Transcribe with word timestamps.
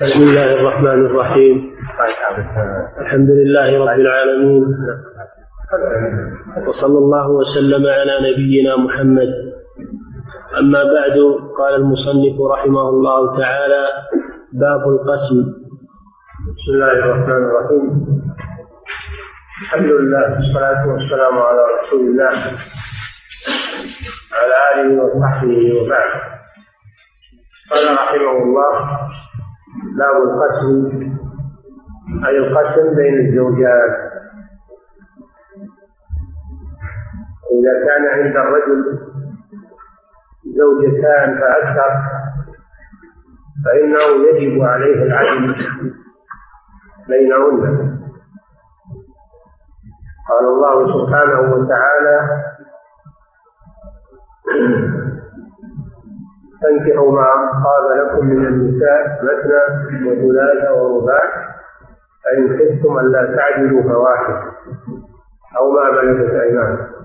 بسم 0.00 0.20
الله 0.20 0.54
الرحمن 0.54 1.00
الرحيم. 1.06 1.76
الحمد 3.00 3.30
لله 3.30 3.68
رب 3.84 4.00
العالمين. 4.00 4.64
وصلى 6.68 6.98
الله 6.98 7.26
وسلم 7.28 7.82
على 7.86 8.14
نبينا 8.32 8.76
محمد. 8.76 9.30
أما 10.58 10.82
بعد 10.84 11.16
قال 11.58 11.74
المصنف 11.74 12.36
رحمه 12.52 12.88
الله 12.88 13.20
تعالى 13.40 13.84
باب 14.52 14.82
القسم. 14.88 15.38
بسم 16.56 16.70
الله 16.74 16.92
الرحمن 16.92 17.42
الرحيم. 17.48 17.84
الحمد 19.62 19.90
لله 20.00 20.24
والصلاة 20.32 20.82
والسلام 20.88 21.34
على 21.38 21.62
رسول 21.76 22.00
الله. 22.00 22.32
وعلى 24.32 24.56
آله 24.72 24.88
وصحبه 25.04 25.60
وبعد. 25.76 26.12
قال 27.70 27.84
رحمه 27.94 28.36
الله 28.42 28.72
باب 29.98 30.16
القسم 30.22 31.10
أي 32.26 32.38
القسم 32.38 32.94
بين 32.96 33.14
الزوجات. 33.26 34.10
إذا 37.50 37.74
كان 37.86 38.06
عند 38.06 38.36
الرجل 38.36 38.98
زوجتان 40.56 41.38
فأكثر 41.40 41.90
فإنه 43.64 44.06
يجب 44.26 44.62
عليه 44.62 45.02
العدل 45.02 45.54
بينهن. 47.08 48.00
قال 50.28 50.44
الله 50.44 50.76
سبحانه 50.86 51.40
وتعالى 51.54 52.16
فانكحوا 56.62 57.12
ما 57.12 57.50
طاب 57.64 57.98
لكم 57.98 58.26
من 58.26 58.46
النساء 58.46 59.24
مثنى 59.24 59.62
وثلاث 60.08 60.70
ورباع. 60.70 61.22
فإن 62.24 62.48
خفتم 62.58 62.98
ألا 62.98 63.36
تعدلوا 63.36 63.82
فواحد. 63.82 64.34
أو 65.58 65.70
ما 65.70 65.90
ملكت 65.90 66.34
أيمانكم. 66.34 67.00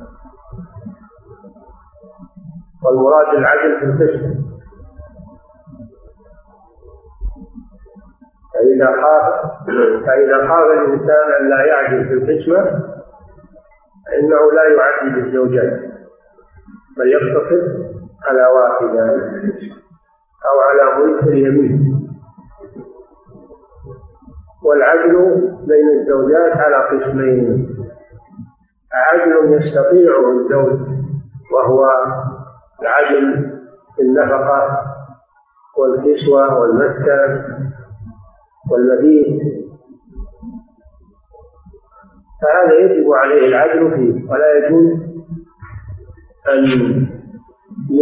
والمراد 2.85 3.37
العدل 3.37 3.79
في 3.79 3.85
القسم 3.85 4.45
فإذا 8.53 8.85
خاف 9.01 9.45
فإذا 10.05 10.47
خاف 10.47 10.65
الإنسان 10.71 11.33
أن 11.41 11.49
لا 11.49 11.65
يعدل 11.65 12.07
في 12.07 12.13
القسمة 12.13 12.63
فإنه 14.07 14.51
لا 14.51 14.63
يعدل 14.77 15.25
الزوجات 15.27 15.79
بل 16.97 17.07
يقتصر 17.07 17.84
على 18.27 18.45
واحدة 18.47 19.05
أو 20.45 20.55
على 20.69 21.03
ملك 21.05 21.23
اليمين. 21.23 21.95
والعدل 24.63 25.13
بين 25.67 25.87
الزوجات 25.99 26.57
على 26.57 26.75
قسمين. 26.75 27.67
عدل 28.93 29.53
يستطيعه 29.53 30.31
الزوج 30.31 30.79
وهو 31.53 31.85
العدل 32.81 33.51
في 33.95 34.01
النفقة 34.01 34.81
والكسوة 35.77 36.59
والمسكن 36.59 37.43
والمبيت. 38.71 39.41
فهذا 42.41 42.73
يجب 42.79 43.11
عليه 43.13 43.47
العدل 43.47 43.91
فيه 43.95 44.31
ولا 44.31 44.57
يجوز 44.57 45.15
أن 46.49 47.14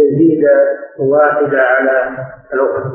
يزيد 0.00 0.44
واحدة 0.98 1.60
على 1.62 2.16
الأخرى. 2.54 2.92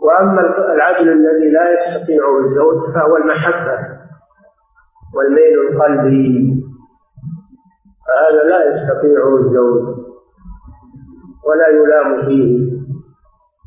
وأما 0.00 0.40
العدل 0.74 1.08
الذي 1.08 1.50
لا 1.50 1.64
يستطيعه 1.72 2.38
الزوج 2.38 2.94
فهو 2.94 3.16
المحبة 3.16 3.78
والميل 5.14 5.58
القلبي. 5.68 6.54
فهذا 8.06 8.42
لا 8.44 8.60
يستطيعه 8.64 9.36
الزوج 9.36 9.96
ولا 11.46 11.68
يلام 11.68 12.26
فيه. 12.26 12.76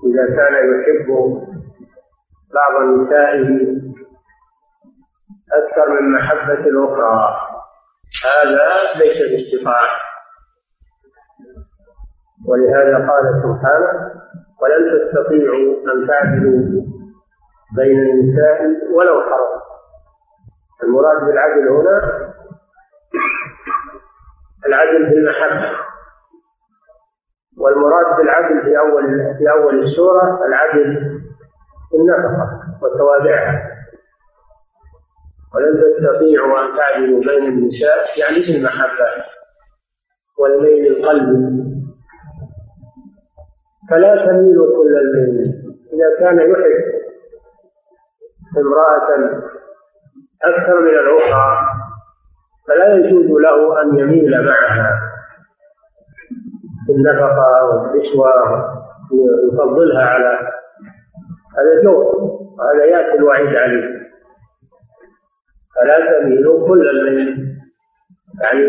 إذا 0.10 0.26
كان 0.36 0.54
يحب 0.54 1.08
بعض 2.54 2.84
نسائه 3.00 3.48
أكثر 5.54 6.02
من 6.02 6.12
محبة 6.12 6.54
الأخرى. 6.54 7.38
هذا 8.26 8.70
ليس 9.00 9.18
باستطاعة. 9.32 10.09
ولهذا 12.48 12.98
قال 13.12 13.24
سبحانه 13.44 14.12
ولن 14.62 14.82
تستطيعوا 14.92 15.94
أن 15.94 16.08
تعدلوا 16.08 16.84
بين 17.76 18.00
النساء 18.00 18.62
ولو 18.96 19.22
حرص 19.22 19.60
المراد 20.84 21.26
بالعدل 21.28 21.68
هنا 21.70 21.98
العدل 24.66 25.08
في 25.10 25.14
المحبة. 25.16 25.78
والمراد 27.58 28.18
بالعدل 28.18 28.62
في 28.64 28.80
أول 28.80 29.04
في 29.38 29.52
أول 29.52 29.84
السورة 29.84 30.40
العدل 30.48 30.94
في 31.90 31.96
النفقة 31.98 32.60
وتوابعها 32.82 33.70
ولن 35.56 35.74
تستطيعوا 35.82 36.60
أن 36.60 36.78
تعدلوا 36.78 37.20
بين 37.20 37.46
النساء 37.46 37.98
يعني 38.20 38.44
في 38.46 38.52
المحبة 38.58 39.08
والميل 40.40 40.88
القلبي. 40.98 41.70
فلا 43.90 44.26
تميلوا 44.26 44.78
كل 44.78 44.98
الميل. 44.98 45.54
إذا 45.94 46.20
كان 46.20 46.38
يحب 46.40 47.00
امرأة 48.58 49.40
أكثر 50.44 50.80
من 50.82 50.90
الأخرى 50.90 51.68
فلا 52.68 52.94
يجوز 52.96 53.26
له 53.26 53.82
أن 53.82 54.00
يميل 54.00 54.46
معها. 54.46 55.00
في 56.86 56.92
النفقة 56.92 57.66
والكسوة 57.66 58.30
يفضلها 59.54 60.04
على 60.04 60.38
هذا 61.58 61.84
جور 61.84 62.16
وهذا 62.58 62.86
يأتي 62.86 63.18
الوعيد 63.18 63.56
عليه. 63.56 64.00
فلا 65.76 66.20
تميلوا 66.20 66.68
كل 66.68 66.90
الميل. 66.90 67.56
يعني 68.42 68.64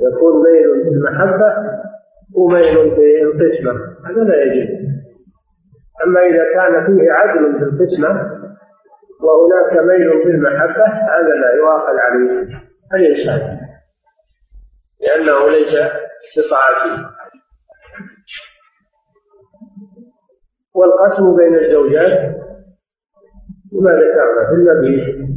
يكون 0.00 0.42
ميل 0.44 0.82
في 0.82 0.88
المحبة 0.88 1.77
وميل 2.36 2.94
في 2.94 3.22
القسمة 3.22 3.72
هذا 4.06 4.22
لا 4.24 4.42
يجوز. 4.42 4.88
أما 6.06 6.20
إذا 6.20 6.44
كان 6.54 6.86
فيه 6.86 7.12
عدل 7.12 7.58
في 7.58 7.64
القسمة 7.64 8.38
وهناك 9.22 9.86
ميل 9.86 10.22
في 10.22 10.30
المحبة 10.30 10.86
هذا 10.86 11.34
لا 11.42 11.54
يؤاخذ 11.56 11.98
عليه. 11.98 12.48
الإنسان 12.94 13.58
لأنه 15.00 15.48
ليس 15.50 15.74
بطاعته. 16.36 17.08
والقسم 20.74 21.36
بين 21.36 21.54
الزوجات 21.54 22.18
كما 23.70 23.90
ذكرنا 23.90 24.46
في 24.48 24.54
المبيت. 24.54 25.28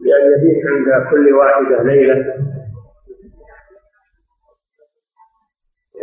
لأن 0.00 0.24
يبيت 0.32 0.64
عند 0.66 1.10
كل 1.10 1.32
واحدة 1.32 1.82
ليلة. 1.82 2.47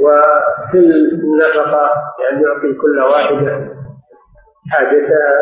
وفي 0.06 0.78
النفقة 0.78 1.90
يعني 2.24 2.44
يعطي 2.44 2.74
كل 2.82 3.00
واحدة 3.00 3.76
حاجتها 4.72 5.34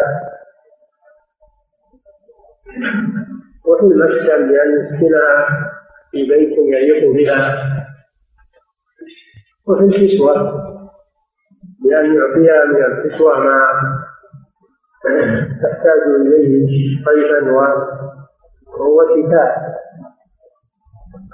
وفي 3.65 3.83
المسكن 3.83 4.47
بأن 4.47 4.71
يسكنها 4.79 5.47
في 6.11 6.17
بيت 6.29 6.57
يليق 6.57 7.11
بها. 7.15 7.55
وفي 9.67 9.83
الكسوة 9.83 10.33
بأن 11.83 12.15
يعطيها 12.15 12.65
من 12.65 12.83
الكسوة 12.85 13.39
ما 13.39 13.59
تحتاج 15.63 16.01
إليه 16.21 16.67
صيفا 17.05 17.51
شتاء 19.09 19.57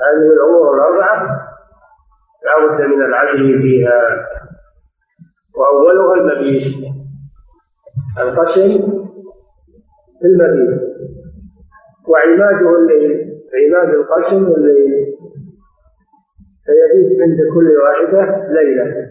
هذه 0.02 0.34
الأمور 0.34 0.76
الأربعة. 0.76 1.49
لا 2.46 2.66
بد 2.66 2.82
من 2.82 3.04
العدل 3.06 3.62
فيها. 3.62 4.28
وأولها 5.56 6.14
المبيت. 6.16 6.74
القسم 8.20 8.78
في 10.20 10.26
المبيت. 10.26 10.82
وعماده 12.08 12.70
الليل 12.80 13.30
عماد 13.54 13.94
القسم 13.94 14.46
الليل 14.46 15.06
فيبيت 16.66 17.22
عند 17.22 17.38
كل 17.54 17.68
واحدة 17.84 18.48
ليلة. 18.48 19.10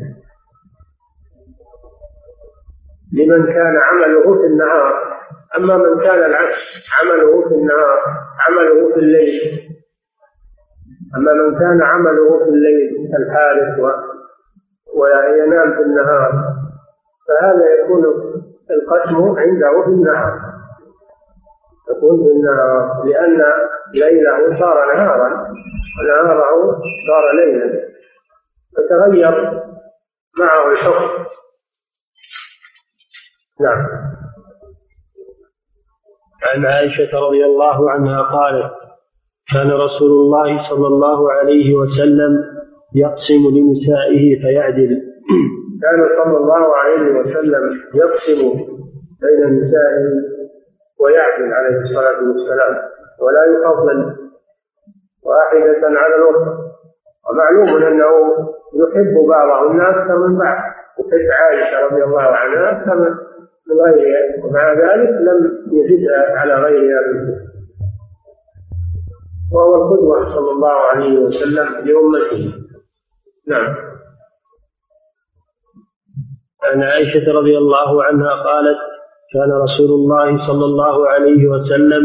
لمن 3.12 3.46
كان 3.46 3.76
عمله 3.76 4.40
في 4.40 4.46
النهار. 4.46 5.18
أما 5.56 5.76
من 5.76 6.00
كان 6.02 6.18
العكس 6.24 6.56
عمله 7.00 7.48
في 7.48 7.54
النهار 7.54 7.98
عمله 8.48 8.94
في 8.94 9.00
الليل. 9.00 9.68
أما 11.16 11.32
من 11.34 11.58
كان 11.58 11.82
عمله 11.82 12.44
في 12.44 12.50
الليل 12.50 13.14
الحارس 13.18 13.78
و... 13.80 13.90
وينام 15.00 15.72
في 15.74 15.80
النهار 15.80 16.32
يكون 17.84 18.04
القسم 18.70 19.38
عنده 19.38 19.82
في 19.84 19.90
النهار. 19.90 20.40
يكون 21.90 22.24
في 22.24 22.32
النهار 22.32 23.04
لأن 23.04 23.42
ليله 23.94 24.60
صار 24.60 24.94
نهارا 24.94 25.46
ونهاره 26.00 26.80
صار 27.08 27.36
ليلا. 27.36 27.88
فتغير 28.76 29.62
معه 30.40 30.72
الحكم. 30.72 31.24
نعم. 33.60 33.86
عن 36.46 36.66
عائشة 36.66 37.18
رضي 37.18 37.44
الله 37.44 37.90
عنها 37.90 38.22
قالت 38.22 38.87
كان 39.54 39.70
رسول 39.70 40.10
الله 40.10 40.48
صلى 40.70 40.86
الله 40.86 41.32
عليه 41.32 41.74
وسلم 41.74 42.32
يقسم 42.94 43.42
لنسائه 43.56 44.24
فيعدل. 44.42 44.92
كان 45.84 45.98
صلى 46.24 46.36
الله 46.36 46.76
عليه 46.76 47.20
وسلم 47.20 47.64
يقسم 47.94 48.40
بين 49.24 49.40
النساء 49.48 49.92
ويعدل 51.00 51.52
عليه 51.52 51.76
الصلاة 51.80 52.18
والسلام 52.28 52.74
ولا 53.22 53.42
يفضل 53.54 53.98
واحدة 55.24 55.98
على 56.00 56.14
الأخرى. 56.16 56.68
ومعلوم 57.28 57.82
أنه 57.82 58.12
يحب 58.74 59.14
بعضهن 59.28 59.80
أكثر 59.80 60.18
من 60.18 60.38
بعض 60.38 60.58
يحب 60.98 61.28
عائشة 61.40 61.86
رضي 61.86 62.04
الله 62.04 62.22
عنها 62.22 62.70
أكثر 62.72 62.94
من 63.68 63.80
غيرها 63.80 64.44
ومع 64.44 64.72
ذلك 64.72 65.10
لم 65.10 65.52
يزدها 65.72 66.38
على 66.38 66.54
غيرها 66.54 67.00
بالكفر 67.06 67.47
وهو 69.52 69.74
القدوة 69.74 70.28
صلى 70.34 70.50
الله 70.50 70.72
عليه 70.92 71.18
وسلم 71.18 71.66
لأمته 71.86 72.52
نعم. 73.48 73.74
عن 76.64 76.82
عائشة 76.82 77.32
رضي 77.32 77.58
الله 77.58 78.04
عنها 78.04 78.30
قالت 78.34 78.78
كان 79.34 79.52
رسول 79.62 79.90
الله 79.90 80.46
صلى 80.46 80.64
الله 80.64 81.08
عليه 81.08 81.46
وسلم 81.46 82.02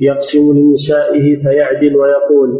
يقسم 0.00 0.52
لنسائه 0.56 1.42
فيعدل 1.42 1.96
ويقول 1.96 2.50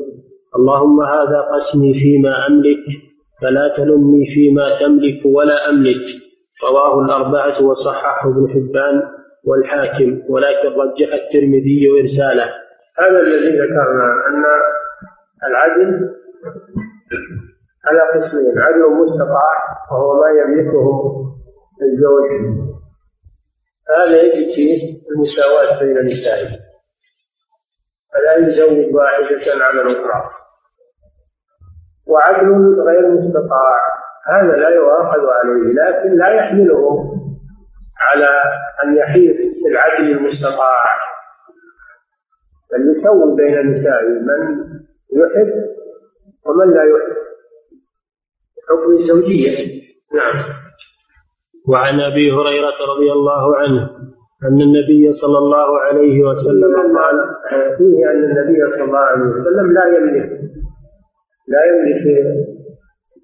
اللهم 0.56 1.00
هذا 1.00 1.40
قسمي 1.54 1.94
فيما 1.94 2.46
أملك 2.46 2.84
فلا 3.42 3.74
تلمني 3.76 4.26
فيما 4.34 4.78
تملك 4.80 5.26
ولا 5.26 5.70
أملك. 5.70 6.04
رواه 6.70 7.04
الأربعة 7.04 7.62
وصححه 7.62 8.28
ابن 8.30 8.48
حبان 8.48 9.02
والحاكم 9.44 10.20
ولكن 10.28 10.68
رجح 10.68 11.08
الترمذي 11.14 11.90
إرساله. 12.00 12.65
هذا 12.98 13.20
الذي 13.20 13.58
ذكرنا 13.58 14.26
أن 14.28 14.44
العدل 15.48 16.16
على 17.86 18.00
قسمين 18.14 18.58
عدل 18.58 18.90
مستطاع 18.90 19.54
وهو 19.92 20.20
ما 20.20 20.28
يملكه 20.40 20.86
الزوج. 21.82 22.30
هذا 23.96 24.22
يجد 24.22 24.54
فيه 24.54 25.00
المساواة 25.10 25.80
بين 25.80 25.98
النساء. 25.98 26.38
فلا 28.12 28.36
يزوج 28.36 28.94
واحدة 28.94 29.64
على 29.64 29.82
الأخرى. 29.82 30.30
وعدل 32.06 32.80
غير 32.88 33.10
مستطاع 33.10 33.80
هذا 34.26 34.56
لا 34.56 34.68
يؤاخذ 34.68 35.20
عليه 35.20 35.72
لكن 35.72 36.18
لا 36.18 36.28
يحمله 36.28 37.12
على 38.00 38.28
أن 38.84 38.96
يحيف 38.96 39.36
في 39.36 39.68
العدل 39.68 40.10
المستطاع. 40.10 41.05
بل 42.76 42.98
يسوي 42.98 43.36
بين 43.36 43.58
النساء 43.58 44.02
من 44.02 44.40
يحب 45.12 45.52
ومن 46.46 46.74
لا 46.74 46.82
يحب 46.82 47.16
حكم 48.68 48.92
الزوجية. 48.92 49.56
نعم. 50.14 50.44
وعن 51.68 52.00
أبي 52.00 52.32
هريرة 52.32 52.78
رضي 52.94 53.12
الله 53.12 53.56
عنه 53.56 53.90
أن 54.42 54.60
النبي 54.60 55.12
صلى 55.20 55.38
الله 55.38 55.78
عليه 55.80 56.22
وسلم 56.22 56.98
قال 56.98 57.16
فيه 57.78 58.10
أن 58.10 58.24
النبي 58.24 58.72
صلى 58.72 58.84
الله 58.84 58.98
عليه 58.98 59.22
وسلم 59.22 59.72
لا 59.72 59.86
يملك 59.86 60.40
لا 61.48 61.64
يملك 61.64 62.04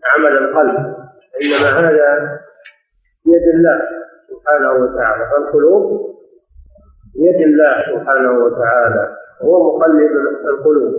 عمل 0.05 0.37
القلب 0.39 0.77
إنما 1.43 1.69
هذا 1.81 2.39
بيد 3.27 3.47
الله 3.55 3.81
سبحانه 4.31 4.73
وتعالى. 4.73 5.25
فالقلوب 5.31 6.17
بيد 7.15 7.41
الله 7.49 7.75
سبحانه 7.93 8.33
وتعالى. 8.45 9.22
هو 9.45 9.77
مقلب 9.77 10.11
القلوب. 10.45 10.95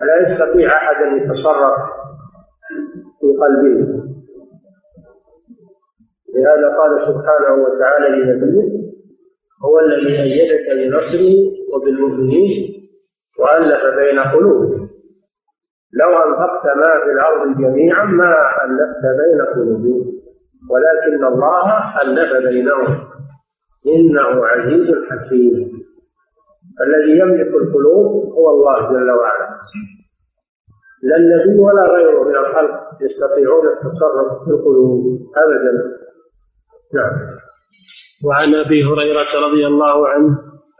فلا 0.00 0.32
يستطيع 0.32 0.76
أحد 0.76 1.02
أن 1.02 1.16
يتصرف 1.16 1.74
في 3.20 3.36
قلبه. 3.40 4.00
لهذا 6.34 6.76
قال 6.76 7.00
سبحانه 7.00 7.62
وتعالى 7.62 8.08
لنبيه 8.08 8.90
هو 9.64 9.80
الذي 9.80 10.22
أيدك 10.22 10.66
بنصره 10.76 11.34
وبالمؤمنين 11.74 12.80
وألف 13.38 13.82
بين 13.96 14.20
قلوبهم. 14.20 14.90
لو 15.92 16.10
أنفقت 16.26 16.66
ما 16.76 17.04
في 17.04 17.10
الأرض 17.12 17.58
جميعا 17.58 18.04
ما 18.04 18.34
ألفت 18.64 19.02
بين 19.20 19.40
قلوبهم 19.54 20.12
ولكن 20.70 21.24
الله 21.24 22.00
ألف 22.02 22.46
بينهم. 22.48 23.10
إنه 23.86 24.46
عزيز 24.46 24.94
حكيم. 25.10 25.69
الذي 26.86 27.18
يملك 27.20 27.54
القلوب 27.62 28.32
هو 28.32 28.50
الله 28.50 28.90
جل 28.92 29.10
وعلا. 29.10 29.48
لا 31.02 31.16
النبي 31.16 31.58
ولا 31.58 31.82
غيره 31.94 32.24
من 32.24 32.36
الخلق 32.36 32.80
يستطيعون 33.00 33.66
التصرف 33.68 34.44
في 34.44 34.50
القلوب 34.50 35.20
ابدا. 35.36 35.72
نعم. 36.94 37.12
وعن 38.26 38.54
أبي 38.54 38.84
هريرة 38.84 39.46
رضي 39.46 39.66
الله 39.66 40.08
عنه 40.08 40.38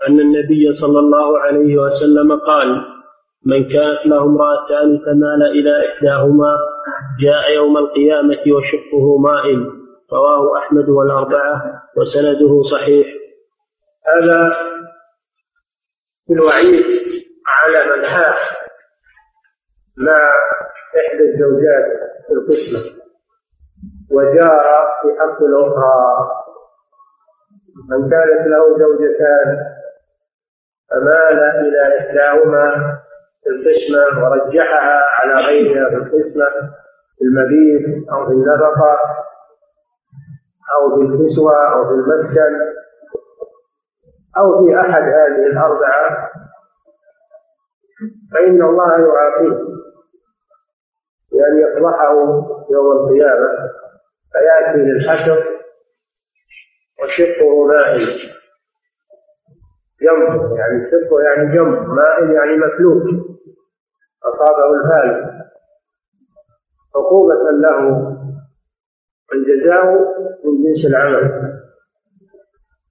أن 0.08 0.20
النبي 0.20 0.74
صلى 0.74 0.98
الله 0.98 1.38
عليه 1.38 1.76
وسلم 1.76 2.38
قال 2.38 2.68
من 3.46 3.68
كانت 3.68 4.06
له 4.06 4.22
امرأتان 4.22 4.98
فمال 4.98 5.42
إلى 5.42 5.72
إحداهما 5.88 6.56
جاء 7.20 7.54
يوم 7.54 7.76
القيامة 7.76 8.42
وشقه 8.56 9.18
مائل. 9.18 9.70
رواه 10.12 10.58
أحمد 10.58 10.88
والأربعة 10.88 11.82
وسنده 11.96 12.62
صحيح. 12.62 13.06
هذا 14.06 14.52
في 16.30 16.34
الوعيد 16.36 16.84
على 17.46 17.78
من 17.90 18.06
حاف 18.06 18.38
مع 19.98 20.16
إحدى 21.00 21.24
الزوجات 21.24 21.86
في 22.26 22.32
القسمة. 22.32 23.00
وجار 24.12 24.86
في 25.02 25.08
حق 25.20 25.42
الأخرى. 25.42 26.30
من 27.90 28.10
كانت 28.10 28.46
له 28.46 28.78
زوجتان 28.78 29.58
فمال 30.90 31.38
إلى 31.40 31.98
إحداهما 31.98 32.98
في 33.44 33.50
القسمة 33.50 34.22
ورجحها 34.24 35.02
على 35.20 35.34
غيرها 35.46 35.88
في 35.88 35.94
القسمة 35.96 36.50
في 37.18 37.24
المبيت 37.24 38.08
أو 38.12 38.26
في 38.26 38.32
النفقة 38.32 38.98
أو 40.74 40.96
في 40.96 41.02
الكسوة 41.06 41.72
أو 41.72 41.84
في 41.88 41.94
المسكن. 41.94 42.80
أو 44.36 44.64
في 44.64 44.76
أحد 44.76 45.02
هذه 45.02 45.46
الأربعة 45.46 46.30
فإن 48.34 48.62
الله 48.62 48.90
يعاقبه 48.90 49.80
بأن 51.32 51.58
يفضحه 51.58 52.12
يوم 52.70 52.92
القيامة 52.92 53.70
فيأتي 54.32 54.78
للحشر 54.78 55.44
وشقه 57.02 57.66
مائل. 57.66 58.00
جنب 60.02 60.56
يعني 60.58 60.90
شقه 60.90 61.20
يعني 61.20 61.52
جنب 61.54 61.88
مائل 61.88 62.30
يعني 62.30 62.56
مفلوك 62.56 63.02
أصابه 64.24 64.74
الفال. 64.74 65.40
عقوبة 66.96 67.34
له 67.50 68.16
الجزاء 69.32 69.84
من 70.44 70.64
جنس 70.64 70.86
العمل. 70.86 71.49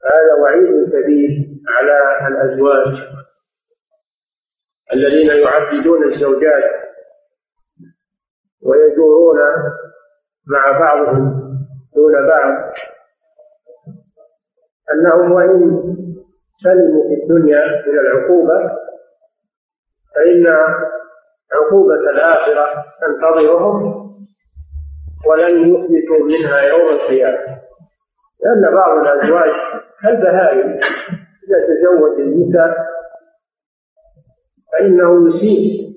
هذا 0.05 0.33
وعيد 0.41 0.91
شديد 0.91 1.59
على 1.67 2.27
الأزواج 2.27 3.09
الذين 4.93 5.27
يعبدون 5.27 6.13
الزوجات 6.13 6.71
ويدورون 8.63 9.39
مع 10.47 10.79
بعضهم 10.79 11.39
دون 11.95 12.27
بعض. 12.27 12.73
أنهم 14.91 15.31
وإن 15.31 15.83
سلموا 16.53 17.03
في 17.07 17.23
الدنيا 17.23 17.65
من 17.87 17.99
العقوبة 17.99 18.71
فإن 20.15 20.47
عقوبة 21.53 21.95
الآخرة 21.95 22.85
تنتظرهم 23.01 23.99
ولن 25.27 25.59
يثبتوا 25.59 26.25
منها 26.25 26.61
يوم 26.61 26.89
القيامة. 26.89 27.59
لأن 28.43 28.75
بعض 28.75 28.97
الأزواج 28.97 29.68
كالبهائم 30.03 30.69
إذا 31.43 31.59
تزوج 31.67 32.19
النساء 32.19 32.75
فإنه 34.73 35.29
يسيء 35.29 35.89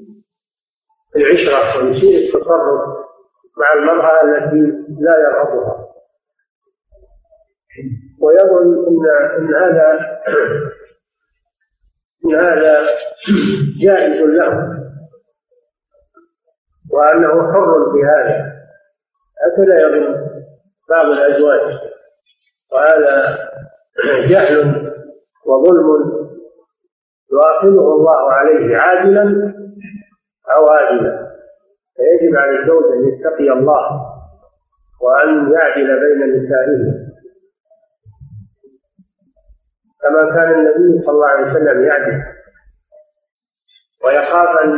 العشرة 1.17 1.85
ويسيء 1.85 2.27
التصرف 2.27 3.03
مع 3.59 3.73
المرأة 3.79 4.19
التي 4.25 4.61
لا 5.01 5.17
يرغبها. 5.19 5.89
ويظن 8.21 8.87
ان 8.89 9.07
إن 9.39 9.55
هذا 9.55 10.19
إن 12.25 12.35
هذا 12.35 12.87
جائز 13.83 14.21
له 14.23 14.79
وأنه 16.91 17.53
حر 17.53 17.93
في 17.93 18.05
هذا. 18.05 18.53
هكذا 19.43 19.81
يظن 19.81 20.27
بعض 20.91 21.07
الأزواج. 21.07 21.79
وهذا 22.73 23.39
جهل 24.05 24.93
وظلم 25.47 26.13
يؤاخذه 27.33 27.95
الله 27.95 28.33
عليه 28.33 28.77
عاجلا 28.77 29.55
أو 30.57 30.65
آجلا. 30.65 31.33
فيجب 31.97 32.37
على 32.37 32.59
الزوج 32.59 32.85
أن 32.93 33.09
يتقي 33.09 33.53
الله 33.53 34.01
وأن 35.03 35.53
يعدل 35.53 36.01
بين 36.01 36.45
نسائه. 36.45 37.13
كما 40.03 40.35
كان 40.35 40.53
النبي 40.55 41.05
صلى 41.07 41.15
الله 41.15 41.29
عليه 41.29 41.51
وسلم 41.51 41.83
يعدل 41.85 42.23
ويخاف 44.05 44.59
ان 44.65 44.73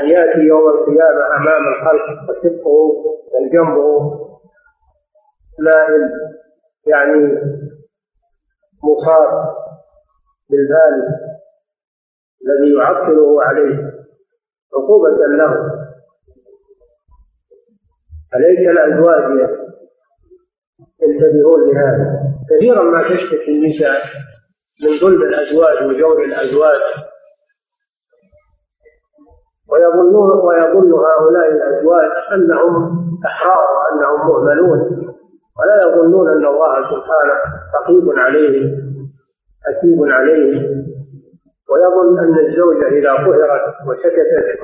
أن 0.00 0.08
يأتي 0.08 0.40
يوم 0.40 0.68
القيامة 0.68 1.36
أمام 1.36 1.68
الخلق. 1.68 2.30
وشقه 2.30 2.68
وجنبه 3.34 4.28
مائل 5.58 6.10
يعني 6.86 7.38
مصاب 8.84 9.54
بالبال 10.50 11.08
الذي 12.46 12.74
يعطله 12.74 13.42
عليه 13.42 13.92
عقوبة 14.74 15.26
له. 15.38 15.52
عليك 18.34 18.58
الأزواج 18.58 19.48
ينتبهون 21.02 21.70
لهذا. 21.70 22.20
كثيرا 22.50 22.82
ما 22.82 23.02
تشتكي 23.02 23.50
النساء 23.50 24.02
من 24.82 24.98
ظلم 25.00 25.22
الأزواج 25.22 25.88
وجور 25.88 26.24
الأزواج. 26.24 26.80
ويظنون 29.70 30.30
ويظن 30.30 30.92
هؤلاء 30.92 31.48
الأزواج 31.48 32.10
أنهم 32.32 32.98
أحرار 33.26 33.66
وأنهم 33.76 34.28
مهملون. 34.28 34.97
ولا 35.58 35.82
يظنون 35.82 36.28
أن 36.28 36.46
الله 36.46 36.74
سبحانه 36.82 37.36
رقيب 37.80 38.18
عليهم 38.18 38.88
حسيب 39.64 39.98
عليهم 40.02 40.86
ويظن 41.70 42.18
أن 42.18 42.38
الزوجة 42.46 42.88
إذا 42.88 43.12
قهرت 43.12 43.74
وسكتت 43.86 44.58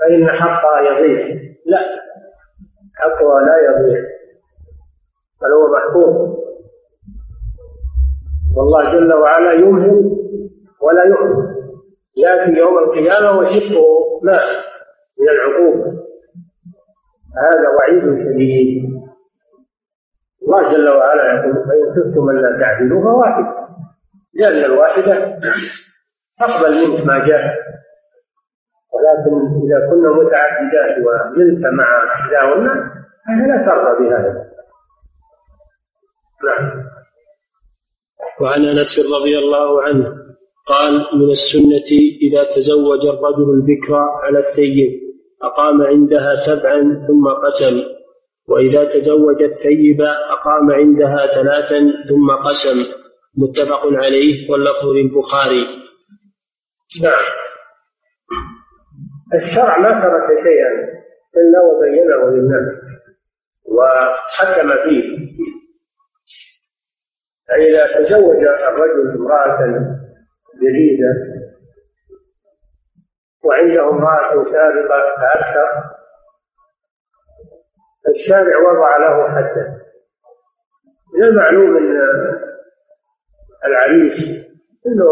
فإن 0.00 0.28
حقها 0.28 0.80
يضيع. 0.80 1.26
لا 1.66 1.78
حقها 2.96 3.40
لا 3.40 3.56
يضيع. 3.58 4.00
بل 5.42 5.52
هو 5.52 5.72
محفوظ. 5.72 6.36
والله 8.56 8.92
جل 8.92 9.14
وعلا 9.14 9.52
يمهل 9.52 10.16
ولا 10.80 11.04
يهمل 11.04 11.56
يأتي 12.16 12.50
يوم 12.58 12.78
القيامة 12.78 13.38
وشقه 13.38 14.20
ماء 14.22 14.44
من 15.20 15.28
العقوبة. 15.28 16.00
هذا 17.36 17.68
وعيد 17.76 18.02
شديد. 18.02 18.99
الله 20.42 20.72
جل 20.72 20.88
وعلا 20.88 21.24
يقول 21.34 21.54
فإن 21.54 21.94
خفتم 21.94 22.30
ألا 22.30 22.60
تعدلوا 22.60 23.02
فواحد 23.02 23.44
لأن 24.34 24.64
الواحدة 24.64 25.38
تقبل 26.40 26.88
منك 26.88 27.06
ما 27.06 27.18
جاء. 27.18 27.70
ولكن 28.94 29.36
إذا 29.64 29.90
كنا 29.90 30.10
متعددات 30.12 30.96
وزلت 31.06 31.62
مع 31.72 32.14
إحداهن 32.14 32.66
فهي 33.26 33.46
لا 33.48 33.66
ترضى 33.66 34.08
بهذا 34.08 34.50
نعم. 36.44 36.84
وعن 38.40 38.64
أنس 38.64 38.98
رضي 39.14 39.38
الله 39.38 39.82
عنه 39.82 40.04
قال 40.66 40.92
من 40.92 41.30
السنة 41.30 41.90
إذا 42.22 42.44
تزوج 42.56 43.06
الرجل 43.06 43.50
البكر 43.50 43.94
على 43.94 44.38
الثيب 44.38 45.00
أقام 45.42 45.82
عندها 45.82 46.34
سبعا 46.46 47.06
ثم 47.06 47.28
قسم 47.28 47.99
وإذا 48.50 48.84
تزوج 48.84 49.42
الثيب 49.42 50.00
أقام 50.30 50.70
عندها 50.72 51.26
ثلاثا 51.26 51.80
ثم 52.08 52.30
قسم. 52.44 53.00
متفق 53.38 53.86
عليه 54.04 54.50
واللفظ 54.50 54.86
للبخاري. 54.96 55.66
نعم. 57.02 57.24
الشرع 59.34 59.78
ما 59.78 59.90
ترك 59.90 60.28
شيئا 60.42 61.00
إلا 61.36 61.60
وبينه 61.62 62.30
للناس 62.30 62.68
وحكم 63.64 64.88
فيه. 64.88 65.30
فإذا 67.48 67.86
تزوج 67.86 68.36
الرجل 68.68 69.10
امرأة 69.18 69.58
جديدة 70.56 71.12
وعنده 73.44 73.90
امرأة 73.90 74.44
سابقة 74.44 75.00
فأكثر 75.16 75.99
الشارع 78.08 78.58
وضع 78.58 78.96
له 78.96 79.28
حدا. 79.28 79.80
من 81.14 81.24
المعلوم 81.24 81.76
إن 81.76 82.00
العريس 83.64 84.18
إنه 84.86 85.10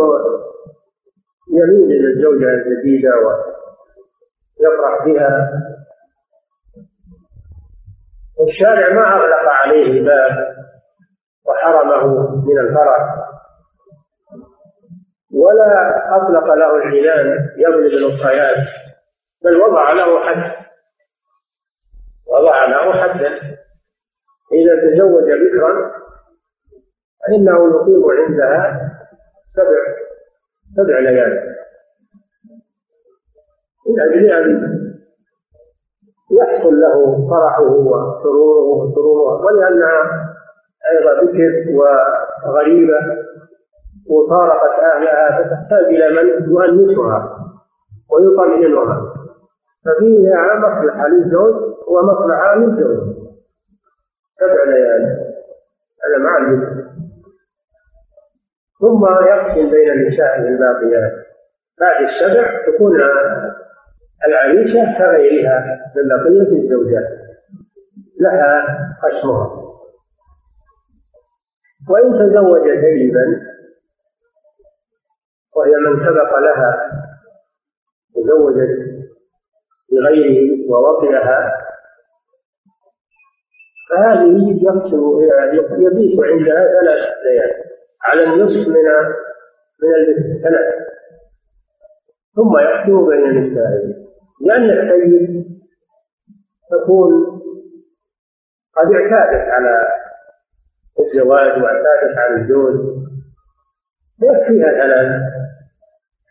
يميل 1.52 1.90
إلى 1.90 2.09
الزوجة 2.09 2.49
الجديدة 2.54 3.11
ويفرح 4.61 5.07
بها. 5.07 5.50
والشارع 8.40 8.95
ما 8.95 9.16
أغلق 9.16 9.52
عليه 9.64 10.00
الباب 10.00 10.57
وحرمه 11.47 12.07
من 12.47 12.59
الفرح. 12.59 13.14
ولا 15.35 15.95
أطلق 16.16 16.54
له 16.54 16.76
العنان 16.76 17.49
يضرب 17.57 17.92
الاخريات 17.92 18.66
بل 19.45 19.57
وضع 19.57 19.92
له 19.92 20.25
حد. 20.25 20.58
له 22.69 22.93
حدا 22.93 23.29
إذا 24.53 24.75
تزوج 24.83 25.25
بكرا 25.25 25.91
فإنه 27.21 27.71
يقيم 27.71 28.03
عندها 28.11 28.91
سبع 29.47 29.81
سبع 30.77 30.99
ليال. 30.99 31.55
من 33.89 34.01
أجل 34.01 34.33
أن 34.33 34.79
يحصل 36.31 36.75
له 36.75 37.29
فرحه 37.31 37.63
وسروره 37.63 38.65
وسرورها 38.65 39.45
ولأنها 39.45 40.03
أيضا 40.93 41.23
بكر 41.23 41.53
وغريبة. 41.75 42.99
وفارقت 44.11 44.79
أهلها 44.95 45.39
فتحتاج 45.39 45.85
إلى 45.85 46.23
من 46.23 46.51
يؤنسها 46.51 47.39
ويطمئنها. 48.11 49.15
ففيها 49.85 50.59
مصلحة 50.59 51.09
للزوج 51.09 51.68
ومصلحة 51.90 52.54
للزوج 52.57 53.16
سبع 54.40 54.64
ليال 54.64 55.02
هذا 56.04 56.18
مع 56.18 56.37
البكر 56.37 56.88
ثم 58.80 59.04
يقسم 59.26 59.71
بين 59.71 60.09
نسائه 60.09 60.49
الباقيات 60.49 61.12
بعد 61.80 62.04
السبع 62.04 62.66
تكون 62.66 63.00
العريشة 64.26 64.99
كغيرها 64.99 65.78
من 65.97 66.09
بقية 66.09 66.62
الزوجات. 66.62 67.09
لها 68.21 68.66
قسمها. 69.02 69.68
وإن 71.90 72.12
تزوج 72.12 72.64
ثيبا 72.64 73.25
وهي 75.57 75.76
من 75.76 75.97
سبق 75.97 76.38
لها 76.38 76.90
تزوجت 78.14 78.78
بغيره 79.92 80.71
ووطئها 80.71 81.68
فهذه 83.90 84.59
يقسم 84.62 85.83
يبيت 85.83 86.21
عندها 86.21 86.64
ثلاث 86.80 87.02
ليال 87.25 87.52
على 88.04 88.23
النصف 88.25 88.68
من 88.68 88.85
من 89.83 90.35
الثلاث. 90.37 90.88
ثم 92.37 92.59
يحكم 92.59 93.09
بين 93.09 93.25
النساء 93.25 93.71
لأن 94.47 94.71
السيد 94.71 95.45
تكون 96.71 97.12
قد 98.76 98.92
اعتادت 98.92 99.49
على 99.50 99.88
الزواج 101.00 101.62
واعتادت 101.62 102.18
على 102.18 102.35
الزوج 102.40 102.75
يكفيها 104.23 104.71
ثلاث. 104.71 105.23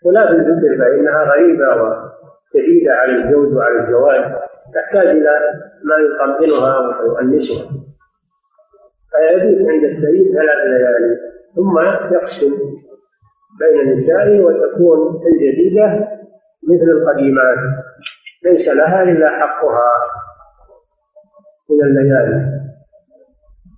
ولا 0.05 0.31
بالذكر 0.31 0.77
فإنها 0.77 1.23
غريبة 1.23 1.67
وشديدة 1.67 2.93
على 2.93 3.11
الزوج 3.23 3.53
وعلى 3.55 3.79
الزواج. 3.79 4.46
تحتاج 4.75 5.07
إلى 5.07 5.39
ما 5.83 5.95
يطمئنها 6.05 6.79
ويؤنسها 6.79 7.69
فيبيت 9.11 9.69
عند 9.69 9.83
السيد 9.83 10.33
ثلاث 10.33 10.57
ليالي 10.65 11.17
ثم 11.55 11.79
يقسم 12.15 12.57
بين 13.59 13.99
نسائه 13.99 14.39
وتكون 14.39 15.21
الجديدة 15.27 16.07
مثل 16.63 16.89
القديمات. 16.91 17.57
ليس 18.43 18.67
لها 18.67 19.03
إلا 19.03 19.29
حقها 19.29 19.91
من 21.69 21.83
الليالي. 21.83 22.57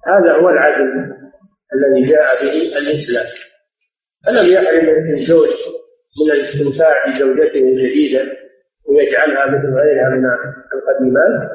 هذا 0.08 0.34
هو 0.34 0.50
العدل 0.50 1.16
الذي 1.74 2.10
جاء 2.10 2.44
به 2.44 2.78
الإسلام. 2.78 3.26
فلم 4.26 4.54
يحرم 4.54 5.18
الزوج 5.18 5.50
من 6.22 6.32
الاستمتاع 6.32 7.06
بزوجته 7.08 7.60
الجديدة؟ 7.60 8.22
ويجعلها 8.90 9.46
مثل 9.46 9.74
غيرها 9.74 10.10
من 10.10 10.26
القديمات. 10.74 11.50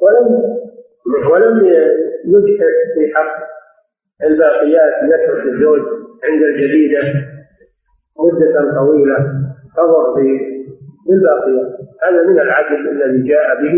ولم 0.00 0.26
ولم 1.30 1.66
يجحف 2.24 2.74
في 2.94 3.14
حق 3.14 3.36
الباقيات 4.24 4.92
يترك 5.02 5.44
الزوج 5.46 5.80
عند 6.24 6.42
الجديدة 6.42 7.02
مدة 8.18 8.74
طويلة 8.80 9.16
تضر 9.76 10.14
بالباقيات 10.14 11.72
هذا 12.02 12.22
من 12.26 12.40
العدل 12.40 12.88
الذي 12.88 13.28
جاء 13.28 13.62
به 13.62 13.74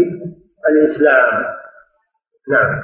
الإسلام. 0.69 1.45
نعم. 2.51 2.83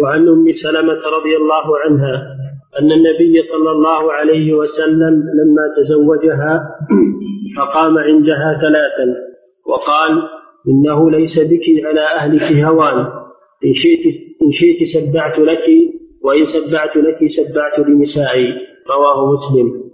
وعن 0.00 0.28
أم 0.28 0.52
سلمة 0.62 1.00
رضي 1.18 1.36
الله 1.36 1.78
عنها 1.78 2.36
أن 2.80 2.92
النبي 2.92 3.42
صلى 3.52 3.70
الله 3.70 4.12
عليه 4.12 4.54
وسلم 4.54 5.14
لما 5.38 5.74
تزوجها 5.76 6.78
فقام 7.56 7.98
عندها 7.98 8.58
ثلاثا. 8.60 9.06
وقال 9.66 10.28
إنه 10.68 11.10
ليس 11.10 11.38
بك 11.38 11.86
على 11.86 12.00
أهلك 12.00 12.64
هوان. 12.64 12.96
إن 13.64 13.72
شئت 13.74 14.04
إن 14.42 14.52
شئت 14.52 14.88
سبعت 14.94 15.38
لك 15.38 15.66
وإن 16.24 16.46
سبعت 16.46 16.96
لك 16.96 17.18
سبعت 17.30 17.78
لنسائي. 17.78 18.46
رواه 18.90 19.32
مسلم. 19.32 19.84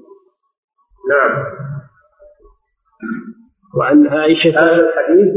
نعم. 1.11 1.45
وعن 3.79 4.07
عائشه 4.07 4.51
هذا 4.51 4.75
الحديث 4.75 5.33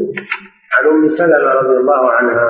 عن 0.74 0.88
أم 0.88 1.18
سلمة 1.18 1.50
رضي 1.50 1.78
الله 1.78 2.12
عنها. 2.12 2.50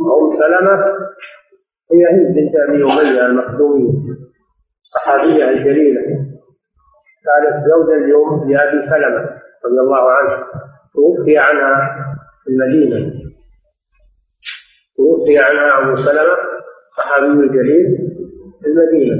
أم 0.00 0.32
سلمة 0.38 0.84
هي 1.92 2.04
هند 2.10 2.34
بنت 2.36 2.54
أبي 2.68 2.84
أمية 2.84 3.26
المخزومية 3.26 3.92
الصحابية 4.82 5.48
الجليلة. 5.50 6.31
كانت 7.26 7.54
زوجا 7.68 7.96
اليوم 8.04 8.50
لأبي 8.50 8.78
سلمة 8.90 9.22
رضي 9.64 9.80
الله 9.80 10.10
عنه 10.10 10.44
توفي 10.94 11.38
عنها 11.38 11.76
في 12.44 12.50
المدينة. 12.50 13.12
توفي 14.96 15.38
عنها 15.38 15.78
أبو 15.82 15.96
سلمة 15.96 16.36
صحابي 16.96 17.26
الجليل 17.26 17.86
في 18.60 18.66
المدينة. 18.68 19.16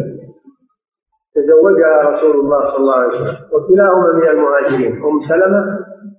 تزوجها 1.35 2.11
رسول 2.11 2.41
الله 2.41 2.67
صلى 2.71 2.77
الله 2.77 2.95
عليه 2.97 3.09
وسلم 3.09 3.37
وكلاهما 3.53 4.13
من 4.15 4.29
المهاجرين 4.29 4.93
أم 5.05 5.21
سلمة 5.29 5.63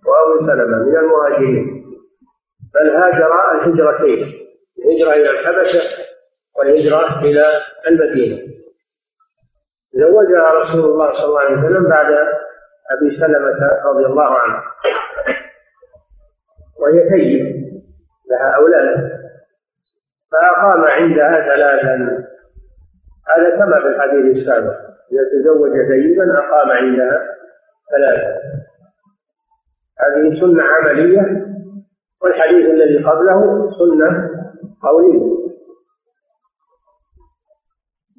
وأبو 0.07 0.45
سلمة 0.47 0.77
من 0.85 0.97
المهاجرين. 0.97 1.83
بل 2.73 2.89
هاجرا 2.89 3.39
الهجرتين 3.55 4.27
الهجرة 4.79 5.13
إلى 5.13 5.29
الحبشة 5.29 5.81
والهجرة 6.59 7.19
إلى 7.21 7.45
المدينة. 7.87 8.37
زوجها 9.93 10.49
رسول 10.59 10.85
الله 10.91 11.13
صلى 11.13 11.25
الله 11.25 11.39
عليه 11.39 11.57
وسلم 11.57 11.89
بعد 11.89 12.11
أبي 12.91 13.17
سلمة 13.19 13.59
رضي 13.91 14.05
الله 14.05 14.37
عنه. 14.39 14.63
وهي 16.79 17.09
تيب 17.09 17.63
لها 18.31 18.55
أولاد. 18.55 19.11
فأقام 20.31 20.83
عندها 20.83 21.55
ثلاثا 21.55 22.23
هذا 23.27 23.49
كما 23.49 23.79
في 23.79 23.87
الحديث 23.87 24.37
السابق. 24.37 24.75
إذا 25.11 25.23
تزوج 25.33 25.71
ثيبا 25.87 26.39
أقام 26.39 26.71
عندها 26.71 27.27
ثلاثا 27.91 28.33
هذه 29.99 30.39
سنة 30.39 30.63
عملية 30.63 31.45
والحديث 32.21 32.69
الذي 32.69 33.03
قبله 33.03 33.69
سنة 33.71 34.29
قولية. 34.83 35.32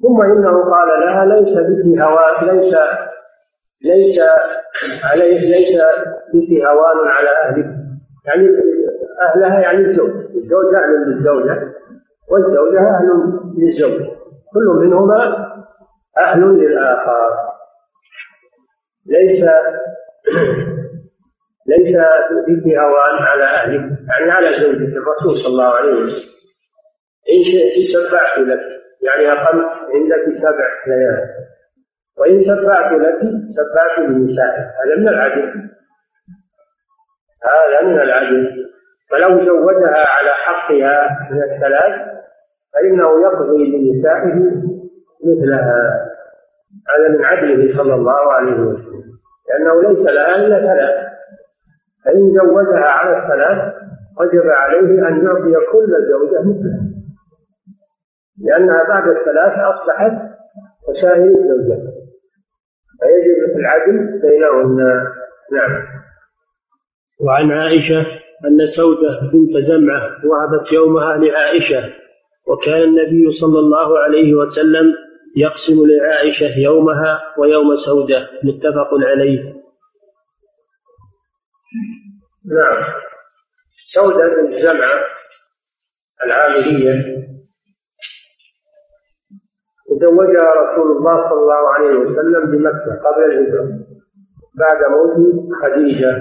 ثم 0.05 0.21
إنه 0.21 0.71
قال 0.71 0.89
لها 1.05 1.25
ليس 1.25 1.53
بك 1.57 2.01
هوى 2.01 2.51
ليس 2.51 2.75
ليس 3.83 4.19
عليه 5.03 5.39
ليس 5.39 5.81
بك 6.33 6.49
هوان 6.67 7.07
على 7.07 7.29
أهلك. 7.43 7.65
يعني 8.25 8.49
أهلها 9.21 9.59
يعني 9.59 9.77
الزوج. 9.77 10.09
الزوج 10.09 10.75
أهل 10.75 11.07
للزوجة 11.07 11.73
والزوجة 12.31 12.79
أهل 12.79 13.07
للزوج. 13.57 14.01
كل 14.53 14.65
منهما 14.85 15.47
أهل 16.17 16.41
للآخر. 16.41 17.29
ليس 19.05 19.43
ليس 21.67 21.95
بك 22.47 22.77
هوان 22.77 23.15
على 23.19 23.43
أهلك. 23.43 23.97
يعني 24.09 24.31
على 24.31 24.47
زوجك. 24.63 24.93
الرسول 24.97 25.37
صلى 25.37 25.51
الله 25.51 25.73
عليه 25.73 25.93
وسلم. 25.93 26.25
إن 27.29 27.43
شئت 27.43 27.87
سبعت 27.87 28.37
لك. 28.37 28.75
يعني 29.01 29.29
أقمت 29.29 29.65
عندك 29.95 30.37
سبع 30.37 30.67
ليال. 30.87 31.27
وإن 32.17 32.41
سبعت 32.43 32.91
لك 32.91 33.19
سبعت 33.57 34.09
لنسائك 34.09 34.67
هذا 34.83 34.95
من 34.97 35.07
العدل 35.07 35.69
هذا 37.43 37.81
من 37.87 38.01
العدل 38.01 38.65
فلو 39.11 39.45
زوجها 39.45 40.05
على 40.07 40.29
حقها 40.45 41.27
من 41.31 41.43
الثلاث 41.43 42.15
فإنه 42.73 43.21
يقضي 43.21 43.77
لنسائه 43.77 44.35
مثلها. 45.25 46.05
هذا 46.97 47.09
من 47.09 47.25
عدله 47.25 47.77
صلى 47.77 47.93
الله 47.93 48.33
عليه 48.33 48.59
وسلم. 48.59 49.03
لأنه 49.49 49.81
ليس 49.81 50.09
لها 50.09 50.35
إلا 50.35 50.59
ثلاث. 50.59 51.07
فإن 52.05 52.33
زوجها 52.33 52.85
على 52.85 53.17
الثلاث 53.17 53.73
وجب 54.19 54.49
عليه 54.49 55.07
أن 55.07 55.25
يعطي 55.25 55.65
كل 55.71 55.91
زوجة 56.09 56.39
مثلها. 56.39 56.94
لأنها 58.43 58.83
بعد 58.89 59.07
الثلاثة 59.07 59.69
أصبحت 59.69 60.11
وسائل 60.89 61.23
الزوجات. 61.23 61.93
فيجب 62.99 63.59
العدل 63.59 64.21
بينهن. 64.21 64.77
نعم. 65.51 65.87
وعن 67.21 67.51
عائشة 67.51 67.99
أن 68.45 68.67
سودة 68.75 69.19
بنت 69.33 69.65
زمعة 69.65 70.09
وهبت 70.25 70.71
يومها 70.71 71.17
لعائشة 71.17 71.93
وكان 72.47 72.81
النبي 72.81 73.31
صلى 73.31 73.59
الله 73.59 73.99
عليه 73.99 74.33
وسلم 74.33 74.93
يقسم 75.37 75.75
لعائشة 75.87 76.59
يومها 76.59 77.21
ويوم 77.37 77.77
سودة. 77.85 78.29
متفق 78.43 78.89
عليه. 78.93 79.53
نعم. 82.45 82.83
سودة 83.93 84.41
بنت 84.41 84.53
زمعة 84.53 84.99
العاملية 86.25 87.25
تزوجها 90.05 90.53
رسول 90.53 90.97
الله 90.97 91.29
صلى 91.29 91.39
الله 91.39 91.69
عليه 91.73 91.95
وسلم 91.99 92.51
بمكة 92.51 93.01
قبل 93.05 93.23
الهجرة 93.23 93.67
بعد 94.57 94.91
موت 94.91 95.15
خديجة 95.61 96.11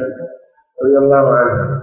رضي 0.83 0.99
الله 0.99 1.35
عنها. 1.35 1.81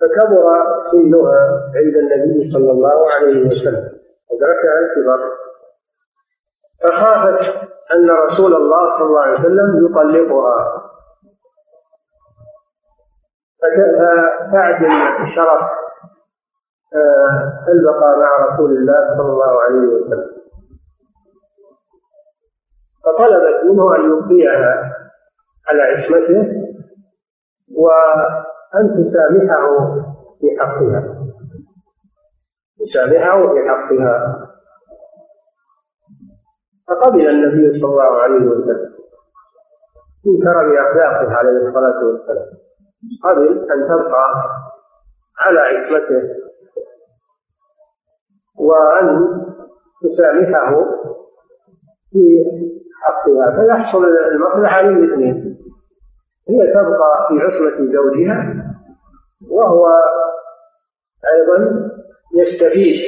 فكبر 0.00 0.44
سنها 0.90 1.72
عند 1.76 1.96
النبي 1.96 2.42
صلى 2.54 2.70
الله 2.70 3.10
عليه 3.10 3.46
وسلم 3.46 3.88
أدركها 4.32 4.78
الكبر. 4.82 5.20
فخافت 6.82 7.40
أن 7.94 8.10
رسول 8.10 8.54
الله 8.54 8.98
صلى 8.98 9.06
الله 9.06 9.20
عليه 9.20 9.40
وسلم 9.40 9.86
يطلقها. 9.86 10.82
فتعدل 13.62 14.90
شرف 15.34 15.81
البقاء 17.68 18.18
مع 18.18 18.46
رسول 18.46 18.70
الله 18.76 19.16
صلى 19.16 19.32
الله 19.32 19.62
عليه 19.62 19.86
وسلم. 19.88 20.30
فطلبت 23.04 23.64
منه 23.64 23.96
أن 23.96 24.00
يبقيها 24.10 24.92
على 25.68 25.82
عصمته 25.82 26.52
وأن 27.74 28.84
تسامحه 28.96 29.94
في 30.40 30.46
حقها. 30.60 31.02
تسامحه 32.80 33.48
في 33.54 33.68
حقها. 33.68 34.48
فقبل 36.88 37.28
النبي 37.28 37.80
صلى 37.80 37.90
الله 37.90 38.22
عليه 38.22 38.46
وسلم 38.46 38.92
من 40.26 40.42
كرم 40.44 40.72
أخلاقه 40.86 41.34
عليه 41.34 41.50
الصلاة 41.68 42.04
والسلام 42.04 42.46
قبل 43.24 43.70
أن 43.72 43.88
تبقى 43.88 44.24
على 45.38 45.60
عصمته. 45.60 46.41
وأن 48.62 49.28
تسامحه 50.02 50.74
في 52.12 52.44
حقها. 53.02 53.56
فيحصل 53.56 54.04
المصلحة 54.32 54.82
للاثنين. 54.82 55.58
هي 56.48 56.66
تبقى 56.72 57.28
في 57.28 57.34
عصمة 57.40 57.92
زوجها 57.92 58.54
وهو 59.50 59.86
أيضا 61.34 61.88
يستفيد 62.34 63.00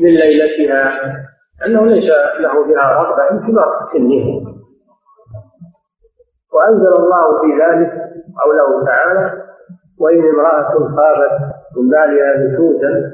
من 0.00 0.08
ليلتها 0.10 0.90
أنه 1.66 1.86
ليس 1.86 2.04
له 2.40 2.64
بها 2.64 2.92
رغبة 2.92 3.30
انكبار 3.30 3.88
سنه. 3.92 4.54
وأنزل 6.54 6.92
الله 7.02 7.40
في 7.40 7.46
ذلك 7.62 7.92
قوله 8.44 8.84
تعالى 8.86 9.42
وإن 10.00 10.22
امرأة 10.28 10.70
خافت 10.72 11.54
من 11.76 11.88
بالها 11.88 12.36
نشوزا 12.38 13.13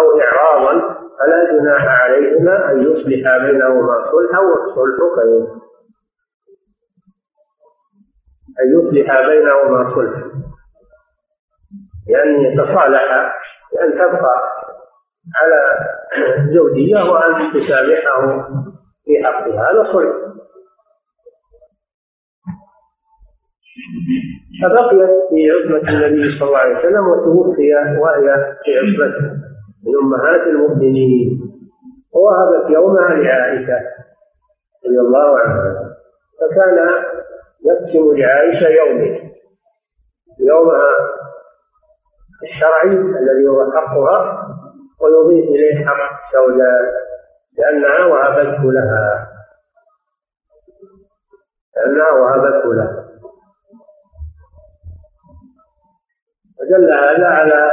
أو 0.00 0.20
إعراضا 0.20 0.94
فلا 1.18 1.52
جناح 1.52 1.84
عليهما 2.02 2.70
أن 2.72 2.82
يصلحا 2.82 3.38
بينهما 3.38 4.04
صلحا 4.12 4.40
والصلح 4.40 4.98
خير. 5.16 5.46
أن 8.60 8.66
يصلحا 8.78 9.22
بينهما 9.28 9.94
صلحا. 9.94 10.22
يعني 12.08 12.44
يتصالحا 12.44 13.32
بأن 13.72 13.92
تبقى 13.92 14.34
على 15.36 15.60
زوجية 16.54 17.10
وأن 17.12 17.52
تسامحه 17.52 18.48
في 19.04 19.24
حقها 19.24 19.70
هذا 19.70 19.92
صلح. 19.92 20.14
فبقيت 24.62 25.10
في 25.30 25.50
عصمة 25.50 25.88
النبي 25.90 26.38
صلى 26.38 26.48
الله 26.48 26.58
عليه 26.58 26.78
وسلم 26.78 27.06
وتوفي 27.06 27.72
وهي 28.00 28.56
في 28.64 28.78
عصمته. 28.78 29.51
من 29.84 29.92
أمهات 30.02 30.46
المؤمنين. 30.46 31.52
ووهبت 32.14 32.70
يومها 32.70 33.08
لعائشة 33.08 33.80
رضي 34.86 35.00
الله 35.00 35.38
عنها 35.38 35.96
فكان 36.40 36.78
يقسم 37.64 38.16
لعائشة 38.16 38.68
يومين 38.68 39.32
يومها 40.40 40.88
الشرعي 42.42 42.96
الذي 42.96 43.48
هو 43.48 43.72
حقها 43.72 44.48
ويضيف 45.00 45.44
إليه 45.44 45.86
حق 45.86 46.32
سوداء 46.32 47.02
لأنها 47.58 48.04
وهبته 48.06 48.72
لها. 48.72 49.28
لأنها 51.76 52.12
وهبته 52.12 52.74
لها. 52.74 53.08
فدل 56.58 56.92
هذا 56.92 57.26
على 57.26 57.72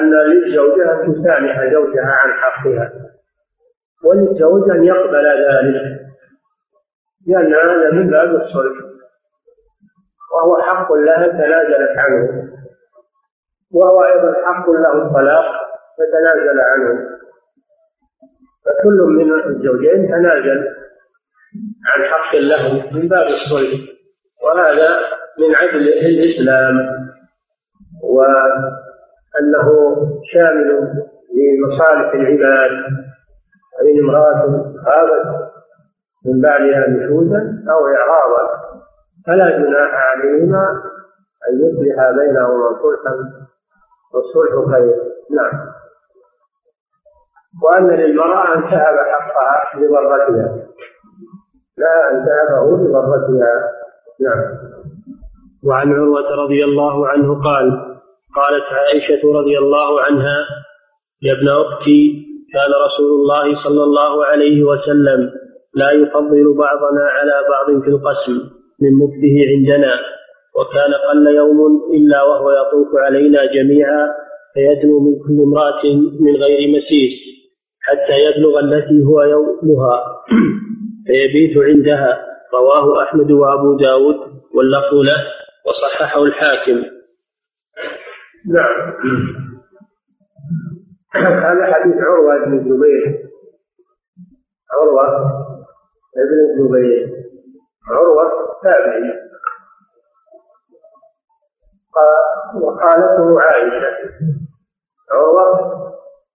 أن 0.00 0.10
للزوجة 0.14 0.92
أن 0.92 1.14
تسامح 1.14 1.72
زوجها 1.72 2.06
عن 2.06 2.32
حقها 2.32 2.92
وللزوج 4.04 4.70
أن 4.70 4.84
يقبل 4.84 5.26
ذلك 5.26 6.00
لأن 7.26 7.54
هذا 7.54 7.90
من 7.90 8.10
باب 8.10 8.34
الصلح 8.34 8.76
وهو 10.34 10.62
حق 10.62 10.92
لها 10.92 11.28
تنازلت 11.28 11.98
عنه 11.98 12.48
وهو 13.72 14.04
أيضا 14.04 14.34
حق 14.44 14.70
له 14.70 15.06
الطلاق 15.06 15.44
فتنازل 15.98 16.60
عنه 16.60 17.08
فكل 18.64 18.98
من 19.08 19.32
الزوجين 19.32 20.08
تنازل 20.08 20.68
عن 21.90 22.04
حق 22.04 22.36
له 22.36 22.90
من 22.92 23.08
باب 23.08 23.26
الصلح 23.26 23.80
وهذا 24.44 24.88
من 25.38 25.54
عدل 25.56 25.88
الإسلام 25.88 27.02
وأنه 29.34 29.96
شامل 30.32 30.68
لمصالح 31.36 32.14
العباد 32.14 32.70
فإن 33.78 33.98
امرأة 34.04 34.64
خافت 34.84 35.52
من 36.26 36.40
بعدها 36.40 36.88
نشوزا 36.88 37.64
أو 37.70 37.86
إعراضا 37.86 38.72
فلا 39.26 39.58
جناح 39.58 39.90
عليهما 39.94 40.82
أن 41.48 41.54
يصلح 41.54 42.10
بينهما 42.10 42.68
صلحا 42.82 43.16
والصلح 44.14 44.74
خير. 44.74 44.96
نعم. 45.30 45.72
وأن 47.62 47.90
للمرأة 47.90 48.54
أن 48.54 48.62
تهب 48.62 48.94
حقها 49.12 49.80
لضرتها. 49.80 50.56
لا 51.76 52.10
أن 52.10 52.26
تهبه 52.26 52.76
لضرتها. 52.76 53.70
نعم. 54.20 54.44
وعن 55.64 55.92
عروة 55.92 56.44
رضي 56.44 56.64
الله 56.64 57.08
عنه 57.08 57.42
قال 57.44 57.91
قالت 58.38 58.64
عائشة 58.64 59.22
رضي 59.38 59.58
الله 59.58 60.00
عنها 60.00 60.36
يا 61.22 61.32
ابن 61.32 61.48
أختي 61.48 62.02
كان 62.54 62.70
رسول 62.86 63.10
الله 63.20 63.62
صلى 63.64 63.82
الله 63.84 64.24
عليه 64.24 64.62
وسلم 64.62 65.30
لا 65.74 65.90
يفضل 65.90 66.54
بعضنا 66.58 67.04
على 67.16 67.36
بعض 67.52 67.82
في 67.82 67.88
القسم 67.88 68.32
من 68.82 68.90
مكته 69.02 69.34
عندنا 69.52 69.94
وكان 70.56 70.92
قل 71.08 71.26
يوم 71.34 71.58
إلا 71.96 72.22
وهو 72.22 72.50
يطوف 72.50 72.88
علينا 73.06 73.44
جميعا 73.44 74.08
فيدنو 74.54 75.00
من 75.00 75.14
كل 75.24 75.42
امرأة 75.42 75.84
من 76.20 76.36
غير 76.42 76.68
مسيس 76.76 77.12
حتى 77.80 78.16
يبلغ 78.24 78.58
التي 78.60 79.02
هو 79.08 79.22
يومها 79.22 80.04
فيبيت 81.06 81.58
عندها 81.58 82.26
رواه 82.54 83.02
أحمد 83.02 83.30
وأبو 83.30 83.76
داود 83.76 84.16
واللفظ 84.54 84.94
له 84.94 85.20
وصححه 85.66 86.22
الحاكم. 86.24 86.82
نعم. 88.46 88.92
هذا 91.14 91.74
حديث 91.74 91.96
عروة 91.96 92.44
بن 92.44 92.58
الزبير. 92.58 93.28
عروة 94.72 95.06
بن 96.16 96.50
الزبير. 96.50 97.10
عروة 97.88 98.30
تابعي. 98.62 99.22
وقالته 102.62 103.40
عائشة. 103.40 103.96
عروة 105.12 105.72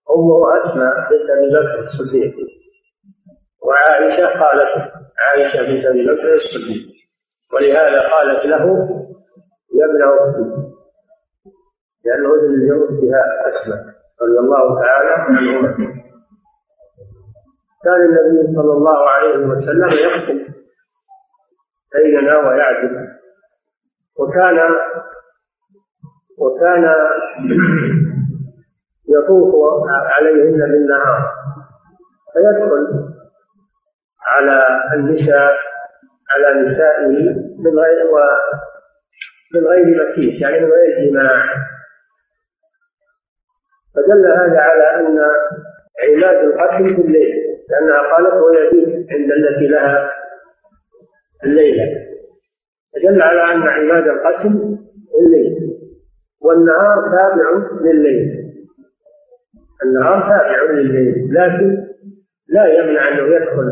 أمه 0.10 0.66
أسماء 0.66 1.10
بنت 1.10 1.30
أبي 1.30 1.50
بكر 1.50 1.80
الصديق. 1.88 2.36
وعائشة 3.62 4.28
قالت 4.40 4.94
عائشة 5.20 5.62
بنت 5.62 5.86
أبي 5.86 6.06
بكر 6.06 6.36
الصديق. 6.36 6.88
ولهذا 7.54 8.10
قالت 8.10 8.46
له 8.46 8.66
يا 9.76 9.86
ابن 9.86 10.04
أختي. 10.04 10.67
لأنه 12.08 12.30
ابن 12.36 12.68
لأختها 12.68 13.50
أسماء 13.50 13.84
رضي 14.22 14.40
الله 14.40 14.82
تعالى 14.82 15.12
عنهما 15.12 15.72
كان 17.84 18.02
النبي 18.02 18.56
صلى 18.56 18.74
الله 18.74 19.10
عليه 19.10 19.38
وسلم 19.38 19.90
يقسم 19.90 20.54
بيننا 21.96 22.40
ويعدل 22.40 23.08
وكان 24.20 24.58
وكان 26.38 26.96
يطوف 29.10 29.56
عليهن 29.90 30.58
بالنهار. 30.58 31.32
فيدخل 32.34 32.88
على 34.28 34.62
النساء 34.94 35.52
على 36.30 36.62
نسائه 36.62 37.08
من 37.60 37.80
غير 37.80 38.06
و 38.14 38.18
من 39.54 39.68
غير 39.68 39.86
مكيس 39.86 40.42
يعني 40.42 40.60
من 40.60 40.72
غير 40.72 41.10
جماع. 41.12 41.67
فدل 43.98 44.26
هذا 44.26 44.60
على 44.60 45.00
أن 45.00 45.20
عماد 46.04 46.46
القتل 46.46 46.96
في 46.96 47.02
الليل 47.02 47.36
لانها 47.70 48.02
قالت 48.14 48.34
ويبيت 48.34 49.12
عند 49.12 49.32
التي 49.32 49.68
لها 49.68 50.12
الليلة. 51.46 51.86
فدل 52.94 53.22
على 53.22 53.42
أن 53.42 53.62
عماد 53.62 54.08
القتل 54.08 54.50
في 55.12 55.26
الليل. 55.26 55.58
والنهار 56.42 57.18
تابع 57.20 57.68
لليل 57.82 58.48
النهار 59.84 60.22
تابع 60.22 60.72
لليل 60.72 61.34
لكن 61.34 61.88
لا 62.50 62.66
يمنع 62.66 63.08
أنه 63.08 63.36
يدخل 63.36 63.68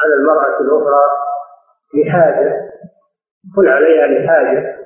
على 0.00 0.14
المرأة 0.20 0.60
الأخرى 0.60 1.04
لحاجة 1.94 2.70
يدخل 3.46 3.68
عليها 3.68 4.06
لحاجة 4.06 4.76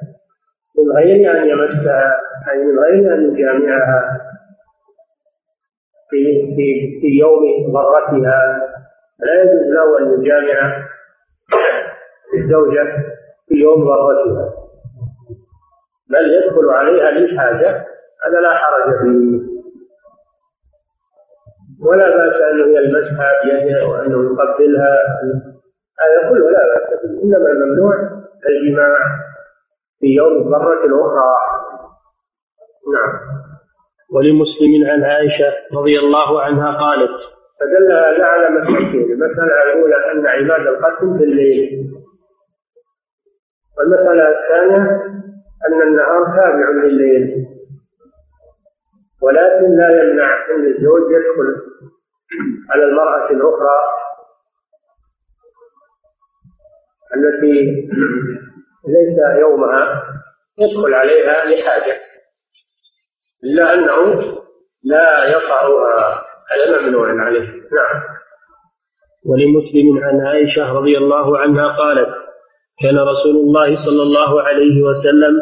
من 0.79 0.97
غير 0.97 1.39
أن 1.39 1.47
يمسها 1.49 2.21
أي 2.51 2.65
من 2.65 2.79
غير 2.79 3.15
أن 3.15 3.33
يجامعها. 3.33 4.21
في 6.13 6.23
في 6.57 7.01
في 7.01 7.09
يوم 7.21 7.73
ضرتها 7.73 8.69
لا 9.21 9.43
يجوز 9.43 9.67
له 9.75 9.99
أن 9.99 10.21
يجامع 10.21 10.87
الزوجة 12.35 12.85
في 13.49 13.55
يوم 13.55 13.85
ضرتها 13.85 14.55
بل 16.11 16.31
يدخل 16.33 16.71
عليها 16.71 17.11
للحاجة 17.11 17.87
هذا 18.27 18.41
لا 18.41 18.55
حرج 18.55 18.99
فيه. 19.03 19.53
ولا 21.87 22.17
بأس 22.17 22.43
أنه 22.43 22.79
يلمسها 22.79 23.31
بيده 23.45 23.87
وأنه 23.87 24.25
يقبلها. 24.25 24.99
هذا 26.01 26.29
كله 26.31 26.51
لا 26.51 26.65
بأس 26.75 27.01
به 27.03 27.23
إنما 27.23 27.51
الممنوع 27.51 27.95
الجماع 28.49 28.97
في 30.01 30.07
يوم 30.07 30.33
الضرة 30.33 30.85
الأخرى 30.85 31.35
نعم. 32.95 33.42
ولمسلم 34.15 34.91
عن 34.91 35.05
عائشة 35.05 35.53
رضي 35.73 35.99
الله 35.99 36.43
عنها 36.43 36.79
قالت 36.79 37.17
فدل 37.61 37.93
هذا 37.93 38.25
على 38.25 38.49
مسألتين 38.51 39.13
المسألة 39.13 39.63
الأولى 39.63 39.97
أن 40.13 40.27
عباد 40.27 40.67
القسم 40.67 41.19
في 41.19 41.25
الليل. 41.25 41.91
والمسألة 43.79 44.25
الثانية 44.29 45.03
أن 45.69 45.83
النهار 45.83 46.25
تابع 46.25 46.71
لليل. 46.85 47.47
ولكن 49.23 49.77
لا 49.77 50.03
يمنع 50.03 50.47
أن 50.51 50.67
الزوج 50.67 51.03
يدخل 51.11 51.73
على 52.71 52.85
المرأة 52.85 53.31
الأخرى 53.31 53.79
التي 57.17 57.63
ليس 58.89 59.19
يومها 59.41 60.03
يدخل 60.59 60.95
عليها 60.95 61.45
لحاجة. 61.45 62.12
إلا 63.45 63.75
أنه 63.75 64.21
لا 64.85 65.25
يطأها 65.25 66.23
هذا 66.53 66.81
ممنوع 66.81 67.25
عليه. 67.25 67.49
نعم. 67.49 68.03
ولمسلم 69.27 70.05
عن 70.05 70.27
عائشة 70.27 70.73
رضي 70.73 70.99
الله 70.99 71.39
عنها 71.39 71.77
قالت 71.77 72.09
كان 72.83 72.99
رسول 72.99 73.37
الله 73.37 73.85
صلى 73.85 74.03
الله 74.03 74.43
عليه 74.43 74.83
وسلم 74.83 75.35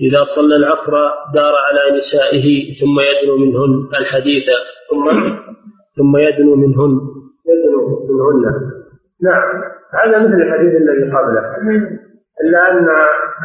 إذا 0.00 0.24
صلى 0.24 0.56
العصر 0.56 0.92
دار 1.34 1.54
على 1.66 1.98
نسائه 1.98 2.74
ثم 2.80 2.96
يدنو 3.08 3.36
منهن 3.36 3.88
الحديث. 4.00 4.44
ثم 4.90 5.04
ثم 5.96 6.16
يدنو 6.16 6.54
منهن. 6.54 6.92
يدنو 7.46 7.80
منهن. 8.08 8.54
نعم. 9.22 9.62
هذا 9.94 10.18
مثل 10.18 10.34
الحديث 10.34 10.72
الذي 10.82 11.12
قبله. 11.12 11.42
إلا 12.40 12.70
أن 12.70 12.88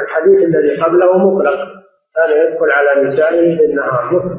الحديث 0.04 0.40
الذي 0.50 0.82
قبله 0.82 1.18
مطلق. 1.18 1.81
كان 2.22 2.32
يدخل 2.32 2.72
على 2.72 3.08
نسائه 3.08 3.58
في 3.58 3.66
النهار 3.66 4.38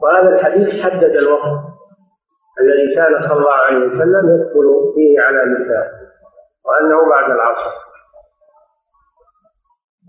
وهذا 0.00 0.28
الحديث 0.28 0.82
حدد 0.82 1.16
الوقت 1.16 1.66
الذي 2.60 2.94
كان 2.94 3.28
صلى 3.28 3.38
الله 3.38 3.52
عليه 3.52 3.78
وسلم 3.78 4.28
يدخل 4.34 4.92
فيه 4.94 5.20
على 5.20 5.44
نسائه 5.44 5.90
وأنه 6.64 7.08
بعد 7.10 7.30
العصر. 7.30 7.72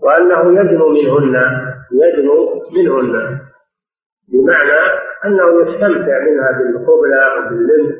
وأنه 0.02 0.60
يدنو 0.60 0.88
منهن 0.88 1.36
يدنو 1.92 2.62
منهن 2.72 3.40
بمعنى 4.28 4.80
أنه 5.24 5.62
يستمتع 5.62 6.18
منها 6.18 6.52
بالقبلة 6.58 7.38
وباللمس 7.38 7.94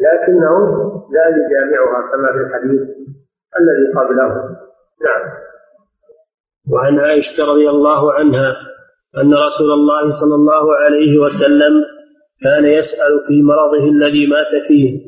لكنه 0.00 0.58
لا 1.10 1.28
يجامعها 1.28 2.10
كما 2.12 2.32
في 2.32 2.38
الحديث 2.38 2.82
الذي 3.60 3.92
قبله. 3.96 4.28
نعم. 5.04 5.47
وعن 6.72 6.98
عائشة 6.98 7.44
رضي 7.52 7.68
الله 7.70 8.12
عنها 8.12 8.56
أن 9.16 9.34
رسول 9.34 9.72
الله 9.72 10.12
صلى 10.20 10.34
الله 10.34 10.76
عليه 10.76 11.18
وسلم 11.18 11.84
كان 12.42 12.64
يسأل 12.64 13.12
في 13.28 13.42
مرضه 13.42 13.84
الذي 13.90 14.26
مات 14.26 14.66
فيه 14.68 15.00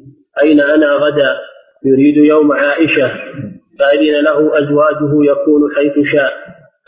أين 0.43 0.61
أنا 0.61 0.87
غدا؟ 0.87 1.37
يريد 1.85 2.17
يوم 2.17 2.53
عائشة. 2.53 3.09
فأذن 3.79 4.25
له 4.25 4.59
أزواجه 4.59 5.33
يكون 5.33 5.75
حيث 5.77 5.93
شاء. 6.13 6.33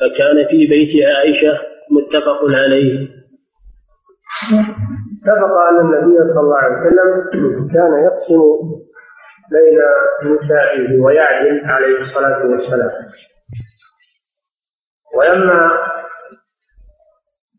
فكان 0.00 0.46
في 0.50 0.66
بيت 0.66 1.06
عائشة 1.06 1.58
متفق 1.90 2.40
عليه. 2.44 3.08
اتفق 5.22 5.52
أن 5.70 5.80
النبي 5.80 6.32
صلى 6.32 6.40
الله 6.40 6.56
عليه 6.56 6.76
وسلم 6.76 7.08
كان 7.74 7.92
يقسم 8.04 8.42
بين 9.52 9.78
نسائه 10.32 11.00
ويعدل 11.00 11.61
عليه 11.64 12.00
الصلاة 12.00 12.46
والسلام. 12.50 12.90
ولما 15.16 15.70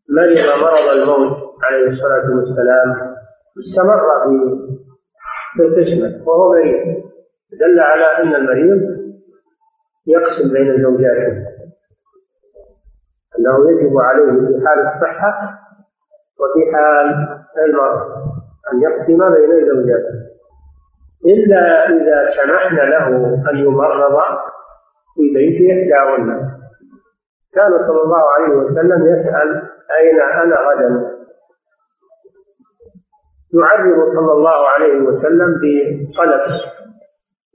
مرض 0.10 0.62
مرض 0.64 0.88
الموت 0.90 1.38
عليه 1.64 1.90
الصلاة 1.90 2.26
والسلام 2.36 3.16
استمر 3.60 4.00
في 5.58 5.62
القسمة 5.64 6.28
وهو 6.28 6.52
مريض. 6.52 7.04
دل 7.60 7.80
على 7.80 8.06
أن 8.24 8.36
المريض 8.36 8.82
يقسم 10.08 10.54
بين 10.54 10.84
زوجاته 10.84 11.34
أنه 13.40 13.72
يجب 13.72 13.98
عليه 13.98 14.32
في 14.32 14.68
حال 14.68 14.80
الصحة 14.88 15.60
وفي 16.40 16.72
حال 16.74 17.08
المرض 17.66 18.02
أن 18.74 18.82
يقسم 18.82 19.18
بين 19.18 19.66
زوجاته 19.70 20.34
إلا 21.26 21.86
إذا 21.90 22.30
سمحنا 22.44 22.82
له 22.82 23.08
أن 23.52 23.58
يمرض 23.58 24.16
في 25.16 25.34
بيت 25.36 25.72
إحداهن. 25.72 26.53
كان 27.56 27.72
صلى 27.88 28.02
الله 28.02 28.24
عليه 28.36 28.56
وسلم 28.56 29.06
يسأل 29.06 29.62
أين 30.00 30.22
أنا 30.22 30.56
غدا. 30.56 31.14
يعرض 33.54 34.14
صلى 34.16 34.32
الله 34.32 34.68
عليه 34.68 34.98
وسلم 35.02 35.54
بطلب. 35.62 36.42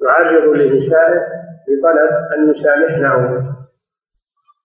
يعرض 0.03 0.45
لنسائه 0.57 1.21
بطلب 1.69 2.11
أن 2.35 2.51
يسامحنه 2.51 3.43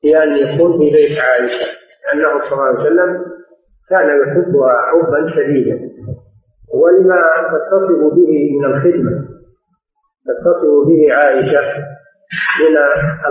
في 0.02 0.24
أن 0.24 0.38
يكون 0.38 0.72
في 0.80 0.92
بيت 0.92 1.20
عائشة 1.22 1.66
لأنه 2.06 2.44
صلى 2.44 2.54
الله 2.54 2.64
عليه 2.64 2.80
وسلم 2.80 3.26
كان 3.90 4.08
يحبها 4.22 4.76
حبا 4.92 5.30
شديدا. 5.36 5.80
ولما 6.74 7.22
تتصف 7.52 8.14
به 8.16 8.32
من 8.60 8.66
الخدمة 8.66 9.28
تتصف 10.26 10.88
به 10.88 11.14
عائشة 11.14 11.93
من 12.62 12.78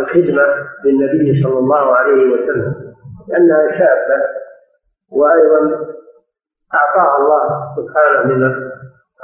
الخدمة 0.02 0.44
للنبي 0.84 1.42
صلى 1.42 1.58
الله 1.58 1.96
عليه 1.96 2.32
وسلم 2.32 2.74
لأنها 3.28 3.70
شابة 3.78 4.22
وأيضا 5.12 5.86
أعطاها 6.74 7.16
الله 7.18 7.44
سبحانه 7.76 8.34
من 8.34 8.54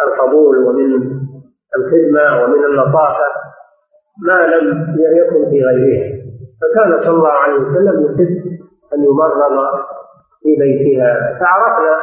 القبول 0.03 0.59
ومن 0.59 0.95
الخدمة 1.77 2.43
ومن 2.43 2.65
اللطافة 2.65 3.29
ما 4.27 4.47
لم 4.47 4.97
يكن 5.17 5.51
في 5.51 5.65
غيرها 5.65 6.19
فكان 6.61 7.01
صلى 7.03 7.11
الله 7.11 7.31
عليه 7.33 7.55
وسلم 7.55 8.05
يحب 8.05 8.59
أن 8.95 9.05
يمرض 9.05 9.79
في 10.43 10.57
بيتها. 10.59 11.39
فعرفنا 11.41 11.97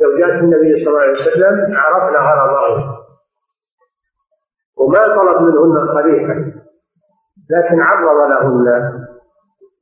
زوجات 0.00 0.30
النبي 0.42 0.84
صلى 0.84 0.88
الله 0.88 1.00
عليه 1.00 1.12
وسلم 1.12 1.76
عرفنا 1.76 2.18
غرضه 2.18 2.96
وما 4.78 5.16
طلب 5.16 5.42
منهن 5.42 5.76
الخليفة 5.82 6.59
لكن 7.50 7.80
عرض 7.80 8.16
لهن 8.30 8.66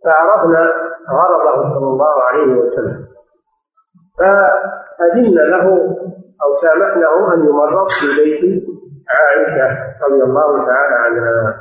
فعرفنا 0.05 0.73
غرضه 1.11 1.75
صلى 1.75 1.87
الله 1.87 2.23
عليه 2.23 2.53
وسلم. 2.55 3.07
فأذن 4.19 5.35
له 5.35 5.65
أو 6.43 6.55
سامحناه 6.63 7.35
أن 7.35 7.41
يمرض 7.41 7.87
في 8.01 8.07
بيت 8.25 8.63
عائشة 9.09 9.69
رضي 10.07 10.23
الله 10.23 10.67
تعالى 10.67 10.95
عنها. 10.95 11.55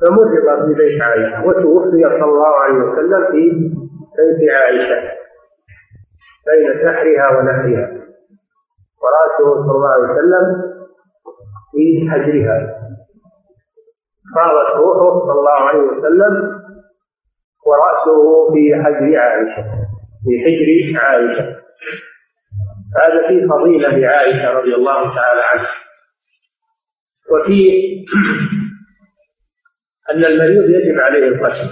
فمرض 0.00 0.66
في 0.66 0.74
بيت 0.74 1.02
عائشة 1.02 1.46
وتوفي 1.46 2.02
صلى 2.02 2.24
الله 2.24 2.54
عليه 2.56 2.78
وسلم 2.78 3.24
في 3.32 3.50
بيت 4.16 4.50
عائشة 4.50 5.18
بين 6.46 6.78
سحرها 6.86 7.38
ونحرها 7.38 7.88
ورأسه 9.02 9.62
صلى 9.66 9.72
الله 9.76 9.92
عليه 9.92 10.04
وسلم 10.04 10.62
في 11.72 12.10
حجرها. 12.10 12.78
فاضت 14.36 14.76
روحه 14.76 15.26
صلى 15.26 15.40
الله 15.40 15.60
عليه 15.68 15.78
وسلم 15.78 16.34
ورأسه 17.66 18.52
في 18.52 18.74
حجر 18.84 19.18
عائشة 19.18 19.64
في 20.24 20.32
حجر 20.44 20.68
عائشة. 21.00 21.44
هذا 22.96 23.28
فيه 23.28 23.46
فضيلة 23.46 23.88
لعائشة 23.88 24.50
رضي 24.50 24.74
الله 24.74 25.14
تعالى 25.14 25.42
عنها. 25.52 25.74
وفي 27.30 27.60
أن 30.10 30.24
المريض 30.24 30.64
يجب 30.70 31.00
عليه 31.00 31.28
القسم 31.28 31.68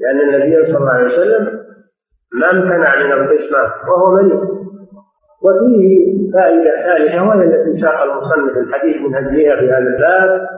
لأن 0.00 0.20
النبي 0.20 0.66
صلى 0.66 0.78
الله 0.78 0.92
عليه 0.92 1.06
وسلم 1.06 1.60
ما 2.32 2.46
امتنع 2.52 2.96
من 2.96 3.12
القسمة 3.12 3.62
وهو 3.88 4.14
مريض. 4.14 4.60
وفيه 5.42 6.10
فائدة 6.32 6.70
ثالثة 6.86 7.22
وهي 7.22 7.44
التي 7.44 7.80
ساق 7.80 8.02
المصنف 8.02 8.56
الحديث 8.56 8.96
من 8.96 9.14
أجلها 9.14 9.56
في 9.56 9.66
هذا 9.66 9.78
الباب 9.78 10.48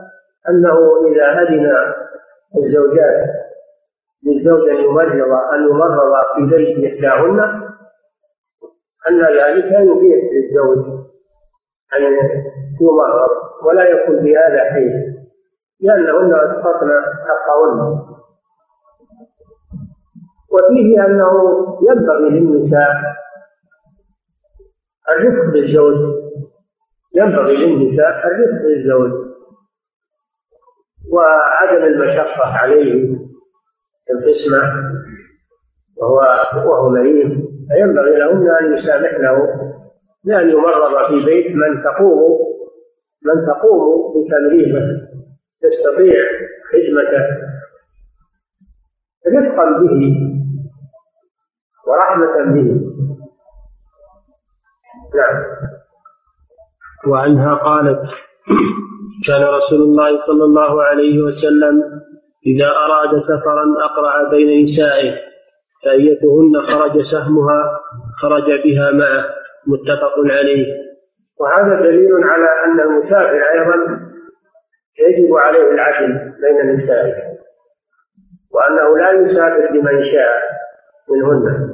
أنه 0.49 0.77
إذا 1.07 1.41
أذن 1.41 1.69
الزوجات 2.57 3.29
للزوج 4.25 4.69
أن 4.69 4.75
أن 5.53 5.69
يمرض 5.69 6.13
في 6.35 6.55
بيت 6.55 6.93
إحداهن 6.93 7.39
أن 9.09 9.19
ذلك 9.21 9.65
يبيح 9.65 10.19
للزوج 10.33 10.85
أن 11.97 12.03
يمرض 12.81 13.29
ولا 13.63 13.83
يكون 13.83 14.15
بهذا 14.15 14.63
حيث 14.73 14.93
لأنهن 15.81 16.33
أسقطن 16.33 16.89
حقهن. 17.27 17.99
وفيه 20.53 21.05
أنه 21.05 21.31
ينبغي 21.89 22.29
للنساء 22.29 22.91
الرفق 25.15 25.53
بالزوج 25.53 25.95
ينبغي 27.15 27.55
للنساء 27.57 28.27
الرفق 28.27 28.63
بالزوج 28.63 29.22
وعدم 31.13 31.83
المشقة 31.85 32.43
عليه 32.57 33.17
القسمة 34.11 34.61
وهو 35.97 36.17
وهو 36.69 36.89
مريض 36.89 37.29
فينبغي 37.69 38.15
لهن 38.19 38.47
أن 38.61 38.73
يسامحنه 38.73 39.37
بأن 40.25 40.49
يمرض 40.49 41.07
في 41.07 41.25
بيت 41.25 41.55
من 41.55 41.83
تقوم 41.83 42.39
من 43.25 43.45
تقوم 43.47 44.13
بتمريضه 44.13 44.79
تستطيع 45.61 46.23
خدمته 46.71 47.25
رفقا 49.27 49.79
به 49.79 50.15
ورحمة 51.87 52.53
به. 52.53 52.81
نعم. 55.15 55.43
وعنها 57.07 57.55
قالت 57.55 58.09
كان 59.27 59.43
رسول 59.43 59.81
الله 59.81 60.25
صلى 60.25 60.43
الله 60.43 60.83
عليه 60.83 61.23
وسلم 61.23 61.83
إذا 62.45 62.67
أراد 62.67 63.17
سفرا 63.17 63.65
أقرع 63.85 64.29
بين 64.29 64.63
نسائه 64.63 65.13
فأيتهن 65.85 66.61
خرج 66.67 67.01
سهمها 67.11 67.79
خرج 68.21 68.45
بها 68.63 68.91
معه 68.91 69.25
متفق 69.67 70.15
عليه. 70.37 70.65
وهذا 71.39 71.81
دليل 71.81 72.11
على 72.23 72.47
أن 72.65 72.79
المسافر 72.79 73.41
أيضا 73.53 73.75
يجب 74.99 75.35
عليه 75.35 75.71
العدل 75.71 76.13
بين 76.41 76.73
نسائه 76.73 77.13
وأنه 78.53 78.97
لا 78.97 79.11
يسافر 79.11 79.73
لمن 79.73 80.05
شاء 80.05 80.43
منهن. 81.09 81.69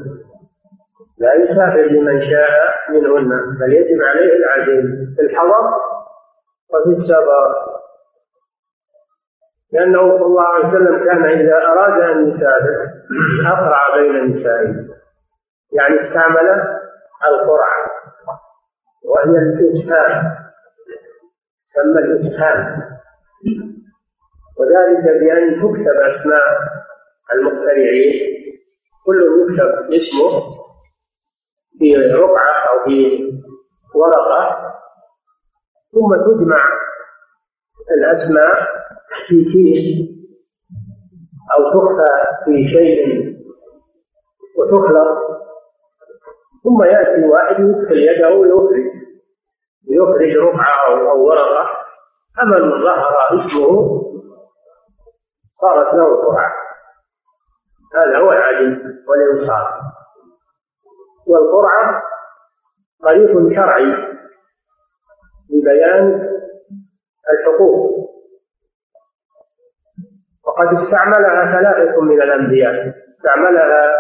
لا 1.20 1.34
يسافر 1.34 1.82
لمن 1.82 2.22
شاء 2.22 2.50
منهن 2.90 3.30
بل 3.62 3.74
يجب 3.74 4.02
عليه 4.02 4.34
العدل 4.34 4.82
في 5.16 5.22
الحضر 5.22 5.89
وفي 6.74 7.02
السفر 7.02 7.80
لأنه 9.74 10.18
صلى 10.18 10.26
الله 10.26 10.44
عليه 10.44 10.68
وسلم 10.68 11.06
كان 11.06 11.26
إذا 11.26 11.58
أراد 11.58 12.02
أن 12.02 12.30
يسافر 12.30 12.88
أقرع 13.48 13.96
بين 13.98 14.26
نسائه 14.40 14.74
يعني 15.74 16.02
استعمل 16.02 16.48
القرعة 17.28 17.86
وهي 19.06 19.38
الإسهام. 19.40 20.36
سمى 21.74 22.00
الإسهام. 22.00 22.82
وذلك 24.60 25.04
بأن 25.20 25.56
تكتب 25.56 25.98
أسماء 26.02 26.44
المخترعين 27.34 28.14
كل 29.06 29.22
يكتب 29.42 29.94
اسمه 29.94 30.42
في 31.80 31.96
رقعة 32.14 32.70
أو 32.70 32.86
في 32.86 33.20
ورقة. 33.96 34.70
ثم 35.92 36.16
تجمع 36.16 36.66
الأسماء 37.98 38.68
في 39.28 39.46
كيس 39.54 40.10
أو 41.54 41.64
تخفى 41.74 42.46
في 42.46 42.68
شيء 42.68 43.30
وتخلط 44.58 45.30
ثم 46.64 46.84
يأتي 46.84 47.26
واحد 47.26 47.60
يدخل 47.60 47.98
يده 47.98 48.30
ويخرج 48.30 49.00
يخرج 49.90 50.38
رقعة 50.38 51.12
أو 51.12 51.26
ورقة. 51.26 51.70
فمن 52.38 52.84
ظهر 52.84 53.14
اسمه 53.30 54.02
صارت 55.62 55.94
له 55.94 56.22
قرعة 56.26 56.52
هذا 57.96 58.18
هو 58.18 58.32
العدل 58.32 59.04
والإنصاف. 59.08 59.68
والقرعة 61.28 62.04
طريق 63.10 63.56
شرعي. 63.56 64.09
لبيان 65.50 66.30
الحقوق. 67.32 68.10
وقد 70.48 70.68
استعملها 70.82 71.62
ثلاثة 71.62 72.02
من 72.02 72.22
الأنبياء. 72.22 72.94
استعملها 73.18 73.96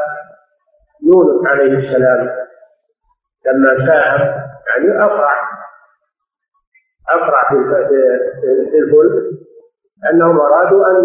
يونس 1.03 1.47
عليه 1.47 1.77
السلام 1.77 2.29
لما 3.45 3.87
ساهم 3.87 4.21
يعني 4.69 5.03
أقرع 5.03 5.31
أقرع 7.09 7.49
في 7.49 7.55
الفلك 8.77 9.39
أنهم 10.13 10.39
أرادوا 10.39 10.85
أن 10.87 10.95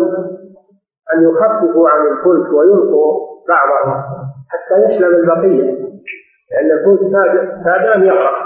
أن 1.15 1.23
يخففوا 1.25 1.89
عن 1.91 2.07
الفلك 2.07 2.53
ويلقوا 2.53 3.39
بعضهم 3.49 4.03
حتى 4.49 4.75
يسلم 4.85 5.15
البقية 5.15 5.71
لأن 6.51 6.71
الفلك 6.79 7.13
كاد 7.65 7.97
أن 7.97 8.05
يقرأ 8.05 8.44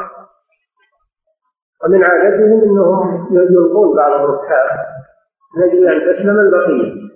ومن 1.85 2.05
عادتهم 2.05 2.62
أنهم 2.62 3.29
يلقون 3.33 3.97
بعض 3.97 4.12
الركاب 4.21 4.69
نجد 5.59 5.83
أن 5.87 6.14
تسلم 6.14 6.41
البقية. 6.41 7.09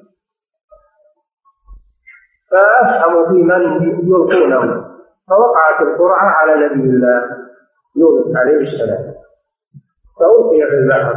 فأفهموا 2.51 3.29
في 3.29 3.35
من 3.35 3.62
يلقونه. 4.09 4.85
فوقعت 5.29 5.81
القرعة 5.81 6.29
على 6.29 6.66
نبي 6.66 6.90
الله 6.90 7.22
يونس 7.96 8.37
عليه 8.37 8.57
السلام. 8.57 9.14
فألقي 10.18 10.70
في 10.70 10.75
البحر. 10.75 11.14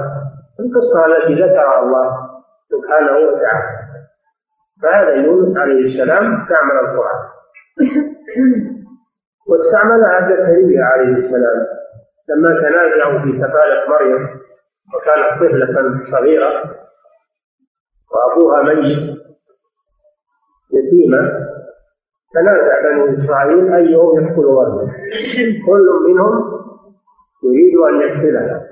القصة 0.60 1.06
التي 1.06 1.34
ذكرها 1.44 1.80
الله 1.84 2.08
سبحانه 2.72 3.12
وتعالى. 3.28 3.86
فهذا 4.82 5.10
يونس 5.10 5.58
عليه 5.58 5.86
السلام 5.86 6.42
استعمل 6.42 6.80
القرآن 6.80 7.22
واستعملها 9.48 10.30
زكريا 10.30 10.84
عليه 10.84 11.16
السلام. 11.16 11.85
لما 12.30 12.50
تنازعوا 12.62 13.20
في 13.20 13.32
كفالة 13.32 13.90
مريم 13.90 14.40
وكانت 14.96 15.40
طفلة 15.40 16.00
صغيرة 16.12 16.76
وأبوها 18.12 18.62
ميت 18.64 19.18
يتيمة 20.74 21.46
تنازع 22.34 22.82
بنو 22.84 23.24
إسرائيل 23.24 23.74
أيهم 23.74 24.20
يدخل 24.20 24.46
ولده 24.46 24.94
كل 25.68 25.88
منهم 26.08 26.56
يريد 27.44 27.76
أن 27.90 28.02
يقتلها 28.02 28.68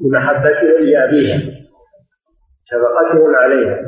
لمحبتهم 0.00 0.80
لأبيها 0.80 1.40
شفقتهم 2.64 3.34
عليها 3.36 3.80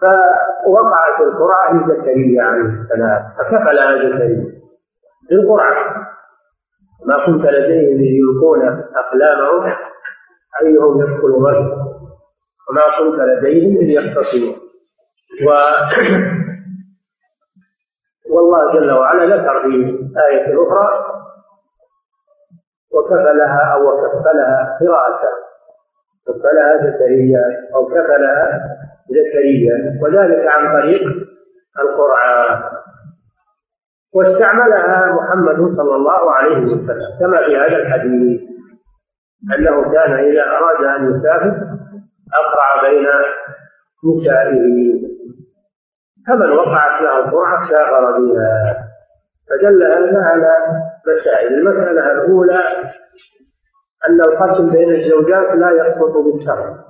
فوقعت 0.00 1.20
القرعة 1.20 1.74
لزكريا 1.74 2.42
عليه 2.42 2.62
السلام 2.82 3.22
فكفلها 3.38 3.96
زكريا. 3.96 4.63
بالقرعة 5.30 5.94
ما 7.06 7.26
كنت 7.26 7.44
لديهم 7.44 7.98
إذ 7.98 8.00
يلقون 8.00 8.68
أقلامهم 8.96 9.74
أيهم 10.62 11.00
يدخل 11.00 11.30
مريم 11.40 11.70
وما 12.70 12.82
كنت 12.98 13.20
لديهم 13.20 13.76
إذ 13.76 13.88
يختصمون. 13.88 14.54
و 15.46 15.50
والله 18.34 18.72
جل 18.74 18.90
وعلا 18.92 19.36
ذكر 19.36 19.62
في 19.62 19.74
آية 20.30 20.46
أخرى. 20.62 20.88
وكفلها 22.92 23.74
أو 23.74 23.82
كفلها 23.96 24.78
قراءة. 24.80 25.20
كفلها 26.26 26.76
زكريا 26.76 27.44
أو 27.74 27.86
كفلها 27.86 28.60
زكريا. 29.08 29.76
وذلك 30.02 30.46
عن 30.46 30.80
طريق 30.80 31.02
القرآن. 31.78 32.73
واستعملها 34.14 35.12
محمد 35.12 35.56
صلى 35.76 35.94
الله 35.96 36.32
عليه 36.32 36.64
وسلم 36.66 37.18
كما 37.20 37.38
في 37.46 37.56
هذا 37.56 37.76
الحديث 37.76 38.40
أنه 39.58 39.92
كان 39.92 40.12
إذا 40.12 40.42
أراد 40.42 41.00
أن 41.00 41.10
يسافر 41.10 41.56
أقرع 42.34 42.90
بين 42.90 43.06
نسائه. 44.04 45.04
فمن 46.26 46.50
وقعت 46.50 47.02
له 47.02 47.18
القرعة 47.18 47.68
سافر 47.68 48.18
بها 48.18 48.76
فدل 49.50 49.82
هذا 49.82 50.22
على 50.22 50.50
مسائل. 51.06 51.54
المسألة 51.54 52.12
الأولى 52.12 52.60
أن 54.08 54.20
القسم 54.20 54.70
بين 54.70 54.94
الزوجات 54.94 55.56
لا 55.56 55.70
يسقط 55.70 56.16
بالسفر 56.24 56.84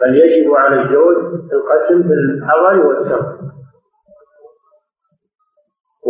بل 0.00 0.16
يجب 0.16 0.54
على 0.54 0.82
الزوج 0.82 1.16
القسم 1.52 2.02
في 2.02 2.14
الحضر 2.14 2.86
والسفر 2.86 3.50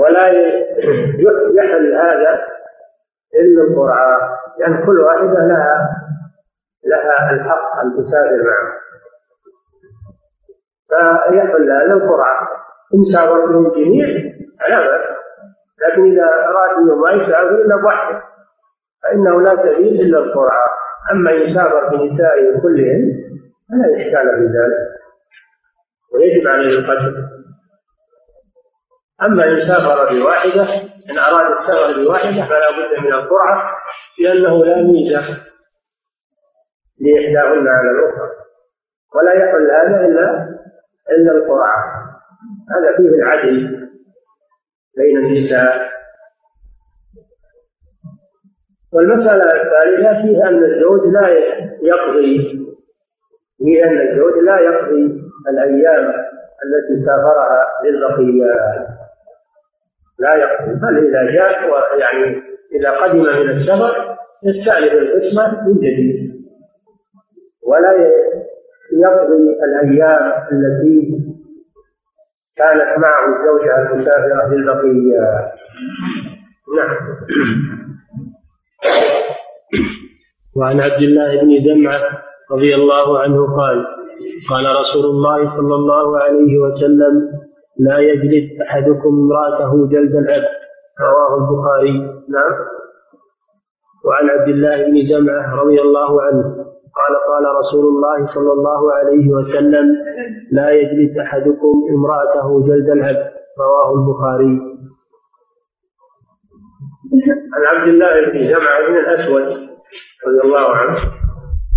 ولا 0.00 0.26
يحل 1.58 1.94
هذا 1.94 2.32
إلا 3.40 3.62
القرعة 3.62 4.38
لأن 4.58 4.86
كل 4.86 5.00
واحدة 5.00 5.46
لها 5.46 5.90
لها 6.86 7.30
الحق 7.32 7.76
أن 7.82 7.92
تسافر 7.96 8.42
معه. 8.44 8.80
فيحل 11.28 11.70
هذا 11.72 11.92
القرعة 11.92 12.48
إن 12.94 13.04
سافرتم 13.14 13.66
الجميع 13.66 14.06
فلا 14.60 14.80
بأس. 14.80 15.06
لكن 15.82 16.02
إذا 16.12 16.24
أراد 16.24 16.70
أنه 16.78 16.94
ما 16.94 17.10
يسافر 17.10 17.50
إلا 17.50 17.76
بوحده 17.76 18.22
فإنه 19.02 19.40
لا 19.40 19.56
سبيل 19.56 20.00
إلا 20.00 20.18
القرعة 20.18 20.66
أما 21.12 21.30
إن 21.30 21.54
سافر 21.54 21.88
بنسائه 21.88 22.60
كلهم 22.62 23.02
فلا 23.68 23.96
إشكال 23.96 24.36
في 24.38 24.46
ذلك. 24.58 24.88
ويجب 26.14 26.48
عليه 26.48 26.78
القتل. 26.78 27.39
أما 29.22 29.44
إن 29.44 29.60
سافر 29.60 30.14
بواحدة 30.14 30.62
إن 31.10 31.18
أراد 31.18 31.60
السفر 31.60 32.02
بواحدة 32.04 32.46
فلا 32.46 32.70
بد 32.70 33.04
من 33.04 33.12
القرعة 33.12 33.76
لأنه 34.20 34.64
لا 34.64 34.76
ميزة 34.82 35.20
لإحداهن 37.00 37.68
على 37.68 37.90
الأخرى. 37.90 38.30
ولا 39.14 39.32
يحل 39.32 39.70
هذا 39.70 40.06
إلا 40.06 40.48
إلا 41.10 41.32
القرعة. 41.32 41.84
هذا 42.70 42.96
فيه 42.96 43.08
العدل 43.08 43.88
بين 44.96 45.16
النساء. 45.16 45.90
والمسألة 48.92 49.62
الثالثة 49.62 50.22
فيها 50.22 50.48
أن 50.48 50.64
الزوج 50.64 51.00
لا 51.12 51.28
يقضي 51.82 52.60
هي 53.66 53.84
أن 53.84 54.08
الزوج 54.08 54.42
لا 54.44 54.58
يقضي 54.58 55.22
الأيام 55.48 56.04
التي 56.64 56.94
سافرها 57.06 57.66
للبقية. 57.84 58.99
لا 60.20 60.36
يقضي 60.36 60.72
بل 60.82 60.98
إذا 61.08 61.32
جاء 61.32 61.52
يعني 61.98 62.42
إذا 62.74 62.90
قدم 62.90 63.22
من 63.22 63.50
السفر 63.50 64.16
يستأنف 64.44 64.92
القسمة 64.92 65.68
من 65.68 65.74
جديد. 65.74 66.30
ولا 67.66 67.92
يقضي 68.92 69.42
الأيام 69.64 70.32
التي 70.52 71.20
كانت 72.56 72.98
معه 72.98 73.24
الزوجة 73.28 73.92
المسافرة 73.92 74.48
بالبقية. 74.48 75.52
نعم. 76.76 76.96
وعن 80.56 80.80
عبد 80.80 81.02
الله 81.02 81.40
بن 81.40 81.60
زمعة 81.60 82.00
رضي 82.50 82.74
الله 82.74 83.18
عنه 83.18 83.56
قال 83.56 83.86
قال 84.50 84.80
رسول 84.80 85.04
الله 85.04 85.56
صلى 85.56 85.74
الله 85.74 86.18
عليه 86.18 86.58
وسلم 86.58 87.40
لا 87.78 87.98
يجلد 87.98 88.62
أحدكم 88.62 89.08
امرأته 89.08 89.88
جلد 89.88 90.14
العبد. 90.14 90.54
رواه 91.00 91.32
البخاري. 91.40 91.92
نعم. 92.28 92.54
وعن 94.04 94.30
عبد 94.30 94.48
الله 94.48 94.76
بن 94.76 95.02
زمعة 95.02 95.54
رضي 95.62 95.80
الله 95.80 96.22
عنه 96.22 96.42
قال 96.98 97.12
قال 97.30 97.44
رسول 97.60 97.84
الله 97.86 98.26
صلى 98.34 98.52
الله 98.52 98.92
عليه 98.92 99.30
وسلم 99.30 99.86
لا 100.52 100.70
يجلد 100.70 101.18
أحدكم 101.18 101.74
امرأته 101.96 102.66
جلد 102.66 102.88
العبد. 102.90 103.30
رواه 103.60 103.94
البخاري. 103.94 104.70
عن 107.54 107.62
عبد 107.76 107.88
الله 107.88 108.14
بن 108.32 108.48
جمعة 108.48 108.86
بن 108.88 108.96
الأسود 108.96 109.42
رضي 110.26 110.40
الله 110.44 110.76
عنه 110.76 110.96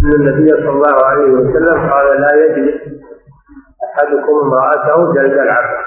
أن 0.03 0.13
النبي 0.15 0.47
صلى 0.47 0.69
الله 0.69 1.05
عليه 1.05 1.31
وسلم 1.31 1.91
قال 1.91 2.21
لا 2.21 2.45
يجلد 2.45 2.81
أحدكم 3.83 4.33
امرأته 4.43 5.13
جلد 5.13 5.33
العبد. 5.33 5.82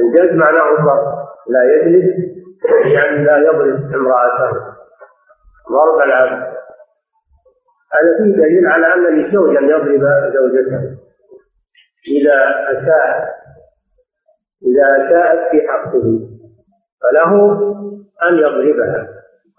الجلد 0.00 0.34
معناه 0.36 0.78
الضرب 0.78 1.28
لا 1.48 1.62
يجلد 1.74 2.38
يعني 2.94 3.24
لا 3.24 3.36
يضرب 3.38 3.94
امرأته. 3.94 4.50
ضرب 5.72 6.02
العبد. 6.06 6.42
هذا 7.92 8.16
فيه 8.18 8.36
دليل 8.36 8.66
على 8.66 8.94
أن 8.94 9.14
للزوج 9.14 9.56
أن 9.56 9.64
يضرب 9.64 10.00
زوجته. 10.34 10.80
إذا 12.08 12.38
أساء 12.70 13.38
إذا 14.62 14.86
أساءت 14.86 15.50
في 15.50 15.60
حقه 15.68 16.20
فله 17.02 17.52
أن 18.28 18.34
يضربها. 18.34 19.08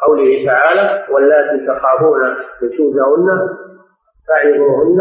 قوله 0.08 0.46
تعالى 0.46 1.14
واللاتي 1.14 1.68
تخافون 1.68 2.22
نشوزهن 2.64 3.50
فعظوهن 4.28 5.00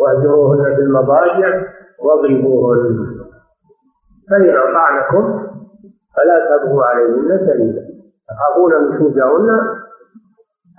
واهجروهن 0.00 0.76
في 0.76 0.80
المضاجع 0.80 1.62
واضربوهن. 1.98 3.13
فإن 4.30 4.56
أطعنكم 4.56 5.54
فلا 6.16 6.46
تبغوا 6.48 6.84
عليهن 6.84 7.38
سبيلا. 7.38 7.82
تخافون 8.28 8.72
نشوزهن 8.88 9.48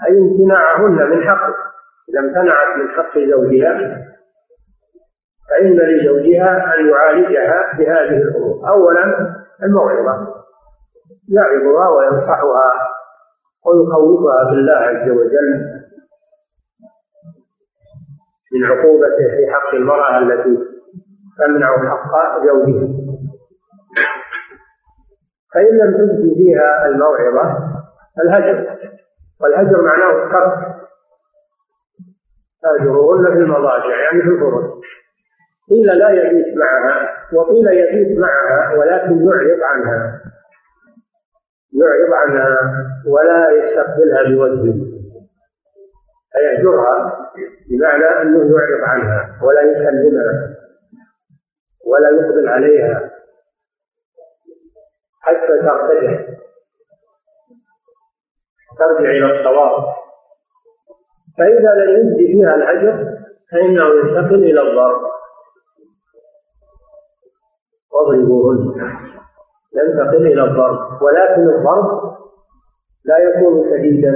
أي 0.08 0.18
امتناعهن 0.20 1.10
من 1.10 1.24
حقه. 1.24 1.56
إذا 2.10 2.20
امتنعت 2.20 2.78
من 2.78 2.90
حق 2.90 3.18
زوجها 3.18 4.06
فإن 5.50 5.78
لزوجها 5.78 6.76
أن 6.76 6.90
يعالجها 6.90 7.78
بهذه 7.78 8.18
الأمور. 8.18 8.70
أولا 8.70 9.36
الموعظة. 9.64 10.36
يعظها 11.30 11.90
وينصحها 11.90 12.96
ويخوفها 13.66 14.44
بالله 14.44 14.76
عز 14.76 15.10
وجل 15.10 15.76
من 18.54 18.66
عقوبته 18.66 19.28
في 19.38 19.54
حق 19.54 19.76
المرأة 19.76 20.18
التي 20.18 20.58
تمنع 21.38 21.78
حق 21.90 22.46
زوجها. 22.46 23.05
فإن 25.56 25.78
لم 25.78 25.98
تجدي 25.98 26.36
فيها 26.36 26.86
الموعظة 26.86 27.58
الهجر. 28.24 28.78
والهجر 29.42 29.82
معناه 29.82 30.26
الترك. 30.26 30.76
هاجرهن 32.66 33.26
في 33.26 33.40
المضاجع 33.40 34.04
يعني 34.04 34.22
في 34.22 34.28
الفرج 34.28 34.72
قيل 35.70 35.98
لا 35.98 36.10
يبيت 36.10 36.58
معها 36.58 37.10
وقيل 37.34 37.68
يبيت 37.68 38.20
معها 38.20 38.74
ولكن 38.78 39.26
يعرض 39.26 39.64
عنها. 39.64 40.22
يعرض 41.74 42.14
عنها 42.14 42.60
ولا 43.08 43.50
يستقبلها 43.52 44.24
بوجهه 44.24 44.76
فيهجرها 46.32 47.30
بمعنى 47.70 48.06
أنه 48.22 48.40
يعرض 48.40 48.84
عنها 48.84 49.40
ولا 49.44 49.62
يكلمها 49.62 50.56
ولا 51.86 52.10
يقبل 52.10 52.48
عليها. 52.50 53.15
حتى 55.26 55.48
ترتجع. 55.48 56.36
ترجع 58.80 59.10
إلى 59.10 59.40
الصواب. 59.40 59.84
فإذا 61.38 61.74
لم 61.74 61.90
يجد 61.90 62.18
فيها 62.18 62.56
الهجر 62.56 63.18
فإنه 63.52 63.86
ينتقل 63.86 64.44
إلى 64.44 64.62
الضرب. 64.62 65.02
واضربوهن. 67.94 68.82
ينتقل 69.76 70.28
إلى 70.28 70.44
الضرب. 70.44 71.02
ولكن 71.02 71.50
الضرب 71.50 72.18
لا 73.06 73.18
يكون 73.18 73.64
شديدا 73.64 74.12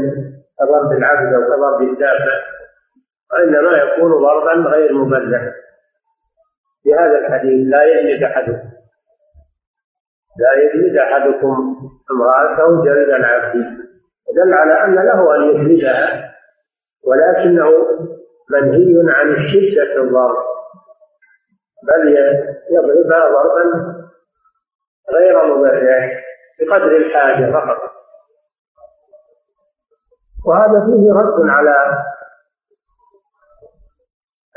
كضرب 0.60 0.91
العبد 0.91 1.34
أو 1.34 1.41
كضرب 1.41 1.82
الدابة 1.82 2.34
وإنما 3.34 3.78
يكون 3.78 4.12
ضربا 4.12 4.70
غير 4.70 4.93
مبرح. 4.93 5.53
في 6.84 6.93
هذا 6.93 7.18
الحديث 7.18 7.68
لا 7.68 7.84
يجلد 7.84 8.24
احدكم 8.24 8.78
لا 10.39 10.51
يجلد 10.61 10.97
أحدكم 10.97 11.75
امرأته 12.11 12.83
جلد 12.83 13.09
العبد. 13.09 13.79
دل 14.35 14.53
على 14.53 14.73
أن 14.73 14.95
له 14.95 15.35
أن 15.35 15.41
يجلدها 15.43 16.31
ولكنه 17.07 17.69
منهي 18.49 19.13
عن 19.13 19.31
الشدة 19.31 19.85
في 19.93 19.99
الضرب. 19.99 20.37
بل 21.87 22.17
يضربها 22.71 23.29
ضربا 23.29 23.95
غير 25.13 25.55
مبرح 25.55 26.23
بقدر 26.59 26.97
الحاجة 26.97 27.51
فقط. 27.51 27.77
وهذا 30.45 30.85
فيه 30.85 31.13
رد 31.13 31.49
على 31.49 32.03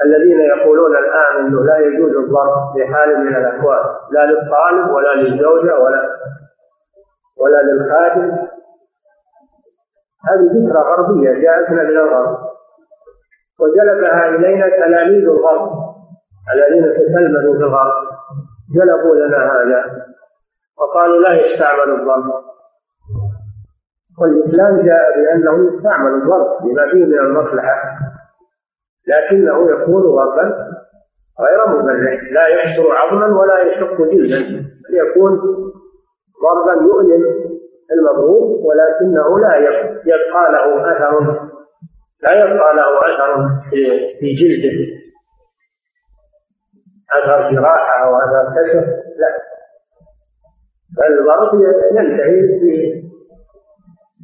الذين 0.04 0.40
يقولون 0.40 0.96
الآن 0.96 1.46
أنه 1.46 1.64
لا 1.64 1.78
يجوز 1.78 2.16
الضرب 2.16 2.80
حال 2.92 3.20
من 3.20 3.36
الأحوال 3.36 3.84
لا 4.10 4.26
للطالب 4.26 4.90
ولا 4.94 5.14
للزوجة 5.14 5.78
ولا 5.78 6.08
ولا 7.38 7.62
للخادم. 7.62 8.30
هذه 10.28 10.48
فكرة 10.48 10.80
غربية 10.80 11.42
جاءتنا 11.42 11.82
من 11.82 11.96
الغرب. 11.96 12.38
وجلبها 13.60 14.28
إلينا 14.28 14.68
تلاميذ 14.68 15.28
الغرب 15.28 15.70
الذين 16.54 16.92
تكلموا 16.92 17.58
في 17.58 17.64
الغرب 17.64 17.92
جلبوا 18.74 19.14
لنا 19.16 19.52
هذا. 19.52 19.84
وقالوا 20.78 21.18
لا 21.18 21.32
يستعمل 21.32 21.90
الضرب. 22.00 22.32
والإسلام 24.20 24.82
جاء 24.86 25.04
بأنه 25.16 25.74
يستعمل 25.74 26.14
الضرب 26.14 26.66
لما 26.66 26.90
فيه 26.90 27.04
من 27.04 27.18
المصلحة. 27.18 27.98
لكنه 29.08 29.70
يكون 29.70 30.02
ضربا 30.02 30.72
غير 31.40 31.68
مبرح 31.68 32.22
لا 32.32 32.48
يكسر 32.48 32.92
عظما 32.92 33.40
ولا 33.40 33.62
يشق 33.62 33.96
جلدا 34.02 34.64
يكون 34.90 35.38
ضربا 36.42 36.82
يؤلم 36.82 37.52
المضروب 37.92 38.64
ولكنه 38.64 39.38
لا 39.38 39.56
يبقى 40.06 40.52
له 40.52 40.92
أثر 40.92 41.42
لا 42.22 42.32
يبقى 42.32 42.74
له 42.76 42.98
أثر 42.98 43.48
في 44.20 44.34
جلده. 44.34 45.02
أثر 47.12 47.50
جراحة 47.54 48.04
أو 48.04 48.16
أثر 48.16 48.54
كسر 48.56 48.86
لا. 49.18 49.42
الضرب 51.08 51.60
ينتهي 51.60 53.02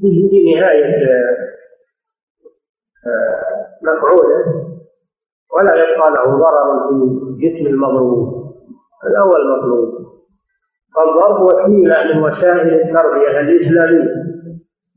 بنهاية 0.02 1.08
آه، 3.06 3.66
مفعوله. 3.82 4.67
ولا 5.54 5.74
يبقى 5.74 6.10
له 6.10 6.24
ضرر 6.24 6.88
في 6.88 6.94
جسم 7.42 7.66
المضروب 7.66 8.28
هذا 9.04 9.18
هو 9.20 9.30
المطلوب 9.36 9.88
فالضرب 10.94 11.42
وسيلة 11.42 11.96
من 12.14 12.22
وسائل 12.22 12.74
التربية 12.74 13.40
الإسلامية 13.40 14.14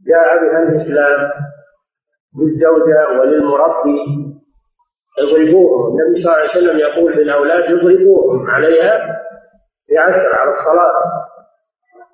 جاء 0.08 0.28
بها 0.42 0.64
الإسلام 0.64 1.32
للزوجة 2.40 3.20
وللمربي. 3.20 3.98
اضربوهم 5.20 5.88
النبي 6.00 6.16
صلى 6.24 6.32
الله 6.34 6.40
عليه 6.40 6.50
وسلم 6.50 6.78
يقول 6.80 7.12
للأولاد 7.14 7.64
اضربوهم 7.64 8.50
عليها 8.50 8.94
بعشر 9.90 10.36
على 10.36 10.52
الصلاة. 10.52 10.94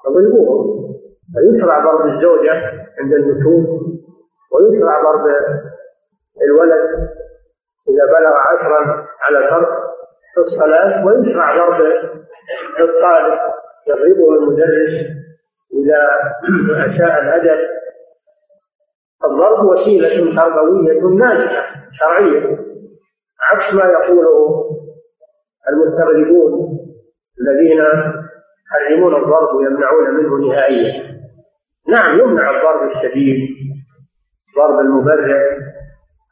فضربوهم 0.05 0.87
فيشرع 1.33 1.85
ضرب 1.85 2.07
الزوجة 2.07 2.53
عند 2.99 3.13
النشوز 3.13 3.67
ويشرع 4.51 5.01
ضرب 5.03 5.25
الولد. 6.45 7.09
إذا 7.89 8.05
بلغ 8.05 8.33
عشرا 8.49 9.07
على 9.21 9.49
فرق 9.49 9.69
في 10.33 10.41
الصلاة 10.41 11.05
ويشرع 11.05 11.57
ضرب 11.57 11.81
الطالب 12.79 13.39
يضربه 13.87 14.35
المدرس 14.35 14.95
إذا 15.73 16.01
أساء 16.85 17.21
الأدب 17.21 17.59
الضرب 19.25 19.65
وسيلة 19.65 20.41
تربوية 20.41 21.01
ناجحة 21.01 21.65
شرعية 21.99 22.57
عكس 23.51 23.73
ما 23.73 23.85
يقوله 23.85 24.63
المستغربون 25.69 26.79
الذين 27.41 27.79
يحرمون 28.67 29.15
الضرب 29.15 29.55
ويمنعون 29.55 30.09
منه 30.09 30.47
نهائيا. 30.47 31.17
نعم 31.87 32.19
يمنع 32.19 32.49
الضرب 32.49 32.91
الشديد 32.91 33.49
ضرب 34.57 34.79
المبرع 34.79 35.57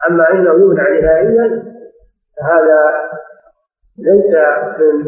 أما 0.10 0.32
أنه 0.32 0.54
يمنع 0.54 0.89
نهائيا 0.89 1.64
هذا 2.43 2.80
ليس 3.98 4.36
من 4.80 5.06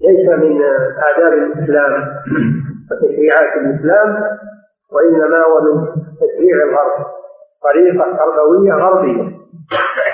ليس 0.00 0.28
من 0.28 0.62
آداب 1.08 1.32
الإسلام 1.32 1.92
وتشريعات 2.90 3.56
الإسلام 3.56 4.38
وإنما 4.92 5.38
هو 5.38 5.60
من 5.60 5.86
تشريع 6.16 6.56
الغرب 6.64 7.06
طريقة 7.62 8.16
تربوية 8.16 8.72
غربية. 8.72 9.22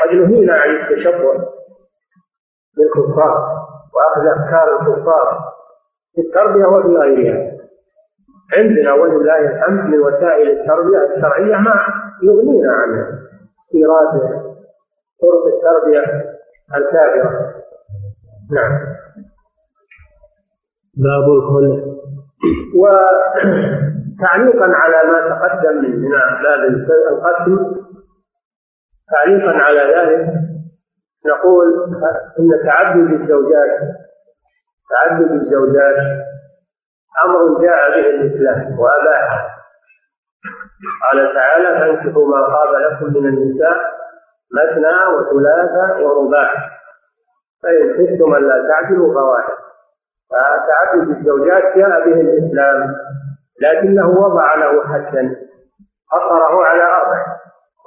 قد 0.02 0.14
نهينا 0.14 0.52
عن 0.54 0.70
التشبه 0.70 1.32
بالكفار 2.76 3.36
وأخذ 3.94 4.26
أفكار 4.26 4.80
الكفار 4.80 5.40
في 6.14 6.20
التربية 6.20 6.64
وفي 6.66 6.88
غيرها. 6.88 7.52
عندنا 8.58 8.92
ولله 8.92 9.38
الحمد 9.38 9.84
من 9.84 10.00
وسائل 10.00 10.50
التربية 10.50 11.14
الشرعية 11.14 11.56
ما 11.56 11.74
يغنينا 12.22 12.72
عنها 12.72 13.06
إيراد 13.74 14.20
طرق 15.20 15.44
التربية 15.54 16.04
الكافرة 16.76 17.54
نعم. 18.52 18.72
باب 20.96 21.24
الخلق 21.30 21.96
وتعليقا 22.76 24.68
على 24.72 25.12
ما 25.12 25.18
تقدم 25.28 25.76
من 25.76 26.10
باب 26.42 26.60
القسم 27.12 27.56
تعليقا 29.12 29.50
على 29.50 29.78
ذلك 29.78 30.34
نقول 31.26 31.66
إن 32.38 32.50
تعدد 32.66 33.20
الزوجات 33.20 33.80
تعدد 34.90 35.30
الزوجات 35.30 35.96
أمر 37.24 37.60
جاء 37.62 37.90
به 37.90 38.06
الإسلام 38.10 38.78
وأباحه. 38.78 39.45
قال 41.02 41.34
تعالى 41.34 41.78
فانكحوا 41.78 42.26
ما 42.26 42.46
طاب 42.46 42.74
لكم 42.74 43.06
من 43.06 43.28
النساء 43.28 43.76
مثنى 44.56 44.96
وثلاث 45.14 46.00
ورباع 46.00 46.50
فإن 47.62 47.92
خفتم 47.94 48.34
ألا 48.34 48.68
تعدلوا 48.68 49.14
فواحد. 49.14 49.54
فتعدد 50.30 51.08
الزوجات 51.08 51.76
جاء 51.76 52.04
به 52.04 52.20
الإسلام 52.20 52.94
لكنه 53.62 54.08
وضع 54.08 54.54
له 54.54 54.86
حدا 54.86 55.36
قصره 56.12 56.64
على 56.64 56.82
أربع. 56.82 57.24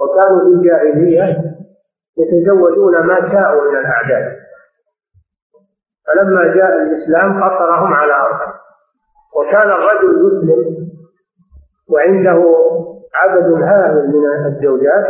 وكانوا 0.01 0.39
في 0.39 0.45
الجاهلية 0.45 1.43
يتزوجون 2.17 3.07
ما 3.07 3.29
شاءوا 3.31 3.71
من 3.71 3.77
الاعداد 3.77 4.39
فلما 6.07 6.43
جاء 6.43 6.75
الإسلام 6.75 7.43
قصرهم 7.43 7.93
على 7.93 8.13
أربع. 8.13 8.53
وكان 9.35 9.71
الرجل 9.71 10.27
يسلم 10.27 10.89
وعنده 11.89 12.68
عدد 13.20 13.47
هائل 13.63 14.07
من 14.07 14.45
الزوجات 14.45 15.07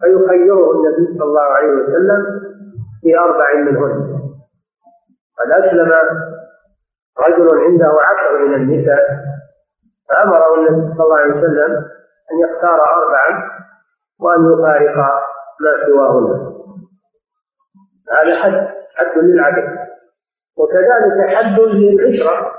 فيخيره 0.00 0.72
النبي 0.72 1.18
صلى 1.18 1.24
الله 1.24 1.42
عليه 1.56 1.68
وسلم 1.68 2.20
في 3.02 3.18
أربع 3.18 3.54
منهن. 3.54 4.20
قد 5.38 5.50
أسلم 5.64 5.92
رجل 7.28 7.48
عنده 7.64 7.92
عشر 8.08 8.46
من 8.46 8.54
النساء 8.54 9.04
فأمره 10.08 10.54
النبي 10.54 10.94
صلى 10.94 11.04
الله 11.04 11.18
عليه 11.18 11.30
وسلم 11.38 11.72
أن 12.32 12.36
يختار 12.44 12.78
أربعا 12.96 13.50
وأن 14.20 14.40
يفارق 14.52 14.96
ما 15.60 15.86
سواهن. 15.86 16.54
هذا 18.12 18.42
حد 18.42 18.68
حد 18.96 19.18
للعدد. 19.18 19.78
وكذلك 20.58 21.34
حد 21.34 21.60
للعشرة 21.60 22.52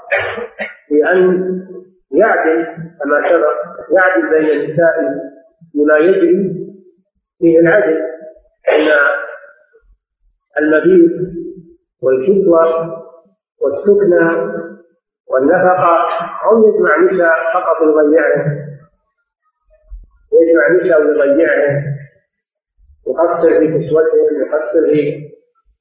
بأن 0.91 1.65
يعدل 2.11 2.65
كما 3.03 3.29
سبق 3.29 3.55
يعدل 3.97 4.29
بين 4.29 4.59
النساء 4.61 4.95
بما 5.75 5.97
يجري 5.99 6.65
فيه 7.39 7.59
العدل 7.59 7.97
بين 8.67 8.91
المبيت 10.59 11.11
والكسوة 12.01 12.65
والسكنى 13.61 14.55
والنفقة 15.27 15.97
أو 16.45 16.67
يجمع 16.67 16.97
نساء 17.13 17.53
فقط 17.53 17.77
يضيعهن 17.81 18.65
يجمع 20.33 20.69
نساء 20.85 21.01
ويضيعهن 21.01 21.95
يقصر 23.07 23.59
في 23.59 23.67
كسوتهن 23.67 24.35
يقصر 24.45 24.85
في 24.93 25.29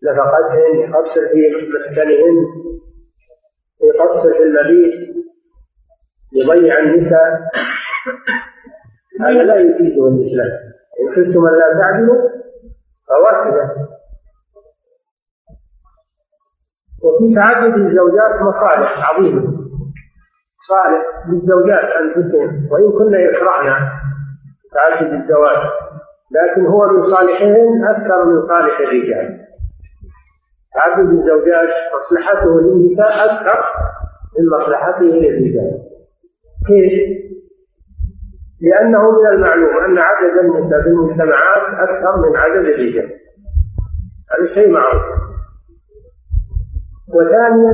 نفقتهن 0.05 0.77
يقصر 0.81 1.29
في 1.29 1.69
مسكنهن 1.75 2.37
يقصر 3.83 4.33
في 4.33 4.43
المبيت. 4.43 5.15
يضيع 6.35 6.79
النساء. 6.79 7.41
هذا 9.21 9.43
لا 9.43 9.57
يفيده 9.57 10.09
الإسلام. 10.09 10.53
إن 11.01 11.09
خفتم 11.11 11.47
أن 11.47 11.55
لا 11.59 11.81
تعدلوا 11.81 12.29
فواحدة. 13.09 13.75
وفي 17.03 17.35
تعدد 17.35 17.75
الزوجات 17.75 18.43
مصالح 18.43 19.11
عظيمة. 19.11 19.43
صالح 20.69 21.05
للزوجات 21.29 21.85
أنفسهن 21.85 22.69
وإن 22.71 22.93
كن 22.99 23.15
يكرهن 23.15 23.89
تعدد 24.75 25.13
الزواج. 25.13 25.59
لكن 26.33 26.67
هو 26.67 26.87
من 26.89 27.05
صالحهن 27.05 27.85
أكثر 27.85 28.25
من 28.25 28.47
صالح 28.47 28.81
الرجال. 28.81 29.45
تعدد 30.75 31.09
الزوجات 31.09 31.69
مصلحته 31.95 32.61
للنساء 32.61 33.25
أكثر 33.25 33.65
من 34.39 34.59
مصلحته 34.59 35.05
للرجال. 35.05 35.84
كيف؟ 36.67 37.25
لأنه 38.61 39.11
من 39.11 39.27
المعلوم 39.27 39.77
أن 39.85 39.99
عدد 39.99 40.39
النساء 40.45 40.83
في 40.83 40.89
المجتمعات 40.89 41.89
أكثر 41.89 42.17
من 42.17 42.37
عدد 42.37 42.65
الرجال. 42.65 43.11
هذا 44.31 44.55
شيء 44.55 44.71
معروف. 44.71 45.03
وثانيا 47.15 47.73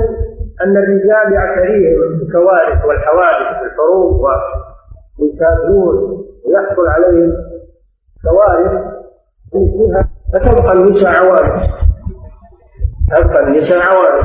أن 0.62 0.76
الرجال 0.76 1.32
يعتريهم 1.32 2.03
الكوارث 2.22 2.84
والحوادث 2.84 3.62
والحروب 3.62 4.22
ويسافرون 5.18 5.97
ويحصل 6.45 6.88
عليهم 6.88 7.32
كوارث 8.22 8.82
فيها 9.51 10.11
فتبقى 10.34 10.72
النساء 10.72 11.12
عوارض 11.24 11.62
تبقى 13.16 13.43
النساء 13.43 13.78
عوارض 13.82 14.24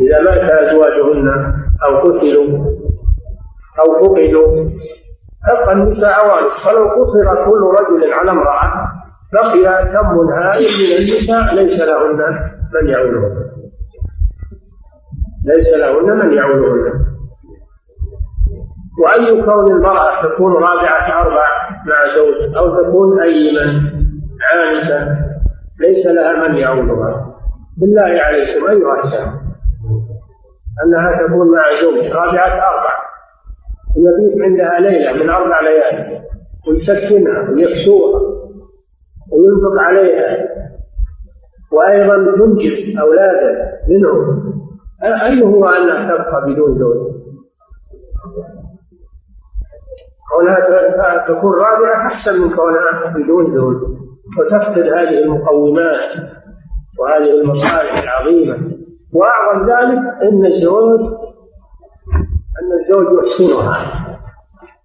إذا 0.00 0.20
مات 0.20 0.50
أزواجهن 0.50 1.54
أو 1.88 1.98
قتلوا. 1.98 2.58
أو 3.80 3.92
فقدوا 4.00 4.70
تبقى 5.46 5.72
النساء 5.72 6.10
عوارض 6.24 6.50
فلو 6.64 6.84
قصر 6.88 7.44
كل 7.44 7.62
رجل 7.80 8.12
على 8.12 8.30
امرأة 8.30 8.72
بقي 9.32 9.84
كم 9.84 10.06
هائل 10.32 10.64
من 10.80 10.90
النساء 10.98 11.54
ليس 11.54 11.80
لهن 11.80 12.18
من 12.74 12.88
يعولهن. 12.88 13.44
ليس 15.46 15.68
لهن 15.80 16.18
من 16.18 16.32
يعولهن. 16.34 17.04
وأي 19.02 19.42
كون 19.42 19.72
المرأة 19.72 20.22
تكون 20.28 20.52
رابعة 20.52 21.22
أربع 21.22 21.46
مع 21.86 22.14
زوج 22.16 22.56
أو 22.56 22.82
تكون 22.82 23.20
أيما 23.20 23.90
عانسة 24.52 25.18
ليس 25.80 26.06
لها 26.06 26.48
من 26.48 26.54
يعولها 26.56 27.34
بالله 27.80 28.20
عليكم 28.22 28.66
أيها 28.70 29.04
الشباب 29.04 29.43
أنها 30.82 31.26
تكون 31.26 31.46
مع 31.50 31.60
زوج 31.82 32.12
رابعة 32.12 32.46
أربع 32.46 32.94
ويبيت 33.96 34.42
عندها 34.42 34.78
ليلة 34.80 35.12
من 35.12 35.30
أربع 35.30 35.60
ليالي 35.60 36.20
ويسكنها 36.68 37.50
ويكسوها 37.50 38.20
وينفق 39.32 39.80
عليها. 39.80 40.48
وأيضا 41.72 42.14
تنجب 42.36 42.98
أولادا 43.00 43.72
منهم. 43.88 44.54
أي 45.04 45.42
هو 45.42 45.68
أنها 45.68 46.16
تبقى 46.16 46.44
بدون 46.46 46.78
زوج 46.78 47.14
كونها 50.30 51.24
تكون 51.28 51.52
رابعة 51.52 52.06
أحسن 52.06 52.40
من 52.40 52.56
كونها 52.56 53.14
بدون 53.16 53.54
زوج 53.54 53.76
وتفقد 54.38 54.78
هذه 54.82 55.18
المقومات 55.18 56.10
وهذه 56.98 57.30
المصالح 57.40 58.02
العظيمة. 58.02 58.73
وأعظم 59.14 59.70
ذلك 59.70 59.98
أن 60.22 60.46
الزوج 60.46 61.00
أن 62.62 62.70
الزوج 62.80 63.24
يحسنها. 63.24 63.76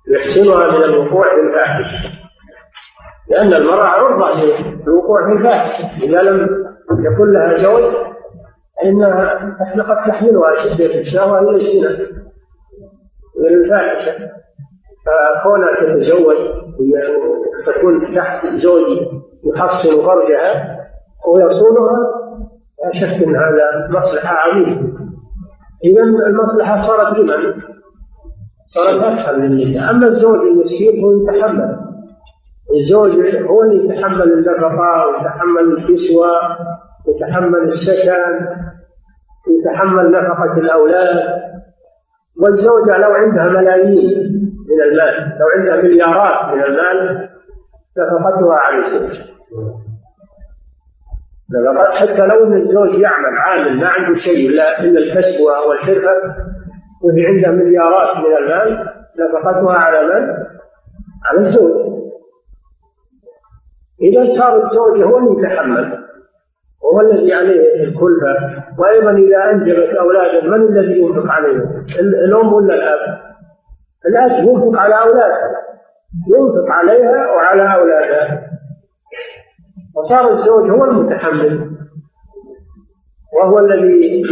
يحسنها 0.07 0.77
من 0.77 0.83
الوقوع 0.83 1.25
في 1.35 1.41
الفاحش. 1.41 2.19
لأن 3.29 3.53
المرأة 3.53 3.85
عرضة 3.85 4.33
للوقوع 4.33 5.25
في 5.25 5.37
الفاحشة 5.37 6.03
إذا 6.03 6.21
لم 6.21 6.65
يكن 6.99 7.31
لها 7.33 7.63
زوج 7.63 7.93
إنها 8.85 9.33
قد 9.83 10.11
تحملها 10.11 10.55
شدة 10.57 10.99
الشهوة 10.99 11.39
إلى 11.39 11.55
الزنا 11.57 11.89
إلى 13.39 13.55
الفاحشة 13.63 14.29
فكونها 15.05 15.95
تتزوج 15.95 16.37
تكون 17.65 18.15
تحت 18.15 18.47
زوج 18.47 18.97
يحصن 19.43 20.05
فرجها 20.05 20.79
ويصونها 21.27 22.28
لا 22.83 22.91
شك 22.93 23.23
إن 23.23 23.35
هذا 23.35 23.87
مصلحة 23.89 24.35
عظيمة. 24.35 24.81
إذا 25.85 26.03
المصلحة 26.03 26.81
صارت 26.81 27.17
لمن؟ 27.17 27.61
صارت 28.67 29.03
أسهل 29.03 29.39
للنساء. 29.39 29.91
أما 29.91 30.07
الزوج 30.07 30.39
المسكين 30.39 31.03
هو 31.03 31.11
يتحمل. 31.11 31.79
الزوج 32.81 33.11
هو 33.49 33.63
اللي 33.63 33.85
يتحمل 33.85 34.33
النفقة 34.33 35.07
ويتحمل 35.07 35.77
الكسوة 35.77 36.29
يتحمل 37.07 37.63
السكن 37.63 38.45
يتحمل 39.47 40.11
نفقة 40.11 40.57
الأولاد. 40.57 41.39
والزوجة 42.41 42.97
لو 42.97 43.11
عندها 43.11 43.49
ملايين 43.49 44.29
من 44.69 44.81
المال 44.81 45.37
لو 45.39 45.47
عندها 45.57 45.75
مليارات 45.75 46.55
من 46.55 46.63
المال 46.63 47.29
نفقتها 47.97 48.53
على 48.53 48.85
الزوج. 48.85 49.17
حتى 51.99 52.25
لو 52.27 52.43
أن 52.43 52.53
الزوج 52.53 52.99
يعمل 52.99 53.37
عامل 53.37 53.79
ما 53.79 53.87
عنده 53.87 54.19
شيء 54.19 54.49
إلا 54.49 54.79
الا 54.79 54.99
الكسب 54.99 55.41
والحرفه 55.67 56.35
وهي 57.03 57.25
عنده 57.25 57.51
مليارات 57.51 58.17
من 58.17 58.37
المال 58.37 58.87
نفقتها 59.19 59.73
على 59.73 60.01
من؟ 60.01 60.33
على 61.25 61.47
الزوج 61.47 61.89
إذا 64.01 64.39
صار 64.39 64.55
الزوج 64.55 65.01
هو 65.03 65.17
اللي 65.17 65.39
يتحمل 65.39 65.99
وهو 66.83 67.01
الذي 67.01 67.33
عليه 67.33 67.83
الكلفة 67.83 68.63
وأيضا 68.77 69.11
إذا 69.11 69.51
أنجبت 69.51 69.95
أولادا 69.95 70.47
من 70.47 70.53
الذي 70.53 70.99
ينفق 70.99 71.31
عليهم؟ 71.31 71.85
الأم 71.99 72.53
ولا 72.53 72.73
الأب؟ 72.75 73.19
الأب 74.05 74.31
ينفق 74.31 74.79
على 74.79 74.95
أولادها 74.95 75.59
ينفق 76.27 76.71
عليها 76.71 77.31
وعلى 77.31 77.73
أولادها 77.73 78.48
وصار 79.99 80.33
الزوج 80.33 80.69
هو 80.69 80.85
المتحمل 80.85 81.71
وهو 83.33 83.59
الذي 83.59 84.23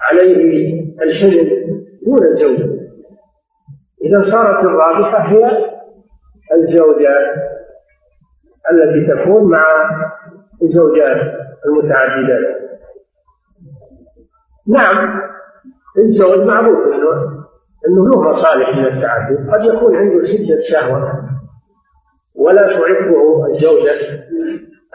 عليه 0.00 0.80
الحزن 1.02 1.48
دون 2.06 2.26
الزوج. 2.26 2.70
إذا 4.04 4.22
صارت 4.22 4.64
الرابحة 4.64 5.18
هي 5.18 5.50
الزوجة 6.54 7.14
التي 8.72 9.06
تكون 9.06 9.50
مع 9.50 9.64
الزوجات 10.62 11.34
المتعددات. 11.66 12.60
نعم 14.68 15.20
الزوج 15.98 16.46
معروف 16.46 16.78
انه 16.86 17.40
إنه 17.88 18.08
له 18.08 18.22
مصالح 18.30 18.76
من 18.76 18.86
التعدد 18.86 19.50
قد 19.50 19.64
يكون 19.64 19.96
عنده 19.96 20.26
شدة 20.26 20.60
شهوة. 20.60 21.30
ولا 22.40 22.60
تعبه 22.60 23.46
الزوجة 23.50 24.24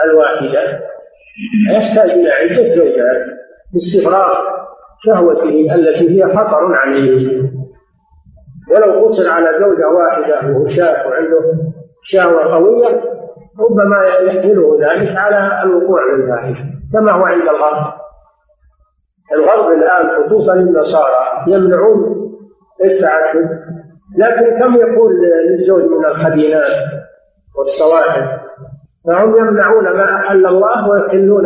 الواحدة. 0.05 0.79
يحتاج 1.73 2.09
إلى 2.09 2.29
عدة 2.31 2.69
زوجات 2.75 3.25
لاستفراغ 3.73 4.35
شهوته 5.05 5.75
التي 5.75 6.09
هي 6.09 6.27
خطر 6.29 6.73
عليه. 6.75 7.41
ولو 8.71 9.05
قصر 9.05 9.29
على 9.29 9.47
زوجة 9.59 9.87
واحدة 9.87 10.47
وهو 10.49 10.67
شاب 10.67 11.05
وعنده 11.11 11.39
شهوة 12.03 12.55
قوية 12.55 13.01
ربما 13.59 14.05
يحمله 14.27 14.77
ذلك 14.81 15.17
على 15.17 15.63
الوقوع 15.63 15.99
في 16.15 16.21
الفاحشه 16.21 16.65
كما 16.93 17.11
هو 17.11 17.23
عند 17.23 17.41
الغرب 17.41 17.93
الغرب 19.35 19.71
الآن 19.71 20.23
خصوصا 20.25 20.53
النصارى 20.53 21.43
يمنعون 21.47 22.31
التعدد 22.85 23.49
لكن 24.17 24.59
كم 24.59 24.75
يكون 24.75 25.11
للزوج 25.21 25.83
من 25.83 26.05
الخدينات؟ 26.05 26.71
والصواحب 27.57 28.39
فهم 29.07 29.35
يمنعون 29.37 29.83
ما 29.83 30.15
أحل 30.15 30.45
الله 30.45 30.89
ويحلون 30.89 31.43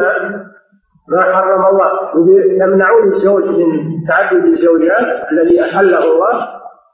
ما 1.10 1.22
حرم 1.22 1.66
الله. 1.66 1.92
يمنعون 2.64 3.14
الزوج 3.14 3.44
من 3.44 4.04
تعدد 4.08 4.44
الزوجات 4.44 5.32
الذي 5.32 5.62
أحله 5.62 6.04
الله 6.04 6.48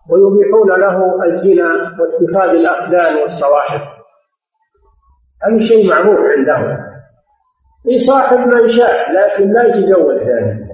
ويبيحون 0.10 0.70
له 0.80 1.26
الزنا 1.26 1.70
واتخاذ 2.00 2.50
الاقدام 2.50 3.18
والصواحب. 3.22 3.82
هذا 5.44 5.60
شيء 5.60 5.90
معروف 5.90 6.20
عندهم 6.38 6.78
يصاحب 7.86 8.38
من 8.38 8.68
شاء 8.68 9.12
لكن 9.12 9.54
لا 9.54 9.64
يتزوج 9.64 10.16
ذلك. 10.16 10.66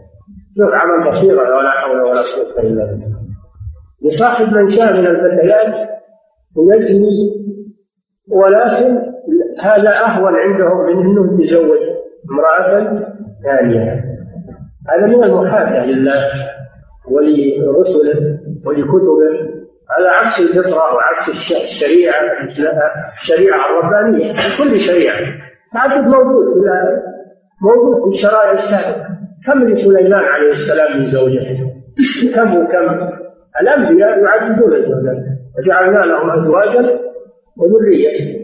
شوف 0.58 0.74
عمل 0.74 1.10
بصيرة 1.10 1.58
ولا 1.58 1.72
حول 1.72 2.02
ولا 2.02 2.22
قوة 2.22 2.64
إلا 2.64 2.86
بالله. 2.86 3.22
يصاحب 4.04 4.54
من 4.54 4.70
شاء 4.70 4.94
من 4.94 5.08
الفتيات 5.08 5.90
ويزني 6.58 7.42
ولكن 8.30 8.98
هذا 9.64 9.90
أهون 9.90 10.34
عندهم 10.36 10.86
من 10.86 11.06
أنه 11.06 11.44
يتزوج 11.44 11.80
امرأة 12.32 13.04
ثانية. 13.44 14.04
هذا 14.90 15.06
من 15.08 15.24
المحاكاة 15.24 15.86
لله 15.86 16.20
ولرسله 17.12 18.40
ولكتبه 18.66 19.52
على 19.90 20.08
عكس 20.08 20.40
الفطرة 20.40 20.94
وعكس 20.94 21.30
الشريعة 21.64 22.22
الشريعة 23.22 23.60
الربانية. 23.70 24.34
كل 24.58 24.80
شريعة. 24.82 25.20
تعدد 25.74 26.08
موجود 26.08 26.46
في 26.54 26.70
موجود 27.62 28.04
في 28.04 28.16
الشرائع 28.16 28.52
السابقة. 28.52 29.08
كم 29.46 29.64
لسليمان 29.64 30.24
عليه 30.24 30.52
السلام 30.52 31.02
من 31.02 31.12
زوجته؟ 31.12 31.72
كم 32.36 32.58
وكم؟ 32.58 33.10
الأنبياء 33.62 34.20
يعددون 34.20 34.74
الزوجات 34.74 35.24
وجعلنا 35.58 36.00
لهم 36.00 36.30
أزواجا 36.30 37.00
وذرية 37.58 38.42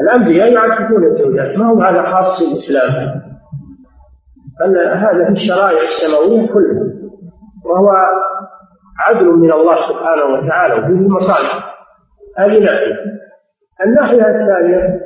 الأنبياء 0.00 0.52
يعددون 0.52 1.04
الزوجات 1.04 1.56
ما 1.58 1.66
هو 1.66 1.80
هذا 1.80 2.02
خاص 2.02 2.40
بالإسلام 2.40 3.22
أن 4.64 4.76
هذا 4.76 5.24
في 5.24 5.30
الشرائع 5.30 5.82
السماوية 5.82 6.46
كلها 6.52 6.84
وهو 7.64 7.88
عدل 8.98 9.26
من 9.26 9.52
الله 9.52 9.74
سبحانه 9.88 10.24
وتعالى 10.24 10.74
وفيه 10.74 11.08
مصالح. 11.08 11.74
هذه 12.38 12.58
ناحية. 12.58 12.96
الناحية 13.86 14.26
الثانية 14.26 15.00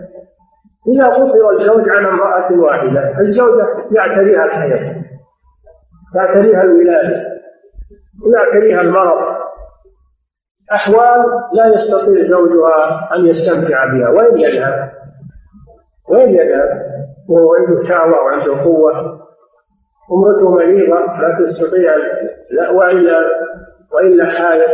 إذا 0.89 1.05
قصر 1.05 1.51
الزوج 1.59 1.89
عن 1.89 2.05
امرأة 2.05 2.53
واحدة 2.53 3.20
الزوجة 3.20 3.66
يعتريها 3.93 4.45
الحياة 4.45 5.05
يعتريها 6.14 6.62
الولادة 6.62 7.24
ويعتريها 8.26 8.80
المرض. 8.80 9.38
أحوال 10.73 11.25
لا 11.53 11.66
يستطيع 11.66 12.29
زوجها 12.31 13.09
أن 13.14 13.27
يستمتع 13.27 13.85
بها 13.85 14.09
وين 14.09 14.39
يذهب؟ 14.39 14.91
وين 16.12 16.29
يذهب؟ 16.29 16.89
وهو 17.29 17.55
عنده 17.55 17.89
شهوة 17.89 18.25
وعنده 18.25 18.62
قوة 18.62 19.19
امرته 20.12 20.51
مريضة 20.51 20.99
لا 20.99 21.39
تستطيع 21.47 21.95
لا 22.51 22.71
وإلا 22.71 23.16
وإلا 23.93 24.25
حالة 24.25 24.66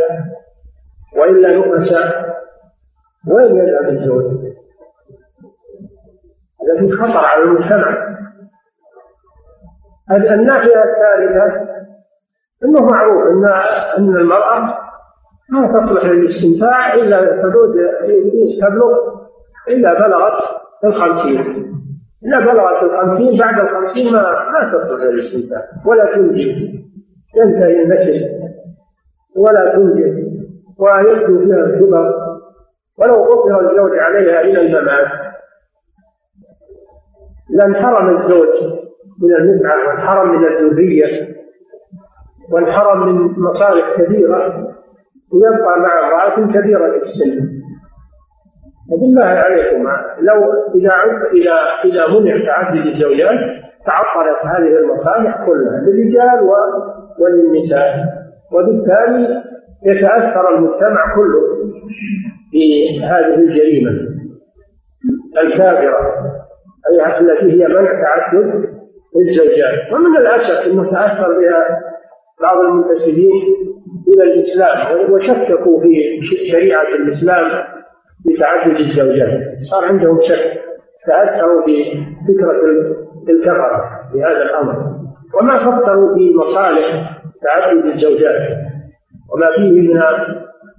وإلا 1.17 1.57
نفساء 1.57 2.35
وين 3.27 3.57
يذهب 3.57 3.89
الزوج؟ 3.89 4.23
هذا 6.61 6.79
في 6.79 6.91
خطر 6.91 7.17
على 7.17 7.43
المجتمع 7.43 8.15
الناحية 10.11 10.83
الثالثة 10.83 11.75
أنه 12.63 12.85
معروف 12.91 13.23
أن 13.27 13.45
أن 13.97 14.15
المرأة 14.15 14.84
ما 15.49 15.67
تصلح 15.67 16.05
للاستمتاع 16.05 16.93
إلا 16.93 17.17
حدود 17.17 17.75
تبلغ 18.61 19.15
إلا 19.67 19.93
بلغت 19.93 20.43
الخمسين. 20.83 21.39
إذا 22.25 22.39
بلغت 22.39 22.83
الخمسين 22.83 23.39
بعد 23.39 23.59
الخمسين 23.59 24.13
ما 24.13 24.21
ما 24.21 24.71
تصلح 24.73 25.03
للاستمتاع. 25.03 25.61
ولا 25.85 26.15
تنجب 26.15 26.55
ينتهي 27.37 27.83
النسل 27.83 28.19
ولا 29.35 29.75
تنجب 29.75 30.25
ويبدو 30.79 31.39
فيها 31.39 31.65
الكبر. 31.65 32.13
ولو 32.99 33.13
قصر 33.13 33.59
الزوج 33.59 33.97
عليها 33.97 34.41
إلى 34.41 34.61
الممات. 34.61 35.07
لانحرم 37.49 38.17
الزوج 38.17 38.81
من 39.21 39.35
المتعة 39.35 39.87
وانحرم 39.87 40.41
من 40.41 40.47
الذرية 40.47 41.35
وانحرم 42.51 43.07
من 43.07 43.33
مصالح 43.37 44.01
كثيرة 44.01 44.74
ويبقى 45.33 45.79
مع 45.79 46.07
امرأة 46.07 46.53
كبيرة 46.53 46.95
السن. 47.03 47.39
فبالله 48.91 49.25
عليكم 49.25 49.87
لو 50.21 50.53
إذا 50.75 50.93
إذا 51.33 51.57
إذا 51.85 52.19
منع 52.19 52.45
تعدد 52.45 52.85
الزوجات 52.85 53.39
تعطلت 53.85 54.39
هذه 54.45 54.77
المصالح 54.79 55.45
كلها 55.45 55.81
للرجال 55.81 56.49
وللنساء. 57.19 57.95
وبالتالي 58.53 59.43
يتأثر 59.85 60.55
المجتمع 60.55 61.15
كله 61.15 61.41
في 62.51 62.99
هذه 63.03 63.35
الجريمة 63.35 63.91
الكافرة 65.43 65.99
أي 66.89 67.19
التي 67.21 67.51
هي 67.51 67.67
منع 67.67 67.91
تعدد 68.01 68.45
الزوجات. 69.15 69.93
ومن 69.93 70.17
الأسف 70.17 70.71
أنه 70.71 70.91
تأثر 70.91 71.39
بها 71.39 71.79
بعض 72.41 72.59
المنتسبين 72.65 73.31
إلى 74.07 74.23
الإسلام 74.23 75.11
وشككوا 75.13 75.81
في 75.81 76.21
شريعة 76.51 76.87
الإسلام 76.95 77.63
بتعدد 78.25 78.75
الزوجات. 78.79 79.39
صار 79.63 79.85
عندهم 79.85 80.19
شك 80.21 80.61
تأثروا 81.07 81.61
بفكرة 81.61 82.51
الكفرة 83.29 83.89
في 84.11 84.23
هذا 84.23 84.43
الأمر. 84.43 84.95
وما 85.39 85.59
فكروا 85.59 86.15
في 86.15 86.33
مصالح 86.35 87.19
تعدد 87.41 87.85
الزوجات 87.85 88.57
وما 89.33 89.45
فيه 89.57 89.81
من 89.81 90.01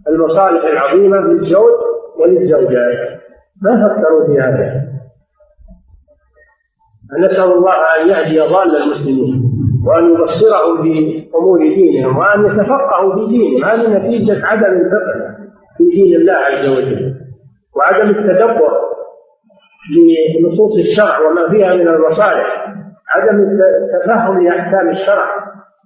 المصالح 0.09 0.65
العظيمة 0.65 1.17
للزوج 1.17 1.75
وللزوجات. 2.19 3.21
ما 3.63 3.89
فكروا 3.89 4.27
في 4.27 4.41
هذا؟ 4.41 4.83
نسأل 7.19 7.53
الله 7.53 7.75
أن 7.75 8.09
يهدي 8.09 8.41
ضال 8.41 8.77
المسلمين. 8.77 9.56
وأن 9.87 10.05
يبصرهم 10.11 10.77
بأمور 10.83 11.59
دينهم 11.59 12.19
وأن 12.19 12.47
يتفقهوا 12.47 13.15
في 13.15 13.27
دينهم. 13.27 13.65
هذه 13.65 13.99
نتيجة 13.99 14.47
عدم 14.47 14.73
الفقه 14.81 15.37
في 15.77 15.85
دين 15.85 16.17
الله 16.17 16.33
عز 16.33 16.69
وجل 16.69 17.15
وعدم 17.77 18.11
التدبر 18.11 18.71
لنصوص 20.41 20.79
الشرع 20.79 21.19
وما 21.29 21.51
فيها 21.51 21.75
من 21.75 21.89
المصالح 21.89 22.75
عدم 23.09 23.41
التفهم 23.95 24.45
لأحكام 24.45 24.89
الشرع 24.89 25.29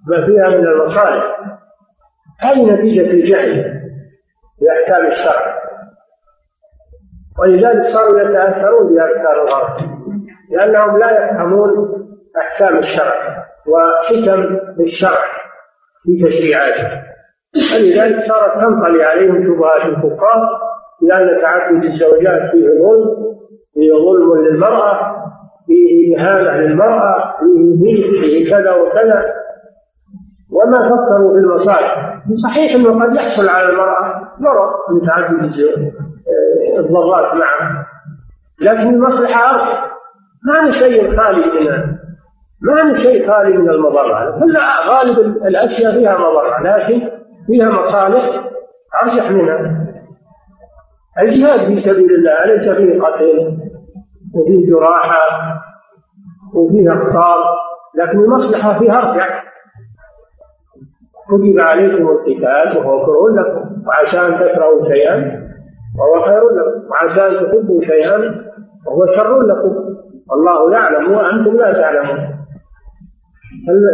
ما 0.07 0.25
فيها 0.25 0.47
من 0.49 0.67
المصالح. 0.67 1.37
هذه 2.41 2.71
نتيجة 2.73 3.11
الجهل 3.11 3.81
بأحكام 4.61 5.07
الشرع. 5.07 5.61
ولذلك 7.39 7.83
صاروا 7.93 8.21
يتأثرون 8.21 8.95
بأفكار 8.95 9.41
الغرب 9.47 9.77
لأنهم 10.51 10.97
لا 10.97 11.25
يفهمون 11.25 11.69
أحكام 12.37 12.77
الشرع. 12.77 13.45
وحكم 13.67 14.59
الشرع 14.83 15.23
في 16.03 16.25
تشريعاته. 16.27 17.01
فلذلك 17.71 18.25
صارت 18.25 18.53
تنطلي 18.53 19.03
عليهم 19.03 19.43
شبهات 19.43 19.85
الفقهاء 19.85 20.49
لأن 21.01 21.41
تعدد 21.41 21.83
الزوجات 21.83 22.51
فيه 22.51 22.67
ظلم 22.67 23.31
فيه 23.73 23.91
ظلم 23.93 24.43
للمرأة 24.45 25.15
فيه 25.67 26.17
إهانة 26.17 26.51
للمرأة 26.51 27.33
فيه 27.83 28.21
فيه 28.21 28.49
كذا 28.51 28.71
وكذا. 28.71 29.33
وما 30.51 30.75
فكروا 30.89 31.33
في 31.33 31.39
المصالح. 31.39 32.21
صحيح 32.35 32.75
أنه 32.75 33.05
قد 33.05 33.15
يحصل 33.15 33.49
على 33.49 33.69
المرأة 33.69 34.21
ضرر 34.41 34.69
من 34.91 35.07
تعدد 35.07 35.53
الضرات 36.79 37.33
معه 37.35 37.85
لكن 38.61 38.89
المصلحة 38.95 39.55
أرجح 39.55 39.91
ما 40.45 40.71
شيء 40.71 41.17
خالي 41.17 41.45
من 41.45 41.97
ما 42.61 42.73
هي 42.73 42.97
شيء 43.03 43.31
خالي 43.31 43.57
من 43.57 43.69
المضرة. 43.69 44.39
كل 44.39 44.57
غالب 44.93 45.19
الأشياء 45.45 45.91
فيها 45.93 46.17
مضرة 46.17 46.61
لكن 46.63 47.09
فيها 47.47 47.69
مصالح 47.69 48.43
أرجح 49.03 49.31
منها. 49.31 49.87
الجهاد 51.21 51.59
في 51.59 51.81
سبيل 51.81 52.11
الله 52.11 52.43
أليس 52.43 52.77
فيه 52.77 53.01
قتل 53.01 53.57
وفيه 54.35 54.69
جراحة 54.69 55.21
وفيه 56.55 56.93
أخطار 56.93 57.37
لكن 57.95 58.19
المصلحة 58.19 58.79
فيها 58.79 59.09
أرجح. 59.09 59.43
كتب 61.27 61.57
عليكم 61.71 62.09
القتال 62.09 62.77
وهو 62.77 63.05
كره 63.05 63.41
لكم 63.41 63.83
وعسى 63.87 64.27
أن 64.27 64.39
تكرهوا 64.39 64.87
شيئا 64.87 65.15
وهو 65.99 66.25
خير 66.25 66.41
لكم 66.49 66.89
وعسى 66.91 67.27
أن 67.27 67.45
تحبوا 67.45 67.81
شيئا 67.81 68.17
وهو 68.87 69.05
شر 69.15 69.41
لكم. 69.41 69.91
والله 70.29 70.71
يعلم 70.71 71.11
وأنتم 71.11 71.57
لا 71.57 71.73
تعلمون. 71.73 72.40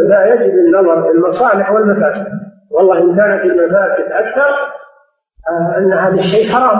لا 0.08 0.34
يجب 0.34 0.54
النظر 0.54 1.10
المصالح 1.10 1.72
والمفاسد. 1.72 2.26
والله 2.70 2.98
إن 2.98 3.16
كانت 3.16 3.44
المفاسد 3.44 4.12
أكثر 4.12 4.50
آه، 5.50 5.78
أن 5.78 5.92
هذا 5.92 6.14
الشيء 6.14 6.52
حرام. 6.52 6.78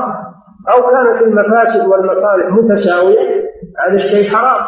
أو 0.68 0.90
كانت 0.90 1.22
المفاسد 1.22 1.86
والمصالح 1.86 2.46
متساوية 2.50 3.44
هذا 3.86 3.94
الشيء 3.94 4.30
حرام. 4.30 4.66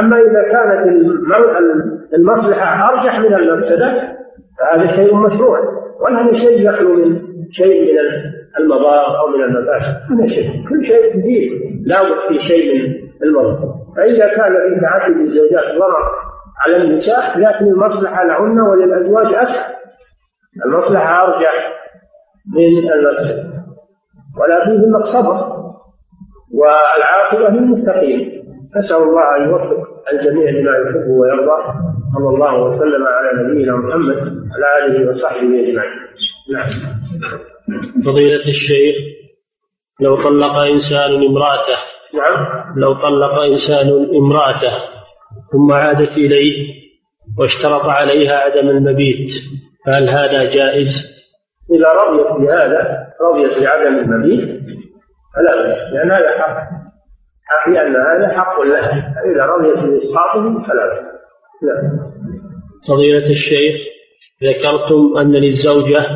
أما 0.00 0.16
إذا 0.16 0.42
كانت 0.42 0.86
المصلحة 2.14 2.88
أرجح 2.88 3.18
من 3.18 3.34
المفسدة 3.34 4.16
فهذا 4.58 4.96
شيء 4.96 5.16
مشروع. 5.16 5.58
ولا 6.00 6.32
شيء 6.32 6.68
يخلو 6.68 6.94
من 6.94 7.20
شيء 7.50 7.92
من 7.92 7.98
المضار 8.58 9.18
أو 9.18 9.26
من 9.28 9.44
المفاسد. 9.44 10.12
هذا 10.12 10.26
شيء. 10.26 10.68
كل 10.68 10.84
شيء 10.84 11.16
جديد. 11.16 11.52
لا 11.86 12.02
بد 12.02 12.28
في 12.28 12.38
شيء 12.38 12.74
من 12.74 13.28
المضار. 13.28 13.74
فإذا 13.96 14.24
كان 14.36 14.52
في 14.52 14.80
تعدد 14.80 15.16
الزوجات 15.16 15.78
ضرر 15.78 16.25
على 16.64 16.76
النساء 16.76 17.38
لكن 17.38 17.64
المصلحة 17.64 18.24
لهن 18.24 18.60
وللأزواج 18.60 19.34
أكثر. 19.34 19.74
المصلحة 20.66 21.22
أرجح 21.22 21.52
من 22.54 22.92
المفسد 22.92 23.56
ولا 24.40 24.64
فيه 24.64 24.72
إلا 24.72 24.98
الصبر 24.98 25.56
والعاقبة 26.54 27.48
للمتقين. 27.48 28.42
نسال 28.76 28.96
الله 28.96 29.36
أن 29.36 29.50
يوفق 29.50 29.86
الجميع 30.12 30.50
لما 30.50 30.70
يحب 30.70 31.10
ويرضى. 31.10 31.62
صلى 32.14 32.28
الله 32.28 32.62
وسلم 32.62 33.04
على 33.06 33.42
نبينا 33.42 33.76
محمد 33.76 34.16
وعلى 34.16 34.86
آله 34.86 35.10
وصحبه 35.10 35.38
أجمعين. 35.38 36.06
نعم. 36.52 36.68
فضيلة 38.04 38.40
الشيخ 38.48 38.96
لو 40.00 40.16
طلق 40.16 40.56
إنسان 40.56 41.10
امرأته 41.14 41.78
نعم. 42.14 42.74
لو 42.78 42.94
طلق 42.94 43.38
إنسان 43.38 43.88
امرأته 44.16 44.95
ثم 45.52 45.72
عادت 45.72 46.12
إليه 46.12 46.74
واشترط 47.38 47.84
عليها 47.84 48.36
عدم 48.36 48.68
المبيت. 48.68 49.32
فهل 49.86 50.08
هذا 50.08 50.44
جائز؟ 50.50 51.16
إذا 51.74 51.88
رضيت 51.88 52.48
بهذا 52.48 53.06
رضيت 53.20 53.62
بعدم 53.62 53.98
المبيت 53.98 54.48
فلا 55.34 55.62
بأس 55.62 55.92
لأن 55.92 56.10
هذا 56.10 56.38
حق. 56.38 56.56
حق 57.44 57.68
لأن 57.68 57.96
هذا 57.96 58.38
حق 58.38 58.60
لها 58.60 59.14
فإذا 59.14 59.44
رضيت 59.46 59.78
بإسقاطه 59.78 60.62
فلا 60.62 60.86
بأس. 60.86 61.04
نعم. 61.62 62.12
فضيلة 62.88 63.30
الشيخ 63.30 63.80
ذكرتم 64.44 65.18
أن 65.18 65.32
للزوجة 65.32 66.06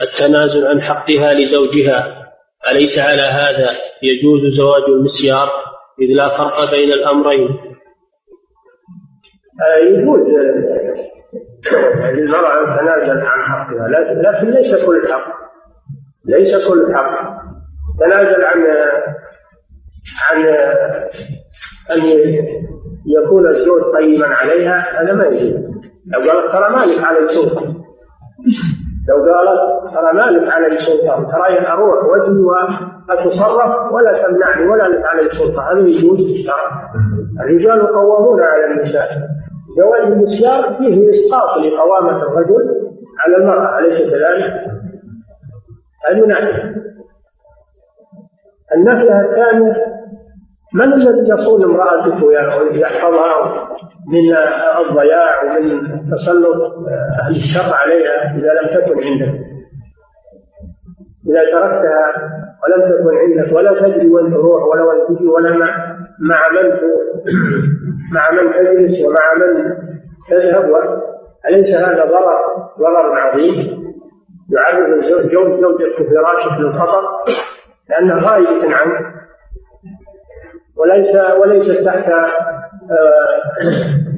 التنازل 0.00 0.66
عن 0.66 0.82
حقها 0.82 1.34
لزوجها. 1.34 2.24
أليس 2.72 2.98
على 2.98 3.22
هذا؟ 3.22 3.70
يجوز 4.02 4.40
زواج 4.58 4.82
المسيار؟ 4.88 5.48
إذ 6.00 6.06
لا 6.16 6.28
فرق 6.28 6.70
بين 6.70 6.92
الأمرين. 6.92 7.48
يجوز. 9.82 10.28
للمرأة 12.14 12.60
أن 12.60 12.76
تتنازل 12.76 13.20
عن 13.26 13.42
حقها. 13.42 13.88
لكن 14.22 14.50
ليس 14.50 14.86
كل 14.86 15.12
حق. 15.12 15.26
ليس 16.26 16.68
كل 16.68 16.94
حق. 16.94 17.34
تنازل 18.00 18.44
عن 18.44 18.58
عن 20.30 20.46
أن 21.90 22.02
يكون 23.06 23.46
الزوج 23.48 23.82
طيبا 23.94 24.26
عليها 24.26 25.02
هذا 25.02 25.12
ما 25.12 25.24
يجوز. 25.24 25.64
لو 26.06 26.30
قالت 26.30 26.52
ترى 26.52 26.70
مالك 26.70 27.04
علي 27.04 27.28
سلطة 27.28 27.62
لو 29.08 29.16
قالت 29.16 29.94
ترى 29.94 30.12
مالك 30.14 30.52
علي 30.52 30.78
سلطة 30.78 31.30
ترى 31.32 31.66
أروح 31.68 32.04
وجهي 32.04 32.40
وأتصرف 32.40 33.92
ولا 33.92 34.12
تمنعني 34.12 34.70
ولا 34.70 35.08
علي 35.08 35.30
سلطة 35.30 35.72
هذا 35.72 35.88
يجوز 35.88 36.20
الشرع 36.20 36.90
الرجال 37.40 37.86
قوامون 37.86 38.40
على 38.42 38.64
النساء. 38.64 39.08
زواج 39.76 40.12
المسيار 40.12 40.74
فيه 40.74 41.10
إسقاط 41.10 41.58
لقوامة 41.58 42.22
الرجل 42.22 42.90
على 43.24 43.36
المرأة 43.36 43.78
أليس 43.78 43.98
كذلك؟ 44.10 44.52
هذه 46.08 46.26
ناحية 46.26 46.74
الناحية 48.76 49.20
الثانية 49.20 49.94
من 50.74 50.92
الذي 50.92 51.28
يصون 51.28 51.64
امرأته 51.64 52.24
ويحفظها 52.24 53.68
من 54.08 54.36
الضياع 54.80 55.44
ومن 55.44 55.80
تسلط 56.10 56.62
أهل 57.22 57.36
الشر 57.36 57.74
عليها 57.74 58.36
إذا 58.36 58.52
لم 58.52 58.68
تكن 58.68 58.96
عندك. 59.06 59.40
إذا 61.28 61.50
تركتها 61.52 62.04
ولم 62.62 62.82
تكن 62.82 63.16
عندك 63.16 63.56
ولا 63.56 63.80
تدري 63.80 64.08
وين 64.10 64.30
تروح 64.30 64.62
ولا 64.62 64.82
وين 64.82 65.16
تجي 65.16 65.26
ولا 65.26 65.56
مع 65.56 65.93
مع 66.20 66.42
من 66.52 66.70
مع 68.14 68.30
من 68.30 68.52
تجلس 68.52 69.04
ومع 69.04 69.46
من 69.46 69.74
تذهب؟ 70.30 70.64
أليس 71.48 71.74
هذا 71.74 72.04
ضرر؟ 72.04 72.44
ضرر 72.78 73.18
عظيم. 73.18 73.84
يعرض 74.50 74.92
الزوج 74.92 75.32
زوجته 75.32 75.96
في 75.96 76.04
فراشك 76.10 76.60
للخطر 76.60 77.02
لأنها 77.90 78.30
غايبة 78.30 78.76
عنك 78.76 79.14
وليس 80.76 81.16
وليس 81.40 81.84
تحت 81.84 82.08
آه، 82.08 83.34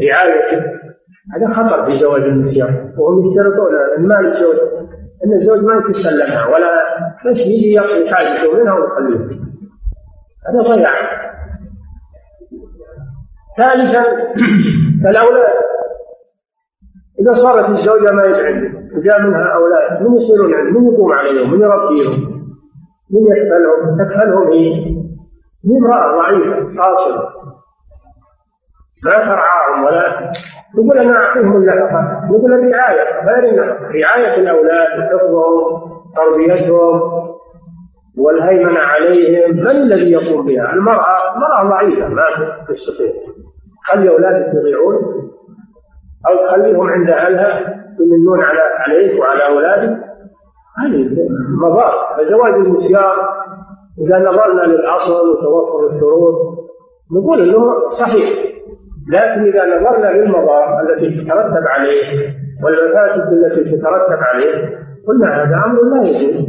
رعايته. 0.03 0.77
هذا 1.35 1.49
خطر 1.55 1.87
في 1.87 1.99
زواج 1.99 2.23
النساء 2.23 2.71
وهم 2.99 3.31
يشترطون 3.31 3.75
إن 3.99 4.09
ما 4.09 4.21
الزوج 4.21 4.57
إن 5.25 5.33
الزوج 5.41 5.59
ما 5.65 5.83
يتسلمها 5.89 6.47
ولا 6.47 6.71
بس 7.27 7.41
يجي 7.41 7.73
يقضي 7.73 8.11
حاجته 8.11 8.53
منها 8.53 8.75
ويخليها. 8.75 9.29
هذا 10.49 10.75
ضياع. 10.75 11.26
ثالثا 13.57 14.05
الأولاد 15.11 15.57
إذا 17.21 17.33
صارت 17.33 17.69
الزوجة 17.69 18.15
ما 18.15 18.23
عنده 18.23 18.87
وجاء 18.97 19.23
منها 19.23 19.55
أولاد 19.55 20.03
من 20.03 20.17
يصيرون 20.17 20.55
عنده؟ 20.55 20.81
من 20.81 20.93
يقوم 20.93 21.13
عليهم؟ 21.13 21.51
من 21.51 21.61
يربيهم؟ 21.61 22.37
من 23.11 23.21
يكفلهم؟ 23.21 23.99
تكفلهم 23.99 24.53
هي 24.53 24.75
هي 25.65 25.79
امرأة 25.79 26.17
ضعيفة 26.17 26.83
قاصرة 26.83 27.29
ما 29.05 29.13
ترعاهم 29.13 29.85
ولا 29.85 30.33
يقول 30.75 30.99
أنا 30.99 31.17
أعطيهم 31.17 31.57
النفقة 31.57 32.27
نقول 32.31 32.53
الرعاية 32.53 33.27
غير 33.27 33.53
النفقة 33.53 33.91
رعاية 33.95 34.35
الأولاد 34.41 34.89
حفظهم 34.89 35.83
تربيتهم 36.17 37.01
والهيمنة 38.19 38.81
عليهم 38.81 39.57
من 39.57 39.71
الذي 39.71 40.11
يقوم 40.11 40.47
بها؟ 40.47 40.73
المرأة 40.73 41.35
المرأة 41.35 41.69
ضعيفة 41.69 42.09
ما 42.09 42.23
تستطيع 42.69 43.13
خلي 43.87 44.09
أولادك 44.11 44.55
يضيعون 44.55 44.97
أو 46.29 46.47
تخليهم 46.47 46.87
عند 46.87 47.11
أهلها 47.11 47.85
يمنون 48.01 48.41
على 48.41 48.61
عليك 48.61 49.21
وعلى 49.21 49.47
أولادك. 49.47 49.97
هذه 50.79 51.09
مضار. 51.63 51.93
فزواج 52.19 52.55
المسيار 52.55 53.17
إذا 53.99 54.19
نظرنا 54.19 54.63
للأصل 54.63 55.29
وتوفر 55.29 55.95
الشروط 55.95 56.35
نقول 57.13 57.49
أنه 57.49 57.91
صحيح. 58.01 58.29
لكن 59.13 59.43
إذا 59.43 59.81
نظرنا 59.81 60.13
للمضار 60.13 60.81
التي 60.81 61.11
تترتب 61.11 61.67
عليه 61.67 62.35
والمفاسد 62.65 63.33
التي 63.33 63.65
تترتب 63.77 64.19
عليه 64.21 64.79
قلنا 65.09 65.43
هذا 65.43 65.65
أمر 65.67 65.83
لا 65.83 66.09
يجوز. 66.09 66.47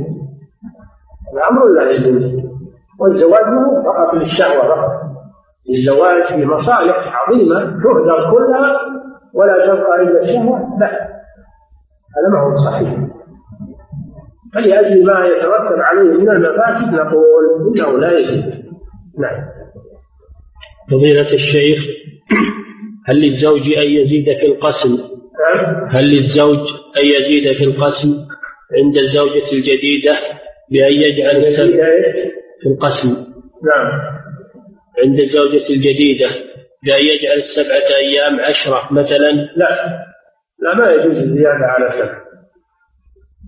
هذا 1.34 1.48
أمر 1.52 1.68
لا 1.68 1.92
يجوز. 1.92 2.24
والزواج 3.00 3.46
فقط 3.86 4.14
للشهوة 4.14 4.68
فقط. 4.68 5.07
الزواج 5.70 6.28
في 6.28 6.46
مصالح 6.46 7.14
عظيمة 7.28 7.60
تهدر 7.60 8.32
كلها 8.32 8.78
ولا 9.34 9.66
تبقى 9.66 10.02
إلا 10.02 10.20
الشهوة 10.24 10.60
لا. 10.80 10.88
هذا 12.18 12.30
ما 12.34 12.40
هو 12.40 12.58
صحيح. 12.66 12.98
فلأجل 14.54 15.06
ما 15.06 15.26
يترتب 15.26 15.80
عليه 15.80 16.12
من 16.12 16.30
المفاسد 16.30 16.94
نقول 16.94 17.74
إنه 17.78 18.00
لا 18.00 18.12
يجوز. 18.20 18.54
نعم. 19.20 19.46
فضيلة 20.92 21.34
الشيخ 21.34 21.84
هل 23.08 23.22
للزوج 23.22 23.62
أن 23.62 23.90
يزيد 23.90 24.26
في 24.26 24.46
القسم؟ 24.46 24.90
نعم. 24.90 25.88
هل 25.90 26.10
للزوج 26.10 26.74
أن 26.98 27.06
يزيد 27.06 27.58
في 27.58 27.64
القسم 27.64 28.08
عند 28.78 28.98
الزوجة 28.98 29.52
الجديدة 29.54 30.18
بأن 30.72 30.92
يجعل 30.92 31.36
السبع 31.38 31.86
في 32.62 32.70
القسم؟ 32.70 33.10
نعم. 33.64 34.17
عند 35.04 35.20
الزوجة 35.20 35.70
الجديدة 35.70 36.28
بأن 36.84 37.06
يجعل 37.06 37.38
السبعة 37.38 37.98
أيام 37.98 38.40
عشرة 38.40 38.94
مثلا؟ 38.94 39.32
لا. 39.32 39.70
لا 40.60 40.76
ما 40.76 40.92
يجوز 40.92 41.18
الزيادة 41.18 41.66
على 41.66 41.92
سبع. 41.92 42.28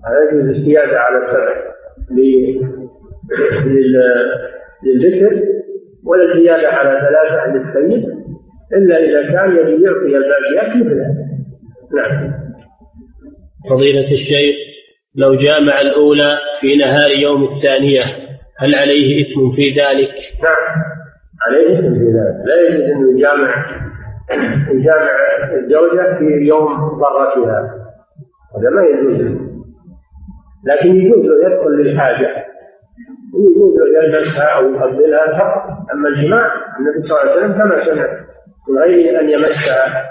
لا 0.04 0.32
يجوز 0.32 0.56
الزيادة 0.56 1.00
على 1.00 1.26
السبع 1.26 1.70
للذكر 4.84 5.44
ولا 6.06 6.34
الزيادة 6.34 6.68
على 6.68 7.00
ثلاثة 7.02 7.48
للسيد 7.54 8.20
إلا 8.74 8.98
إذا 8.98 9.22
كان 9.32 9.52
يبي 9.52 9.84
يعطي 9.84 10.18
الباقيات 10.18 10.76
مثلها 10.76 11.14
نعم. 11.96 12.34
فضيلة 13.70 14.12
الشيخ 14.12 14.56
لو 15.16 15.36
جامع 15.36 15.82
الأولى 15.82 16.38
في 16.62 16.76
نهار 16.76 17.12
يوم 17.12 17.56
الثانية 17.56 18.04
هل 18.58 18.76
عليه 18.76 19.22
إثم 19.22 19.52
في 19.56 19.70
ذلك؟ 19.70 20.12
نعم. 20.44 20.99
عليه 21.48 21.78
في 21.78 22.06
ذلك 22.16 22.46
لا 22.46 22.62
يجوز 22.62 22.90
أن 22.92 23.18
يجامع 23.18 23.66
يجامع 24.72 25.10
الزوجة 25.54 26.18
في 26.18 26.26
يوم 26.26 26.76
ضرتها. 27.00 27.76
هذا 28.58 28.70
ما 28.70 28.84
يجوز. 28.84 29.38
لكن 30.66 30.96
يجوز 30.96 31.26
له 31.26 31.48
يدخل 31.48 31.70
للحاجة. 31.70 32.46
يجوز 33.34 33.74
له 33.80 34.04
يلبسها 34.04 34.48
أو 34.56 34.74
يقبلها 34.74 35.40
فقط. 35.40 35.92
أما 35.94 36.10
الجماع 36.10 36.52
النبي 36.80 37.08
صلى 37.08 37.22
الله 37.22 37.32
عليه 37.32 37.42
وسلم 37.42 37.62
كما 37.62 37.80
سمع 37.80 38.08
من 38.70 38.80
غير 38.80 39.20
أن 39.20 39.30
يمسها 39.30 40.06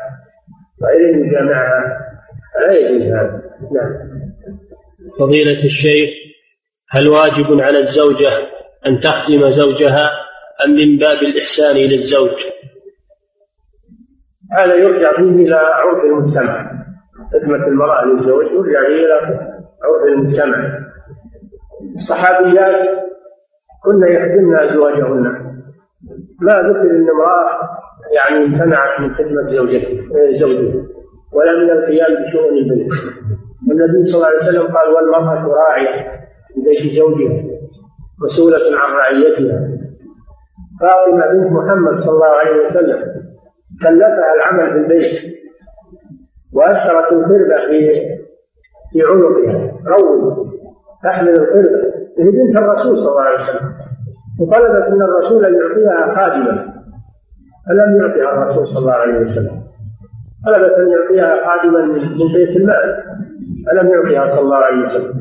وغير 0.82 1.14
أن 1.14 1.26
يجامعها. 1.26 1.98
فلا 2.54 2.72
يجوز 2.72 3.02
هذا. 3.02 3.42
نعم. 3.72 4.18
فضيلة 5.18 5.64
الشيخ 5.64 6.10
هل 6.90 7.08
واجب 7.08 7.60
على 7.60 7.78
الزوجة 7.78 8.30
أن 8.86 8.98
تخدم 8.98 9.48
زوجها 9.48 10.10
أم 10.64 10.70
من 10.70 10.98
باب 10.98 11.18
الإحسان 11.22 11.76
إلى 11.76 11.94
الزوج؟ 11.94 12.46
هذا 14.60 14.74
يرجع 14.74 15.10
فيه 15.16 15.46
إلى 15.46 15.54
عرف 15.54 16.04
المجتمع. 16.04 16.70
خدمة 17.32 17.66
المرأة 17.66 18.04
للزوج 18.04 18.44
يرجع 18.44 18.80
فيه 18.86 19.04
إلى 19.04 19.14
عرف 19.84 20.02
المجتمع. 20.08 20.78
الصحابيات 21.94 22.98
كن 23.84 24.02
يخدمن 24.12 24.58
أزواجهن. 24.58 25.22
ما 26.40 26.52
ذكر 26.68 26.90
أن 26.90 27.08
امرأة 27.10 27.68
يعني 28.16 28.44
امتنعت 28.44 29.00
من 29.00 29.14
خدمة 29.14 29.42
زوجته 29.46 30.00
زوجها 30.40 30.74
ولا 31.32 31.52
من 31.58 31.70
القيام 31.70 32.24
بشؤون 32.24 32.58
البيت 32.58 32.92
والنبي 33.68 34.04
صلى 34.04 34.14
الله 34.16 34.26
عليه 34.26 34.36
وسلم 34.36 34.76
قال 34.76 34.88
والمرأة 34.88 35.46
راعية 35.46 36.10
في 36.54 36.60
بيت 36.60 36.92
زوجها 36.98 37.44
مسؤولة 38.24 38.78
عن 38.78 38.92
رعيتها. 38.92 39.77
فاطمة 40.80 41.32
بنت 41.32 41.52
محمد 41.52 41.98
صلى 41.98 42.14
الله 42.14 42.26
عليه 42.26 42.64
وسلم 42.64 42.98
كلفها 43.82 44.34
العمل 44.36 44.72
في 44.72 44.78
البيت 44.78 45.16
وأثرت 46.54 47.12
الخربة 47.12 47.56
في 47.68 47.88
في 48.92 49.02
عنقها. 49.02 49.72
روي 49.86 50.48
تحمل 51.04 51.30
الخربة 51.30 51.78
هي 52.18 52.30
بنت 52.30 52.60
الرسول 52.60 52.98
صلى 52.98 53.08
الله 53.08 53.22
عليه 53.22 53.42
وسلم. 53.44 53.68
وطلبت 54.40 54.94
من 54.94 55.02
الرسول 55.02 55.44
أن 55.44 55.54
يعطيها 55.54 56.14
خادما. 56.14 56.74
فلم 57.68 57.96
يعطها 57.96 58.42
الرسول 58.42 58.68
صلى 58.68 58.78
الله 58.78 58.92
عليه 58.92 59.18
وسلم. 59.18 59.62
طلبت 60.46 60.72
أن 60.72 60.88
يعطيها 60.88 61.36
خادما 61.46 61.80
من 61.86 62.32
بيت 62.32 62.56
المال. 62.56 63.02
فلم 63.66 63.88
يعطها 63.88 64.36
صلى 64.36 64.44
الله 64.44 64.56
عليه 64.56 64.84
وسلم. 64.84 65.14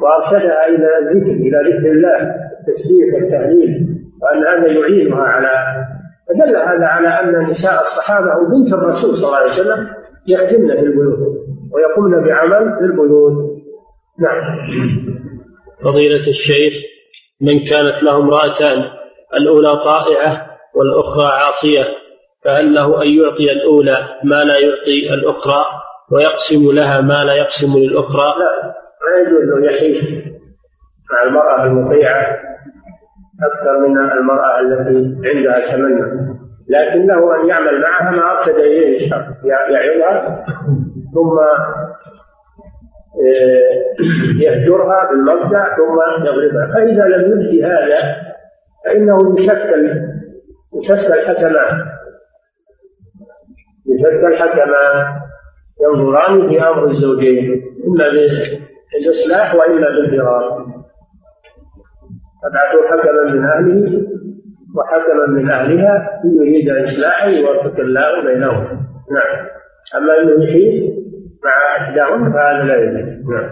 وأرشدها 0.00 0.66
إلى 0.66 0.98
الذكر 0.98 1.30
إلى 1.30 1.58
ذكر 1.70 1.92
الله 1.92 2.20
التسبيح 2.60 3.14
والتهليل. 3.14 4.03
وأن 4.24 4.46
هذا 4.46 4.72
يعينها 4.72 5.22
على 5.22 5.84
فدل 6.28 6.56
هذا 6.56 6.86
على 6.86 7.08
أن 7.08 7.50
نساء 7.50 7.82
الصحابة 7.82 8.30
وبنت 8.36 8.72
الرسول 8.72 9.16
صلى 9.16 9.26
الله 9.26 9.36
عليه 9.36 9.52
وسلم 9.52 9.88
يخدمن 10.28 10.68
في 10.68 10.86
البيوت 10.86 11.18
ويقومن 11.72 12.24
بعمل 12.24 12.78
في 12.78 12.84
البيوت. 12.84 13.54
نعم. 14.20 14.58
فضيلة 15.84 16.28
الشيخ 16.28 16.74
من 17.40 17.64
كانت 17.64 18.02
له 18.02 18.16
امرأتان 18.16 18.84
الأولى 19.36 19.84
طائعة 19.84 20.46
والأخرى 20.74 21.26
عاصية 21.26 21.84
فهل 22.44 22.74
له 22.74 23.02
أن 23.02 23.08
يعطي 23.08 23.52
الأولى 23.52 23.98
ما 24.24 24.44
لا 24.44 24.54
يعطي 24.58 25.14
الأخرى 25.14 25.64
ويقسم 26.12 26.72
لها 26.72 27.00
ما 27.00 27.24
لا 27.24 27.34
يقسم 27.34 27.76
للأخرى؟ 27.76 28.34
لا 28.38 28.74
ما 29.04 29.20
يجوز 29.20 29.42
له 29.48 29.70
يحيف 29.70 30.24
مع 31.12 31.22
المرأة 31.22 31.64
المطيعة 31.64 32.38
أكثر 33.42 33.78
من 33.88 33.98
المرأة 33.98 34.60
التي 34.60 35.28
عندها 35.28 35.76
تمنى. 35.76 36.34
لكن 36.68 37.06
له 37.06 37.40
أن 37.40 37.48
يعمل 37.48 37.80
معها 37.80 38.10
ما 38.10 38.38
أرشد 38.38 38.54
إليه 38.54 39.04
الشرع 39.04 39.36
يعظها 39.44 40.44
ثم 41.14 41.38
آه، 43.20 44.04
يهجرها 44.40 45.10
بالمبدأ 45.10 45.64
ثم 45.76 46.24
يضربها. 46.26 46.66
فإذا 46.74 47.04
لم 47.04 47.40
يجد 47.40 47.64
هذا 47.64 48.16
فإنه 48.84 49.18
يشكل 49.38 50.00
يشكل 50.74 51.26
حكمان 51.26 51.84
يشكل 53.86 54.36
حكمان 54.36 55.06
ينظران 55.82 56.48
في 56.48 56.62
أمر 56.62 56.90
الزوجين 56.90 57.62
إما 57.86 58.04
بالإصلاح 58.08 59.54
وإما 59.54 59.86
بالفرار. 59.90 60.66
فبعثوا 62.44 62.88
حكما 62.90 63.32
من 63.32 63.44
أهله 63.44 64.02
وحكما 64.76 65.26
من 65.28 65.50
أهلها 65.50 66.20
إن 66.24 66.36
يريد 66.36 66.68
إصلاحا 66.88 67.28
يوفق 67.28 67.80
الله 67.80 68.24
بينهم. 68.24 68.64
نعم. 69.16 69.46
أما 69.96 70.12
أنه 70.22 70.44
يحيط 70.44 70.94
مع 71.44 71.76
إحداهن 71.78 72.32
فهذا 72.32 72.64
لا 72.64 72.76
يجوز. 72.76 73.30
نعم. 73.30 73.50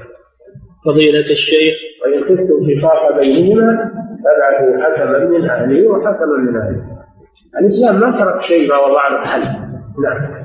فضيلة 0.87 1.31
الشيخ. 1.31 1.75
وإن 2.03 2.23
خفتم 2.23 2.81
شقاق 2.81 3.21
بينهما 3.21 3.91
فابعثوا 4.25 4.85
حكما 4.85 5.19
من 5.19 5.51
أهله 5.51 5.89
وحكما 5.89 6.37
من 6.39 6.57
أهله 6.57 6.93
الإسلام 7.61 8.01
ما 8.01 8.19
ترك 8.19 8.43
شيء 8.43 8.69
ما 8.69 8.79
وضع 8.79 9.09
له 9.09 9.27
حل 9.27 9.43
نعم. 10.05 10.43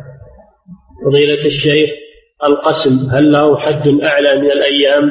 فضيلة 1.05 1.45
الشيخ 1.45 1.89
القسم 2.43 2.91
هل 3.11 3.31
له 3.31 3.57
حد 3.57 3.87
أعلى 4.03 4.41
من 4.41 4.51
الأيام 4.51 5.03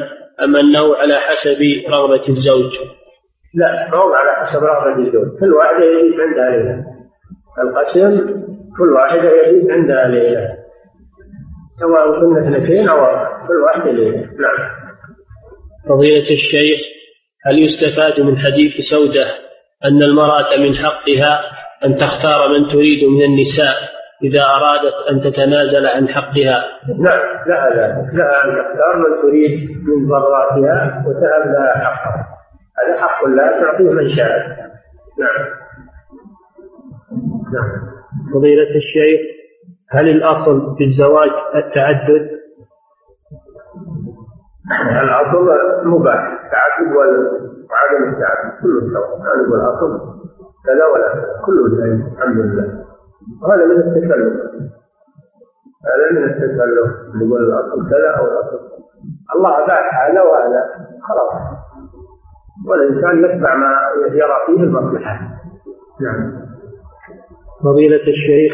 أم 0.45 0.57
أنه 0.57 0.97
على 0.97 1.21
حسب 1.21 1.59
رغبة 1.93 2.29
الزوج؟ 2.29 2.73
لا 3.57 3.91
ما 3.91 3.97
هو 3.97 4.15
على 4.15 4.47
حسب 4.47 4.65
رغبة 4.65 5.07
الزوج 5.07 5.41
كل 5.41 5.55
واحدة 5.55 5.85
يجب 5.85 6.21
عندها 6.21 6.51
ليلة 6.51 6.85
القسم 7.63 8.27
كل 8.79 8.93
واحدة 8.93 9.31
يبيت 9.31 9.71
عندها 9.71 10.09
ليلة 10.09 10.49
سواء 11.81 12.21
كنا 12.21 12.41
اثنتين 12.41 12.89
أو 12.89 12.97
كل 13.49 13.63
واحدة 13.65 13.93
ليلة 13.93 14.17
نعم. 14.17 14.59
فضيلة 15.89 16.31
الشيخ 16.31 16.81
هل 17.47 17.63
يستفاد 17.63 18.21
من 18.21 18.39
حديث 18.39 18.73
سودة 18.81 19.27
أن 19.85 20.03
المرأة 20.03 20.57
من 20.59 20.75
حقها 20.75 21.41
أن 21.85 21.95
تختار 21.95 22.49
من 22.49 22.69
تريد 22.69 23.05
من 23.05 23.23
النساء 23.25 23.77
إذا 24.23 24.43
أرادت 24.43 24.95
أن 25.11 25.21
تتنازل 25.21 25.87
عن 25.87 26.09
حقها؟ 26.09 26.65
نعم 26.99 27.21
لها 27.47 27.71
ذلك 27.71 28.15
لها 28.15 28.45
أن 28.45 28.51
تختار 28.51 28.97
من 28.97 29.23
تريد 29.23 29.71
من 29.71 30.09
ضراتها 30.09 31.05
وتهب 31.07 31.53
لها 31.53 31.85
حقها. 31.85 32.36
هذا 32.79 33.01
حق 33.03 33.25
لا 33.27 33.61
تعطيه 33.61 33.91
من 33.91 34.09
شاء؟ 34.09 34.39
نعم. 35.19 35.47
نعم. 37.53 37.97
فضيلة 38.35 38.77
الشيخ 38.77 39.21
هل 39.91 40.09
الأصل 40.09 40.77
في 40.79 40.85
الزواج 40.85 41.31
التعدد؟ 41.55 42.37
الأصل 45.03 45.47
مباح 45.85 46.21
التعدد 46.33 46.97
وعدم 46.97 48.09
التعدد 48.09 48.63
كله 48.63 48.81
سواء 48.93 49.19
ما 49.19 49.43
نقول 49.43 49.61
الأصل 49.61 50.17
كذا 50.67 50.85
ولا 50.87 51.09
كله 51.47 51.79
جائز 51.79 52.13
الحمد 52.13 52.37
لله. 52.37 52.85
وهذا 53.43 53.65
من 53.65 53.77
التكلف. 53.77 54.43
هذا 55.87 56.13
من 56.13 56.25
التكلف 56.25 57.15
نقول 57.15 57.45
الأصل 57.45 57.91
كذا 57.91 58.11
أو 58.19 58.27
الأصل 58.27 58.59
الله 59.37 59.65
اباح 59.65 60.09
هذا 60.09 60.23
وهذا 60.23 60.65
خلاص. 61.03 61.66
والإنسان 62.65 63.25
يتبع 63.25 63.55
ما 63.55 63.73
يرى 64.13 64.37
فيه 64.47 64.63
المصلحة. 64.63 65.21
نعم. 66.01 66.47
فضيلة 67.65 68.03
الشيخ 68.09 68.53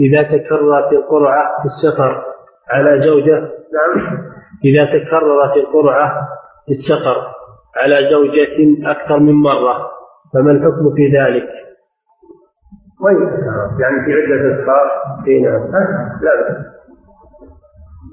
إذا 0.00 0.22
تكررت 0.22 0.92
القرعة 0.92 1.58
في 1.60 1.64
السفر 1.64 2.24
على 2.72 3.00
زوجة 3.00 3.40
نعم. 3.76 4.18
إذا 4.64 4.84
تكررت 4.84 5.56
القرعة 5.56 6.28
في 6.64 6.70
السفر 6.70 7.16
على 7.76 8.10
زوجة 8.10 8.90
أكثر 8.90 9.18
من 9.18 9.32
مرة 9.32 9.90
فما 10.34 10.50
الحكم 10.50 10.94
في 10.94 11.18
ذلك؟ 11.18 11.48
وين 13.00 13.16
يعني 13.80 14.04
في 14.04 14.12
عدة 14.12 14.60
أسفار؟ 14.60 14.90
إي 15.28 15.40
نعم. 15.40 15.70
لا. 16.22 16.32
بأس 16.42 16.76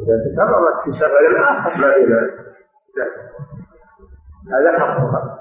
إذا 0.01 0.15
تكررت 0.35 0.83
في 0.83 0.91
سفر 0.91 1.49
آخر 1.49 1.81
ما 1.81 1.93
في 1.93 2.13
ذلك 2.13 2.33
هذا 4.51 4.79
حقها 4.79 5.39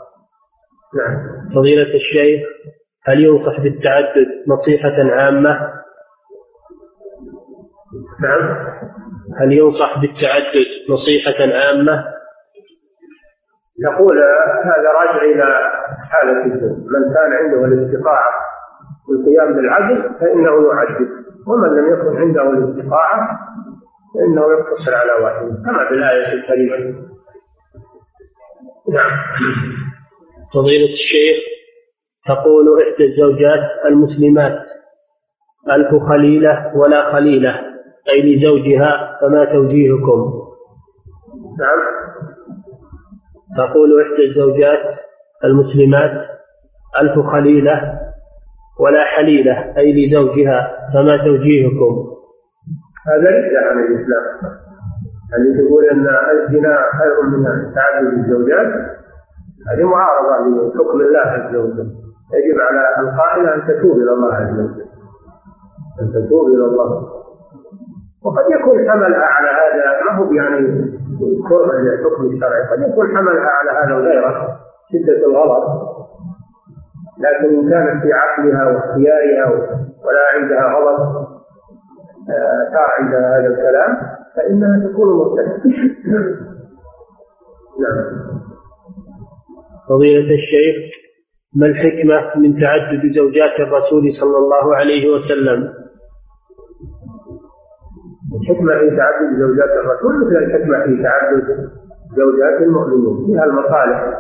نعم. 0.95 1.49
فضيلة 1.55 1.95
الشيخ 1.95 2.49
هل 3.05 3.25
ينصح 3.25 3.61
بالتعدد 3.61 4.29
نصيحة 4.49 5.13
عامة؟ 5.13 5.73
نعم. 8.23 8.57
هل 9.41 9.53
ينصح 9.53 9.99
بالتعدد 10.01 10.69
نصيحة 10.91 11.41
عامة؟ 11.41 12.05
نقول 13.81 14.19
هذا 14.65 14.89
راجع 15.01 15.23
إلى 15.23 15.45
حالة 16.11 16.45
الزوج 16.45 16.79
من 16.79 17.15
كان 17.15 17.33
عنده 17.33 17.65
الاستطاعة 17.65 18.33
والقيام 19.09 19.55
بالعدل 19.55 20.15
فإنه 20.21 20.67
يعدل 20.69 21.09
ومن 21.47 21.69
لم 21.79 21.93
يكن 21.93 22.17
عنده 22.17 22.51
الاستطاعة 22.51 23.39
فإنه 24.15 24.43
يقتصر 24.53 24.95
على 24.95 25.25
واحد. 25.25 25.47
كما 25.65 25.89
في 25.89 25.95
الآية 25.95 26.33
الكريمة. 26.33 27.13
نعم. 28.93 29.11
فضيلة 30.55 30.93
الشيخ 30.93 31.37
تقول 32.27 32.83
إحدى 32.83 33.05
الزوجات 33.05 33.87
المسلمات 33.87 34.63
ألف 35.71 36.03
خليلة 36.09 36.73
ولا 36.77 37.13
خليلة 37.13 37.61
أي 38.11 38.35
لزوجها 38.35 39.19
فما 39.21 39.45
توجيهكم؟ 39.45 40.33
نعم. 41.59 41.79
تقول 43.57 44.03
إحدى 44.03 44.27
الزوجات 44.27 44.95
المسلمات 45.45 46.29
ألف 47.01 47.27
خليلة 47.27 48.01
ولا 48.81 49.05
حليلة 49.05 49.75
أي 49.79 49.93
لزوجها 49.93 50.91
فما 50.95 51.17
توجيهكم؟ 51.17 52.13
هذا 53.07 53.31
ليس 53.31 53.53
عن 53.57 53.79
الإسلام. 53.79 54.62
اللي 55.37 55.65
تقول 55.65 55.85
أن 55.85 56.07
الزنا 56.07 56.77
خير 56.99 57.23
من 57.23 57.45
تعدد 57.75 58.13
الزوجات 58.19 58.73
هذه 59.71 59.85
معارضة 59.85 60.69
لحكم 60.75 61.01
الله 61.01 61.21
عز 61.21 61.57
وجل. 61.57 61.91
يجب 62.35 62.61
على 62.61 63.09
القائلة 63.09 63.55
أن 63.55 63.63
تتوب 63.67 63.97
إلى 63.97 64.13
الله 64.13 64.35
عز 64.35 64.53
وجل. 64.53 64.85
أن 66.01 66.13
تتوب 66.13 66.47
إلى 66.47 66.65
الله. 66.65 67.09
وقد 68.25 68.45
يكون 68.51 68.91
حملها 68.91 69.25
على 69.25 69.49
هذا 69.49 70.05
ما 70.05 70.19
هو 70.19 70.33
يعني 70.33 70.59
كره 71.49 71.81
للحكم 71.81 72.25
الشرعي 72.27 72.63
قد 72.71 72.91
يكون 72.91 73.17
حملها 73.17 73.49
على 73.49 73.71
هذا 73.71 73.95
وغيره 73.97 74.59
شدة 74.93 75.27
الغضب. 75.27 75.93
لكن 77.19 77.59
إن 77.59 77.71
كانت 77.71 78.03
في 78.03 78.13
عقلها 78.13 78.65
واختيارها 78.67 79.51
ولا 80.05 80.23
عندها 80.35 80.75
غضب 80.75 81.23
صار 82.73 82.89
آه، 82.89 83.03
عندها 83.03 83.39
هذا 83.39 83.47
الكلام. 83.47 84.12
فإنها 84.37 84.89
تكون 84.89 85.09
مرتدة 85.17 85.63
نعم. 87.83 88.23
فضيلة 89.89 90.35
الشيخ 90.35 90.77
ما 91.57 91.67
الحكمة 91.67 92.41
من 92.43 92.61
تعدد 92.61 93.13
زوجات 93.13 93.61
الرسول 93.61 94.13
صلى 94.21 94.39
الله 94.39 94.77
عليه 94.77 95.11
وسلم؟ 95.15 95.73
الحكمة 98.41 98.73
في 98.81 98.97
تعدد 98.97 99.39
زوجات 99.39 99.71
الرسول 99.83 100.13
مثل 100.21 100.37
الحكمة 100.37 100.85
في 100.85 101.03
تعدد 101.03 101.71
زوجات 102.17 102.63
المؤمنين. 102.63 103.27
فيها 103.27 103.45
المصالح. 103.45 104.19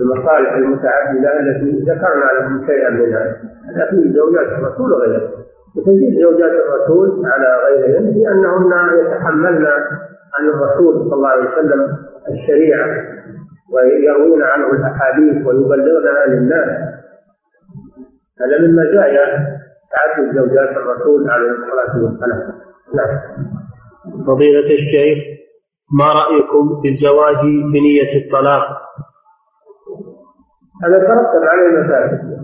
المصالح 0.00 0.52
المتعددة 0.52 1.40
التي 1.40 1.78
ذكرنا 1.80 2.26
لكم 2.38 2.66
شيئا 2.66 2.90
منها. 2.90 3.24
هذا 3.66 3.90
في 3.90 4.12
زوجات 4.12 4.46
الرسول 4.46 4.92
وغيره 4.92 5.41
وتزيد 5.76 6.20
زوجات 6.22 6.52
الرسول 6.52 7.26
على 7.26 7.48
غيرهن 7.64 8.04
لأنهن 8.04 8.72
يتحملن 9.00 9.66
عن 10.34 10.48
الرسول 10.48 10.94
صلى 11.04 11.14
الله 11.14 11.28
عليه 11.28 11.50
وسلم 11.50 11.96
الشريعة 12.28 12.86
ويروين 13.72 14.42
عنه 14.42 14.66
الأحاديث 14.72 15.46
ويبلغنها 15.46 16.26
للناس 16.26 16.68
هذا 18.40 18.58
من 18.60 18.72
مزايا 18.76 19.24
تعدد 19.92 20.34
زوجات 20.34 20.76
الرسول 20.76 21.30
عليه 21.30 21.50
الصلاة 21.50 22.02
والسلام. 22.04 22.52
نعم. 22.94 23.18
فضيلة 24.26 24.74
الشيخ 24.74 25.18
ما 25.98 26.04
رأيكم 26.12 26.82
في 26.82 26.88
الزواج 26.88 27.40
بنية 27.72 28.24
الطلاق؟ 28.24 28.82
هذا 30.84 30.98
ترتب 30.98 31.44
عليه 31.44 31.78
مفاسد 31.78 32.42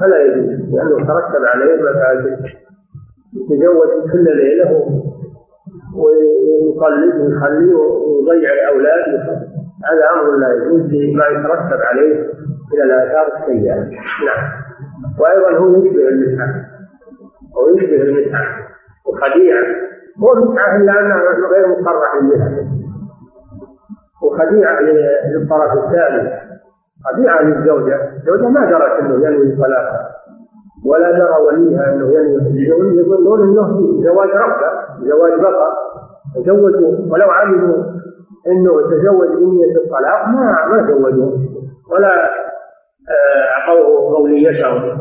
فلا 0.00 0.22
يجوز 0.22 0.74
لأنه 0.74 0.96
ترتب 1.06 1.44
عليه 1.44 1.74
مفاسد 1.82 2.67
يتزوج 3.40 4.12
كل 4.12 4.36
ليلة 4.36 4.70
ويقلد 5.96 7.14
ويخليه 7.20 7.74
ويضيع 7.74 8.52
الأولاد 8.52 9.08
هذا 9.88 10.04
أمر 10.14 10.36
لا 10.36 10.48
يجوز 10.52 11.16
ما 11.16 11.26
يترتب 11.26 11.80
عليه 11.82 12.14
من 12.72 12.82
الآثار 12.82 13.34
السيئة. 13.34 13.74
نعم. 13.74 14.50
وأيضا 15.20 15.58
هو 15.58 15.84
يشبه 15.84 16.08
المتعة 16.08 16.64
أو 17.56 17.76
يشبه 17.76 18.02
المتعة 18.02 18.46
وخديعة 19.06 19.64
هو 20.22 20.32
المتعة 20.32 20.76
إلا 20.76 21.00
أنها 21.00 21.22
غير 21.52 21.68
مصرح 21.68 22.12
بها. 22.22 22.64
وخديعة 24.22 24.80
للطرف 24.80 25.72
الثالث 25.84 26.32
طبيعة 27.12 27.42
للزوجة. 27.42 28.12
الزوجة 28.16 28.48
ما 28.48 28.70
درت 28.70 29.00
أنه 29.00 29.26
ينوي 29.26 29.56
طلاقها 29.56 30.17
ولا 30.86 31.10
درى 31.10 31.36
وليها 31.46 31.94
أنه 31.94 32.06
ينوي 32.12 32.96
يظنون 33.00 33.40
أنه 33.42 34.02
زواج 34.04 34.28
رغبة 34.28 34.70
زواج 35.02 35.40
بقى 35.40 35.72
تزوجوا. 36.34 37.12
ولو 37.12 37.30
علموا 37.30 37.84
أنه 38.46 38.72
تزوج 38.90 39.28
بنية 39.28 39.76
الطلاق 39.76 40.28
ما 40.28 40.66
ما 40.70 40.86
زوجوه 40.88 41.38
ولا 41.92 42.30
آه، 43.08 43.44
أعطوه 43.50 44.14
قوليتهم 44.16 44.98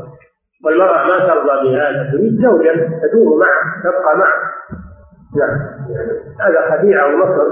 والمرأة 0.65 1.07
ما 1.07 1.19
ترضى 1.27 1.69
بهذا 1.69 2.11
تريد 2.11 2.41
زوجا 2.41 2.73
تدوم 2.73 3.39
معه 3.39 3.81
تبقى 3.83 4.17
معه. 4.17 4.37
نعم. 5.37 5.59
هذا 6.39 6.77
خديعة 6.77 7.05
ومكر 7.15 7.47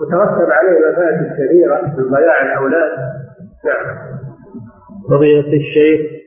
وترتب 0.00 0.50
عليه 0.50 0.78
مفاسد 0.90 1.32
كثيرة 1.32 1.82
من 1.98 2.10
ضياع 2.10 2.42
الأولاد. 2.42 2.90
نعم. 3.64 3.96
فضيلة 5.10 5.52
الشيخ 5.56 6.19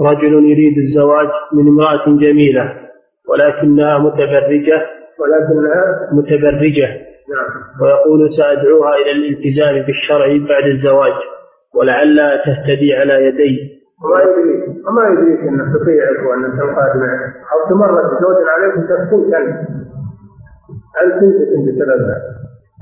رجل 0.00 0.32
يريد 0.50 0.78
الزواج 0.78 1.28
من 1.52 1.68
امرأة 1.68 2.06
جميلة 2.06 2.74
ولكنها 3.28 3.98
متبرجة 3.98 4.78
ولكنها 5.20 5.84
متبرجة. 6.12 6.88
نعم. 7.32 7.50
ويقول 7.82 8.28
سأدعوها 8.38 8.94
إلى 8.96 9.10
الالتزام 9.10 9.86
بالشرع 9.86 10.26
بعد 10.48 10.66
الزواج 10.74 11.16
ولعلها 11.74 12.36
تهتدي 12.36 12.94
على 12.94 13.26
يدي. 13.26 13.74
وما 14.04 14.20
يدريك 14.22 14.62
وما 14.86 15.02
يدريك 15.10 15.40
انك 15.48 15.68
تطيعك 15.74 16.20
وانك 16.28 16.52
تنقاد 16.60 16.92
معك 17.02 17.22
أو 17.52 17.58
تمرد 17.70 18.06
زوج 18.22 18.38
عليك 18.54 18.74
وتكون 18.78 19.34
أنت 19.34 19.56
أنت 21.02 21.22
أنت 21.56 21.66
بسببها 21.68 22.18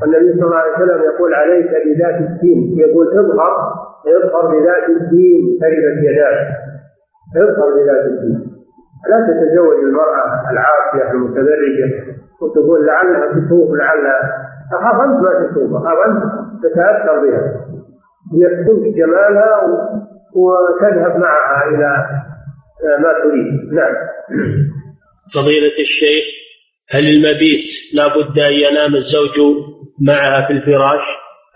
والنبي 0.03 0.33
صلى 0.33 0.45
الله 0.45 0.57
عليه 0.57 0.73
وسلم 0.73 1.01
يقول 1.11 1.35
عليك 1.35 1.71
بذات 1.87 2.19
الدين. 2.29 2.79
يقول 2.79 3.07
اظهر 3.19 3.55
اظهر 4.07 4.45
بذات 4.53 4.87
الدين. 4.89 5.59
تجد 5.61 6.05
يداك 6.09 6.62
اظهر 7.37 7.69
بذات 7.77 8.05
الدين 8.07 8.53
لا 9.11 9.19
تتزوج 9.27 9.79
المرأة 9.85 10.51
العاصية 10.51 11.13
المتبرجة 11.13 11.89
وتقول 12.43 12.87
لعلها 12.87 13.33
تتوب 13.33 13.75
لعلها 13.75 14.21
أخاف 14.73 15.01
أنت 15.01 15.21
ما 15.25 15.47
تتوب 15.47 15.75
أخاف 15.75 15.99
أنت 16.09 16.23
تتأثر 16.63 17.21
بها. 17.21 17.67
يكتمك 18.35 18.95
جمالها 18.97 19.51
وتذهب 20.35 21.17
معها 21.21 21.69
إلى 21.69 22.07
ما 22.99 23.13
تريد. 23.23 23.73
نعم. 23.73 23.95
فضيلة 25.35 25.77
الشيخ 25.81 26.25
هل 26.91 27.05
المبيت 27.15 27.65
لا 27.95 28.07
بد 28.09 28.39
أن 28.39 28.53
ينام 28.53 28.95
الزوج 28.95 29.37
معها 30.01 30.47
في 30.47 30.53
الفراش؟ 30.53 31.03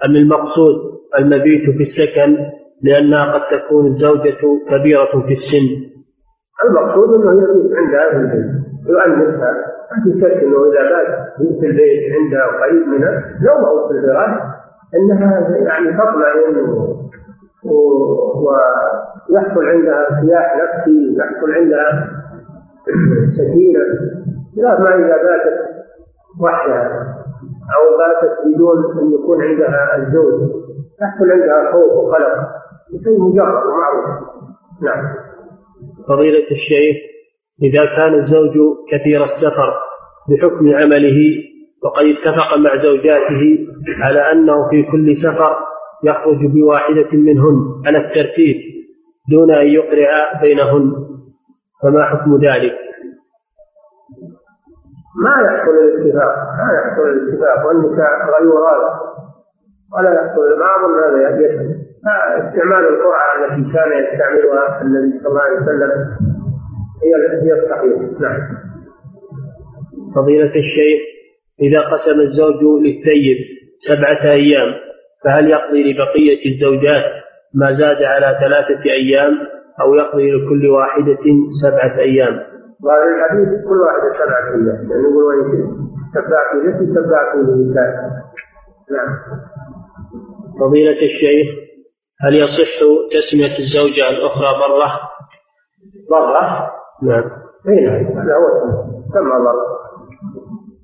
أم 0.05 0.17
المقصود 0.17 0.77
المبيت 1.19 1.71
في 1.77 1.83
السكن 1.83 2.37
لأنها 2.83 3.33
قد 3.33 3.59
تكون 3.59 3.87
الزوجة 3.87 4.37
كبيرة 4.71 5.13
في 5.27 5.33
السن. 5.39 5.67
المقصود 6.65 7.17
أنه 7.17 7.33
يبيت 7.43 7.73
عندها 7.77 8.11
في 8.11 8.17
البيت 8.17 8.47
يؤنسها 8.89 9.53
ما 9.91 9.97
في 10.05 10.21
شك 10.21 10.43
أنه 10.43 10.59
إذا 10.69 10.83
بات 10.91 11.11
في 11.61 11.67
البيت 11.67 12.03
عندها 12.17 12.47
قريب 12.61 12.87
منها 12.89 13.13
لو 13.47 13.55
ما 13.61 13.89
في 13.89 13.95
الفراش 13.95 14.35
أنها 14.95 15.31
يعني 15.69 15.89
تطمئن 15.99 16.57
ويحصل 19.31 19.65
عندها 19.65 20.01
ارتياح 20.01 20.47
نفسي 20.63 21.17
يحصل 21.19 21.53
عندها 21.53 22.09
سكينة. 23.39 23.85
لا 24.57 24.81
ما 24.81 24.95
إذا 24.95 25.17
باتت 25.17 25.59
وحدها 26.41 26.87
أو 27.77 27.83
باتت 27.99 28.35
بدون 28.47 28.79
أن 29.01 29.13
يكون 29.13 29.43
عندها 29.43 29.97
الزوج 29.97 30.51
يحصل 31.03 31.31
عندها 31.31 31.73
خوف 31.73 31.93
وقلق. 31.93 32.37
شيء 33.05 33.21
مجرد 33.21 33.63
ومعروف 33.67 34.05
نعم. 34.83 35.05
فضيلة 36.09 36.47
الشيخ 36.51 36.97
إذا 37.63 37.85
كان 37.85 38.15
الزوج 38.15 38.55
كثير 38.93 39.25
السفر 39.25 39.75
بحكم 40.29 40.75
عمله 40.75 41.19
وقد 41.85 42.05
اتفق 42.05 42.57
مع 42.57 42.83
زوجاته 42.83 43.59
على 44.03 44.33
أنه 44.33 44.71
في 44.71 44.83
كل 44.93 45.17
سفر 45.17 45.57
يخرج 46.05 46.47
بواحدة 46.47 47.09
منهن 47.13 47.83
على 47.87 47.99
الترتيب 47.99 48.57
دون 49.31 49.51
أن 49.51 49.67
يقرع 49.67 50.41
بينهن. 50.43 50.93
فما 51.83 52.05
حكم 52.05 52.35
ذلك؟ 52.37 52.73
ما 55.25 55.35
يحصل 55.47 55.71
الاتفاق 55.71 56.35
ما 56.59 56.69
يحصل 56.79 57.03
الاتفاق 57.03 57.67
والنساء 57.67 58.11
غيورات 58.41 59.01
ولا 59.93 60.15
يحصل 60.15 60.59
ما 60.59 60.67
أظن 60.77 60.99
هذا 60.99 61.23
يحصل. 61.23 61.86
استعمال 62.39 62.85
القرعة 62.89 63.31
التي 63.39 63.73
كان 63.73 63.91
يستعملها 64.03 64.83
النبي 64.83 65.19
صلى 65.19 65.29
الله 65.29 65.41
عليه 65.41 65.57
وسلم 65.57 65.91
هي 67.03 67.13
هي 67.43 67.53
الصحيح 67.53 68.21
نعم. 68.21 68.41
فضيلة 70.15 70.53
الشيخ 70.65 71.01
إذا 71.61 71.81
قسم 71.81 72.21
الزوج 72.21 72.63
للثيب 72.83 73.37
سبعة 73.77 74.33
أيام 74.33 74.69
فهل 75.25 75.51
يقضي 75.51 75.93
لبقية 75.93 76.53
الزوجات 76.53 77.11
ما 77.55 77.67
زاد 77.73 78.03
على 78.03 78.39
ثلاثة 78.41 78.93
أيام 78.93 79.33
أو 79.81 79.95
يقضي 79.95 80.31
لكل 80.31 80.69
واحدة 80.69 81.25
سبعة 81.63 81.99
أيام؟ 81.99 82.35
وهذا 82.85 83.05
الحديث 83.17 83.49
كل 83.69 83.81
واحد 83.81 84.01
سبعة 84.21 84.49
أيام 84.49 84.91
يعني 84.91 85.03
يقول 85.03 85.25
وإن 85.25 85.77
سبعت 86.15 86.65
نفسي 86.65 86.87
سبعت 86.95 87.35
نعم. 88.91 89.17
فضيلة 90.61 91.03
الشيخ 91.03 91.66
هل 92.21 92.35
يصح 92.35 92.79
تسمية 93.13 93.59
الزوجة 93.59 94.09
الأخرى 94.09 94.59
برة؟ 94.59 95.01
برة؟ 96.11 96.71
نعم. 97.03 97.25
اي 97.69 97.85
نعم 97.85 98.05
هذا 98.05 98.35
هو 98.35 98.47
اسمه 98.49 99.03
سمى 99.13 99.39
برة 99.45 99.67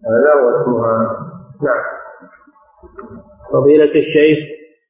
هذا 0.08 0.30
هو 0.40 0.62
اسمها 0.62 0.92
نعم. 1.62 1.82
فضيلة 3.52 3.84
الشيخ 3.84 4.38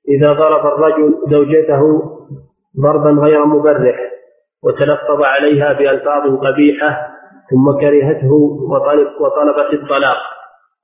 إذا 0.09 0.33
ضرب 0.33 0.67
الرجل 0.67 1.15
زوجته 1.27 2.03
ضربا 2.83 3.23
غير 3.23 3.45
مبرح 3.45 3.97
وتلفظ 4.63 5.23
عليها 5.23 5.73
بألفاظ 5.73 6.37
قبيحة 6.37 7.09
ثم 7.51 7.81
كرهته 7.81 8.33
وطلب 8.71 9.09
وطلبت 9.21 9.73
الطلاق 9.83 10.17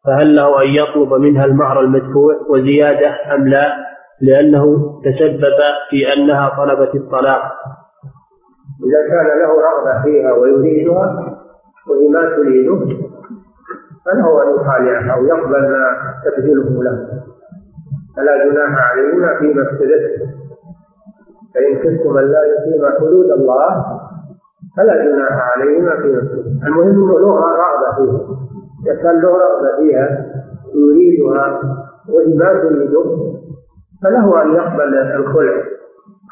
فهل 0.04 0.36
له 0.36 0.62
أن 0.62 0.68
يطلب 0.68 1.12
منها 1.14 1.44
المهر 1.44 1.80
المدفوع 1.80 2.34
وزيادة 2.50 3.34
أم 3.34 3.48
لا 3.48 3.87
لأنه 4.20 4.64
تسبب 5.04 5.58
في 5.90 6.12
أنها 6.12 6.48
طلبت 6.58 6.94
الطلاق. 6.94 7.42
إذا 8.86 9.00
كان 9.10 9.26
له 9.40 9.50
رغبة 9.68 10.02
فيها 10.02 10.32
ويريدها 10.32 11.06
وهي 11.90 12.08
ما 12.08 12.36
تريده 12.36 12.78
فله 14.06 14.42
أن 14.42 14.54
يخالعها 14.60 15.14
أو 15.14 15.24
يقبل 15.24 15.62
ما 15.72 15.84
تبذله 16.24 16.82
له. 16.82 17.08
فلا 18.16 18.44
جناح 18.44 18.72
عليهما 18.90 19.38
فيما 19.38 19.62
افتدته 19.62 20.26
فإن 21.54 21.76
خفتم 21.76 22.18
أن 22.18 22.24
لا 22.24 22.42
يقيم 22.44 22.82
حدود 22.98 23.30
الله 23.30 23.84
فلا 24.76 25.04
جناح 25.04 25.32
عليهما 25.32 25.96
في 26.02 26.12
نفسه 26.12 26.66
المهم 26.66 26.88
أنه 26.88 27.18
له 27.20 27.40
رغبة 27.40 27.96
فيها. 27.96 28.20
إذا 28.86 29.02
كان 29.02 29.20
له 29.20 29.28
رغبة 29.28 29.76
فيها 29.78 30.26
يريدها 30.74 31.60
وما 32.08 32.52
تريده 32.62 33.37
فله 34.02 34.42
أن 34.42 34.54
يقبل 34.54 34.94
الخلع 34.94 35.62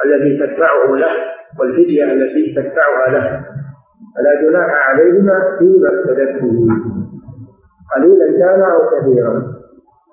الذي 0.04 0.38
تدفعه 0.38 0.96
له 0.96 1.10
والفدية 1.58 2.04
التي 2.04 2.54
تدفعها 2.56 3.10
له. 3.10 3.44
فلا 4.16 4.42
جناح 4.42 4.88
عليهما 4.88 5.56
فيما 5.58 5.88
افتدت 5.88 6.42
به 6.42 6.68
قليلا 7.94 8.38
كان 8.38 8.62
أو 8.62 8.78
كثيرا. 8.90 9.32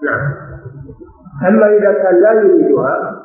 نعم. 0.04 0.34
أما 1.48 1.78
إذا 1.78 1.94
كان 1.94 2.22
لا 2.22 2.32
يريدها 2.32 3.24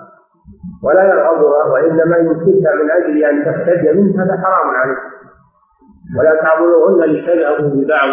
ولا 0.83 1.03
يرغبها 1.05 1.65
وإنما 1.73 2.17
يمسكها 2.17 2.75
من 2.75 2.91
أجل 2.91 3.25
أن 3.25 3.45
تفتدي 3.45 3.93
منها 3.93 4.25
هذا 4.25 4.43
حرام 4.43 4.71
عليه. 4.71 4.99
ولا 6.19 6.35
تعبدوهن 6.43 7.11
لتذهبوا 7.11 7.69
ببعض 7.69 8.09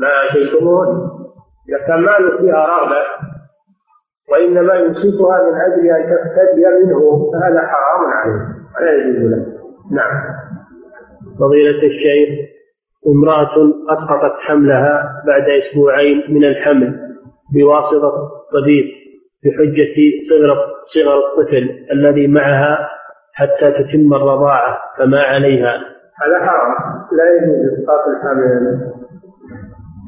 ما 0.00 0.08
أتيتموهن 0.30 1.10
إذا 1.68 1.86
كان 1.86 2.00
ما 2.00 2.12
فيها 2.38 2.66
رغبة 2.66 3.27
وإنما 4.30 4.74
يمسكها 4.74 5.36
من 5.46 5.60
أجل 5.60 5.86
أن 5.90 6.02
تفتدي 6.02 6.64
منه 6.84 7.30
فهذا 7.32 7.60
حرام 7.60 8.10
عليه. 8.12 8.40
ولا 8.76 8.92
يجوز 8.92 9.32
له. 9.32 9.46
نعم. 9.92 10.12
فضيلة 11.40 11.82
الشيخ 11.82 12.48
امرأة 13.06 13.54
أسقطت 13.92 14.36
حملها 14.40 15.22
بعد 15.26 15.42
أسبوعين 15.42 16.22
من 16.28 16.44
الحمل 16.44 17.00
بواسطة 17.54 18.12
طبيب 18.52 18.84
بحجة 19.44 19.96
صغر 20.30 20.56
صغر 20.84 21.18
الطفل 21.18 21.70
الذي 21.92 22.26
معها 22.26 22.88
حتى 23.32 23.70
تتم 23.70 24.14
الرضاعة 24.14 24.78
فما 24.98 25.22
عليها. 25.22 25.74
هذا 26.22 26.38
حرام. 26.38 26.74
لا 27.12 27.24
يجوز 27.34 27.78
إسقاط 27.78 28.00
الحمل. 28.16 28.80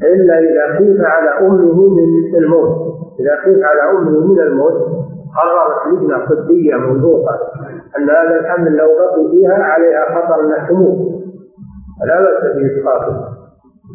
إلا 0.02 0.38
إذا 0.38 0.78
خيف 0.78 1.00
على 1.00 1.46
أمه 1.46 1.94
من 1.94 2.36
الموت. 2.38 2.99
إذا 3.20 3.34
خيف 3.44 3.58
على 3.64 3.82
أمه 3.90 4.32
من 4.32 4.40
الموت 4.40 4.76
قررت 5.36 5.80
لجنة 5.92 6.26
طبية 6.26 6.74
موثوقة 6.74 7.34
أن 7.96 8.10
هذا 8.10 8.40
الحمل 8.40 8.76
لو 8.76 8.86
بقي 8.86 9.30
فيها 9.30 9.64
عليها 9.64 10.04
خطر 10.14 10.40
أنها 10.40 10.68
تموت 10.68 10.98
فلا 12.00 12.20
بأس 12.20 12.56
بإسقاطه 12.56 13.40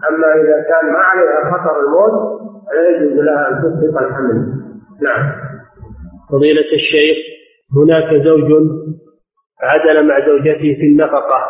أما 0.10 0.28
إذا 0.42 0.58
كان 0.70 0.94
ما 0.94 1.00
عليها 1.00 1.52
خطر 1.52 1.80
الموت 1.80 2.40
فلا 2.68 2.90
يجوز 2.90 3.20
لها 3.20 3.48
أن 3.50 3.62
تسقط 3.62 4.02
الحمل. 4.04 4.36
نعم. 5.02 5.32
فضيلة 6.32 6.74
الشيخ 6.74 7.18
هناك 7.78 8.24
زوج 8.24 8.52
عدل 9.62 10.08
مع 10.08 10.20
زوجته 10.20 10.76
في 10.80 10.86
النفقة 10.92 11.46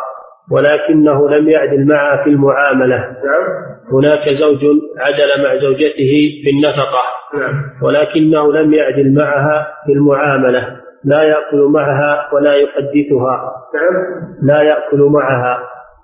ولكنه 0.52 1.28
لم 1.28 1.48
يعدل 1.48 1.86
معها 1.86 2.24
في 2.24 2.30
المعاملة. 2.30 2.96
نعم. 2.96 3.44
هناك 3.92 4.28
زوج 4.40 4.64
عدل 4.98 5.42
مع 5.44 5.56
زوجته 5.60 6.12
في 6.44 6.50
النفقة. 6.50 7.15
ولكنه 7.82 8.52
لم 8.52 8.72
يعدل 8.72 9.14
معها 9.14 9.66
في 9.86 9.92
المعاملة 9.92 10.76
لا 11.04 11.22
يأكل 11.22 11.68
معها 11.72 12.34
ولا 12.34 12.54
يحدثها. 12.54 13.52
نعم. 13.74 14.04
لا 14.42 14.62
يأكل 14.62 15.02
معها 15.02 15.58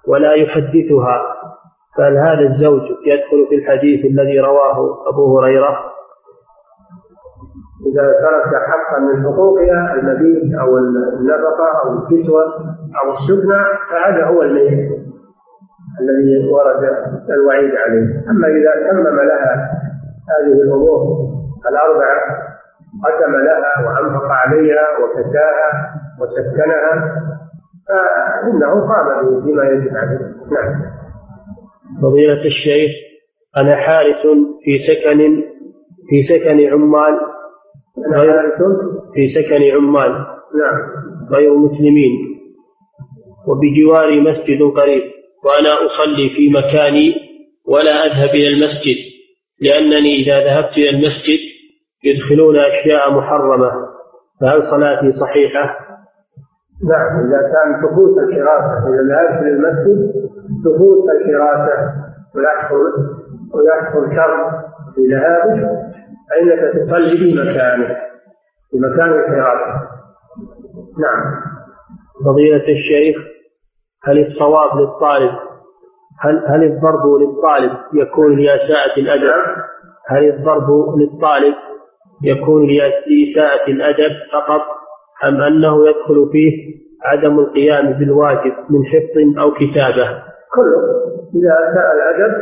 ولا 0.09 0.32
يحدثها. 0.32 1.23
فهل 1.99 2.16
هذا 2.16 2.40
الزوج 2.40 2.82
يدخل 3.07 3.47
في 3.49 3.55
الحديث 3.55 4.05
الذي 4.05 4.40
رواه 4.40 5.09
أبو 5.09 5.39
هريرة؟ 5.39 5.93
إذا 7.93 8.03
ترك 8.03 8.62
حقا 8.69 9.01
من 9.01 9.23
حقوقها 9.23 9.94
المبيت 9.94 10.55
أو 10.61 10.78
النفقة 10.78 11.69
أو 11.85 11.93
الكسوة 11.93 12.44
أو 13.03 13.12
السكنى 13.12 13.65
فهذا 13.90 14.24
هو 14.24 14.43
الميت 14.43 14.90
الذي 16.01 16.49
ورد 16.49 16.82
الوعيد 17.31 17.70
عليه. 17.74 18.31
أما 18.31 18.47
إذا 18.49 18.90
تمم 18.90 19.20
لها 19.20 19.81
هذه 20.31 20.53
الأمور 20.53 21.01
الأربعة 21.70 22.20
قسم 23.05 23.32
لها 23.32 23.86
وأنفق 23.86 24.27
عليها 24.31 24.86
وكساها 25.03 25.70
وسكنها 26.20 27.23
فإنه 27.89 28.73
قام 28.89 29.40
بما 29.40 29.65
يجب 29.65 29.97
عليه. 29.97 30.19
نعم. 30.51 30.93
فضيلة 32.03 32.44
الشيخ 32.44 32.90
أنا 33.57 33.77
حارس 33.77 34.23
في 34.65 34.78
سكن 34.78 35.43
في 36.09 36.23
سكن 36.23 36.73
عمال 36.73 37.19
غير 38.16 38.53
في 39.15 39.28
سكن 39.28 39.62
عمال 39.77 40.11
نعم. 40.55 40.81
غير 41.31 41.55
مسلمين. 41.55 42.12
وبجواري 43.47 44.20
مسجد 44.20 44.62
قريب. 44.62 45.03
وأنا 45.44 45.74
أصلي 45.74 46.28
في 46.36 46.51
مكاني 46.51 47.15
ولا 47.66 48.07
أذهب 48.07 48.31
إلى 48.31 48.49
المسجد. 48.49 48.97
لأنني 49.60 50.14
إذا 50.16 50.44
ذهبت 50.44 50.76
إلى 50.76 50.90
المسجد 50.90 51.40
يدخلون 52.04 52.56
أشياء 52.58 53.10
محرمة 53.10 53.70
فهل 54.40 54.62
صلاتي 54.62 55.12
صحيحة؟ 55.12 55.64
نعم 56.90 57.26
إذا 57.26 57.40
كان 57.52 57.82
تفوت 57.82 58.18
الحراسة 58.18 58.88
إذا 58.88 59.02
ذهبت 59.10 59.42
إلى 59.42 59.50
المسجد 59.50 60.12
تفوت 60.64 61.04
الحراسة 61.10 61.74
ويحصل 62.34 62.84
ويحصل 63.54 64.16
شر 64.16 64.62
في 64.94 65.00
ذهابك 65.14 65.82
فإنك 66.30 66.72
تصلي 66.74 67.18
في 67.18 67.34
مكانه 67.34 67.88
في 68.70 68.76
مكان 68.78 69.12
الحراسة 69.12 69.88
نعم 70.98 71.42
فضيلة 72.24 72.68
الشيخ 72.68 73.16
هل 74.04 74.18
الصواب 74.18 74.80
للطالب 74.80 75.51
هل 76.20 76.43
هل 76.47 76.64
الضرب 76.64 77.06
للطالب 77.20 77.72
يكون 77.94 78.36
لإساءة 78.36 78.98
الأدب؟ 78.98 79.34
هل 80.09 80.24
الضرب 80.28 80.98
للطالب 80.98 81.55
يكون 82.24 82.66
لإساءة 82.66 83.70
الأدب 83.70 84.12
فقط 84.32 84.62
أم 85.28 85.43
أنه 85.43 85.89
يدخل 85.89 86.30
فيه 86.32 86.82
عدم 87.05 87.39
القيام 87.39 87.93
بالواجب 87.93 88.52
من 88.70 88.84
حفظ 88.84 89.39
أو 89.40 89.51
كتابة؟ 89.52 90.22
كله 90.55 90.82
إذا 91.34 91.55
أساء 91.66 91.86
الأدب 91.97 92.34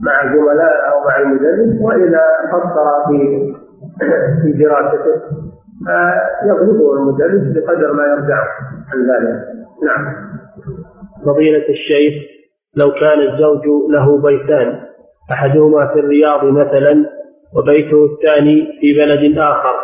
مع 0.00 0.34
زملاء 0.34 0.92
أو 0.92 1.04
مع 1.08 1.20
المدرس 1.20 1.82
وإذا 1.82 2.22
قصر 2.52 2.86
في 3.08 3.52
في 4.42 4.52
دراسته 4.52 5.22
فيغلبه 5.84 6.92
المدرس 6.94 7.56
بقدر 7.56 7.92
ما 7.92 8.02
يرجعه 8.02 8.48
عن 8.92 8.98
ذلك 9.10 9.42
نعم 9.82 10.14
فضيلة 11.26 11.68
الشيخ 11.68 12.35
لو 12.76 12.90
كان 12.92 13.20
الزوج 13.20 13.66
له 13.90 14.22
بيتان 14.22 14.80
أحدهما 15.32 15.86
في 15.86 16.00
الرياض 16.00 16.44
مثلا 16.44 17.06
وبيته 17.56 18.04
الثاني 18.04 18.66
في 18.80 18.92
بلد 18.92 19.38
آخر 19.38 19.74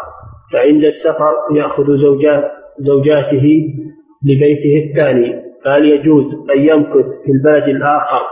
فعند 0.53 0.85
السفر 0.85 1.35
يأخذ 1.57 1.85
زوجات 1.97 2.51
زوجاته 2.79 3.75
لبيته 4.25 4.91
الثاني 4.91 5.43
فهل 5.65 5.85
يجوز 5.85 6.25
أن 6.55 6.59
يمكث 6.59 7.07
في 7.25 7.33
البلد 7.33 7.69
الآخر 7.69 8.23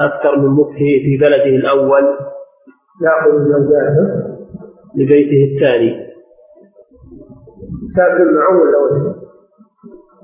أكثر 0.00 0.38
من 0.38 0.48
مكثه 0.48 0.78
في 0.78 1.18
بلده 1.20 1.44
الأول 1.44 2.02
يأخذ 3.02 3.30
زوجاته 3.38 4.30
لبيته 4.96 5.54
الثاني 5.54 6.10
سافر 7.96 8.24
معه 8.24 8.60
ولا؟ 8.60 9.14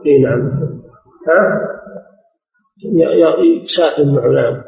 اي 0.06 0.18
نعم 0.18 0.40
ها؟ 1.28 1.75
يسافر 3.64 4.04
معه 4.04 4.28
نعم 4.28 4.62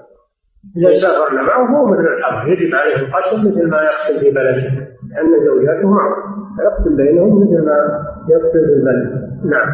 إذا 0.77 1.01
سافرنا 1.01 1.43
معه 1.43 1.79
هو 1.79 1.87
مثل 1.87 2.07
الحرب 2.19 2.49
يجب 2.49 2.75
عليه 2.75 2.97
القسم 2.97 3.49
مثل 3.49 3.69
ما 3.71 3.83
يقسم 3.83 4.21
في 4.21 4.31
بلده. 4.31 4.89
لأن 5.11 5.47
زوجاته 5.47 5.91
معه. 5.91 6.15
فيقسم 6.57 6.97
بينهم 6.97 7.43
مثل 7.43 7.65
ما 7.65 7.77
يقسم 8.31 8.67
في 8.67 8.73
البلد. 8.73 9.29
نعم. 9.45 9.69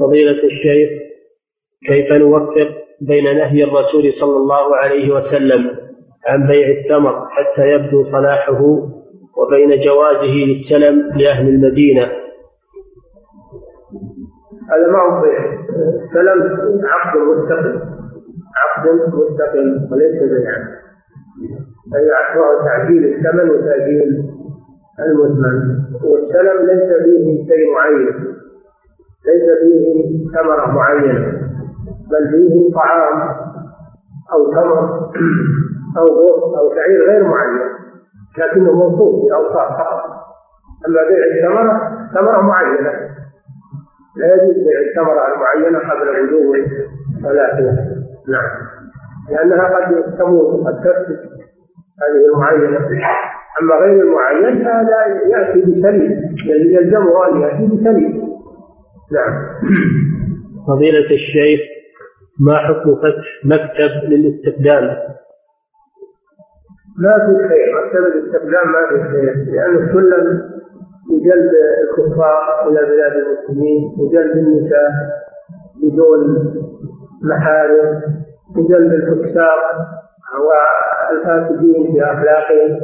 فضيلة 0.00 0.44
الشيخ 0.44 0.90
كيف 1.86 2.12
نوفق 2.12 2.68
بين 3.00 3.24
نهي 3.24 3.64
الرسول 3.64 4.12
صلى 4.20 4.36
الله 4.36 4.76
عليه 4.76 5.10
وسلم 5.10 5.70
عن 6.26 6.46
بيع 6.46 6.68
التمر 6.68 7.26
حتى 7.28 7.68
يبدو 7.68 8.04
صلاحه 8.04 8.62
وبين 9.36 9.84
جوازه 9.84 10.34
للسلم 10.46 11.18
لأهل 11.18 11.48
المدينة؟ 11.48 12.25
هذا 14.70 14.92
ما 14.92 14.98
هو 14.98 15.24
السلم 15.24 16.60
عقد 16.84 17.18
مستقل 17.18 17.80
عقد 18.56 18.88
مستقل 19.14 19.88
وليس 19.92 20.22
بيعا. 20.22 20.76
أي 21.94 22.08
وهو 22.38 22.64
تعجيل 22.64 23.04
الثمن 23.04 23.50
وتأجيل 23.50 24.24
المثمن. 25.00 25.76
والسلم 26.04 26.66
ليس 26.66 26.92
فيه 27.04 27.46
شيء 27.46 27.74
معين. 27.74 28.06
ليس 29.26 29.46
فيه 29.60 30.28
ثمرة 30.34 30.70
معينة. 30.70 31.32
بل 32.10 32.30
فيه 32.30 32.74
طعام 32.74 33.28
أو 34.32 34.52
تمر 34.52 35.10
أو 35.98 36.04
غوث 36.04 36.58
أو 36.58 36.74
شعير 36.74 37.10
غير 37.10 37.24
معين. 37.24 37.60
لكنه 38.38 38.72
موصوف 38.72 39.24
بأوصاف 39.24 39.78
فقط. 39.78 40.02
أما 40.86 41.00
بيع 41.08 41.26
الثمرة 41.34 41.90
ثمرة 42.14 42.40
معينة. 42.42 43.16
لا 44.16 44.34
يجوز 44.34 44.56
بيع 44.64 44.80
الثمرة 44.80 45.22
المعينة 45.34 45.78
قبل 45.78 46.26
بدو 46.26 46.54
صلاتها 47.22 47.86
نعم. 48.28 48.50
لأنها 49.30 49.76
قد 49.76 50.16
تموت 50.18 50.60
وقد 50.60 50.80
تفسد 50.80 51.18
هذه 52.02 52.26
المعينة. 52.34 52.78
أما 53.62 53.74
غير 53.74 54.02
المعين 54.02 54.64
فهذا 54.64 55.06
يأتي 55.30 55.60
بسليم. 55.60 56.20
يلزمه 56.46 57.28
أن 57.28 57.40
يأتي 57.40 57.66
بسليم. 57.66 58.26
نعم. 59.12 59.46
فضيلة 60.66 61.10
الشيخ 61.10 61.60
ما 62.40 62.56
حكم 62.56 62.94
فتح 62.94 63.26
مكتب 63.44 64.10
للاستخدام؟ 64.10 64.84
ما 66.98 67.18
في 67.18 67.48
خير 67.48 67.66
مكتب 67.76 68.16
الاستخدام 68.16 68.72
ما 68.72 68.88
في 68.88 69.08
خير 69.10 69.34
لأنه 69.34 69.92
سلم 69.92 70.55
لجلب 71.10 71.50
الكفار 71.82 72.68
إلى 72.68 72.80
بلاد 72.90 73.12
المسلمين 73.12 73.80
وجلب 73.98 74.32
النساء 74.36 74.90
بدون 75.82 76.20
محارم 77.22 78.02
وجلب 78.56 78.92
الفساق 78.92 79.60
والفاسدين 80.46 81.92
في 81.92 82.04
أخلاقهم 82.04 82.80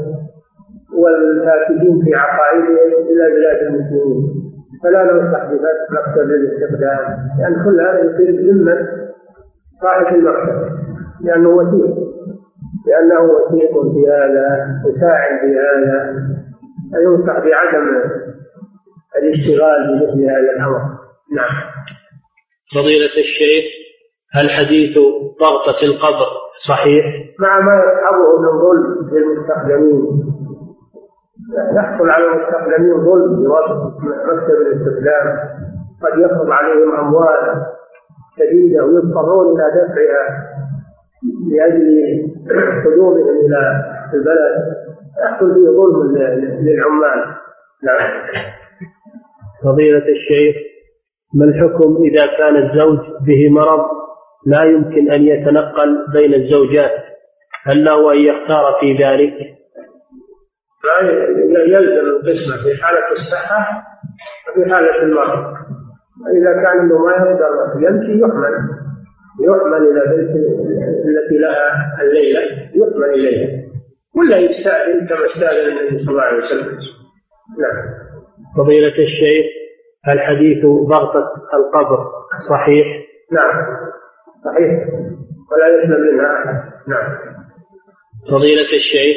والفاسدين 0.99 2.05
في 2.05 2.15
عقائدهم 2.15 2.93
إلى 3.11 3.25
بلاد 3.35 3.63
المسلمين. 3.63 4.43
فلا 4.83 5.03
ننصح 5.05 5.45
بفتح 5.45 5.91
مكتب 5.91 6.29
للاستخدام 6.31 7.19
لأن 7.39 7.65
كل 7.65 7.81
هذا 7.81 7.99
يصير 7.99 8.31
بذمة 8.37 8.89
صاحب 9.83 10.17
المكتب 10.17 10.73
لأنه 11.25 11.49
وثيق 11.49 11.95
لأنه 12.87 13.21
وثيق 13.21 13.73
في 13.93 14.09
هذا 14.11 14.67
يساعد 14.89 15.41
في 15.41 15.59
هذا 15.59 16.15
فينصح 16.93 17.39
بعدم 17.39 17.85
الاشتغال 19.17 19.81
بمثل 19.89 20.25
هذا 20.31 20.51
الأمر. 20.57 20.81
نعم. 21.37 21.55
فضيلة 22.75 23.15
الشيخ 23.25 23.65
هل 24.35 24.51
حديث 24.51 24.99
ضغطة 25.41 25.87
القبر 25.87 26.29
صحيح؟ 26.69 27.05
مع 27.39 27.61
ما 27.61 27.73
يصحبه 27.73 28.41
من 28.41 28.59
ظلم 28.63 29.11
للمستخدمين 29.13 30.33
يحصل 31.77 32.11
على 32.11 32.25
المستخدمين 32.27 33.05
ظلم 33.05 33.43
بواسطة 33.43 33.99
مكتب 34.01 34.57
الاستخدام 34.61 35.39
قد 36.03 36.19
يفرض 36.19 36.51
عليهم 36.51 36.95
أموال 36.95 37.67
شديدة 38.39 38.85
ويضطرون 38.85 39.61
إلى 39.61 39.71
دفعها 39.71 40.53
لأجل 41.51 41.89
قدومهم 42.85 43.29
إلى 43.47 43.83
البلد. 44.15 44.83
يحصل 45.21 45.55
فيه 45.55 45.69
ظلم 45.79 46.17
للعمال. 46.67 47.21
نعم. 47.83 48.23
فضيلة 49.65 50.09
الشيخ 50.09 50.57
ما 51.35 51.45
الحكم 51.45 52.03
إذا 52.03 52.27
كان 52.39 52.57
الزوج 52.57 52.99
به 53.27 53.51
مرض 53.51 53.85
لا 54.47 54.65
يمكن 54.65 55.11
أن 55.11 55.23
يتنقل 55.23 56.07
بين 56.13 56.35
الزوجات؟ 56.35 57.01
هل 57.65 57.85
له 57.85 58.13
أن 58.13 58.19
يختار 58.19 58.77
في 58.81 59.05
ذلك؟ 59.05 59.35
يلزم 61.67 62.07
القسمة 62.07 62.57
في 62.65 62.83
حالة 62.83 63.11
الصحة 63.11 63.83
وفي 64.51 64.71
حالة 64.71 65.03
المرض. 65.03 65.55
فإذا 66.25 66.53
كان 66.63 66.81
أنه 66.81 66.99
ما 66.99 67.13
يقدر 67.13 67.53
يمشي 67.89 68.21
يحمل. 68.21 68.55
يحمل 69.41 69.83
إلى 69.89 70.17
بيت 70.17 70.37
التي 71.09 71.39
لها 71.39 72.03
الليلة 72.03 72.41
يحمل 72.75 73.11
إليها. 73.15 73.62
ولا 74.17 74.39
يستأذن 74.39 75.07
كما 75.09 75.25
استأذن 75.25 75.79
النبي 75.79 75.99
صلى 75.99 76.11
الله 76.11 76.23
عليه 76.23 76.45
وسلم. 76.45 76.79
نعم. 77.63 77.77
فضيلة 78.57 78.99
الشيخ 78.99 79.47
هل 80.05 80.21
حديث 80.21 80.65
ضغطة 80.89 81.25
القبر 81.55 82.07
صحيح؟ 82.51 82.87
نعم. 83.33 83.55
صحيح. 84.45 84.71
ولا 85.53 85.67
يسلم 85.77 86.01
منها 86.01 86.27
أحد. 86.45 86.73
نعم. 86.89 87.09
فضيلة 88.31 88.71
الشيخ 88.81 89.17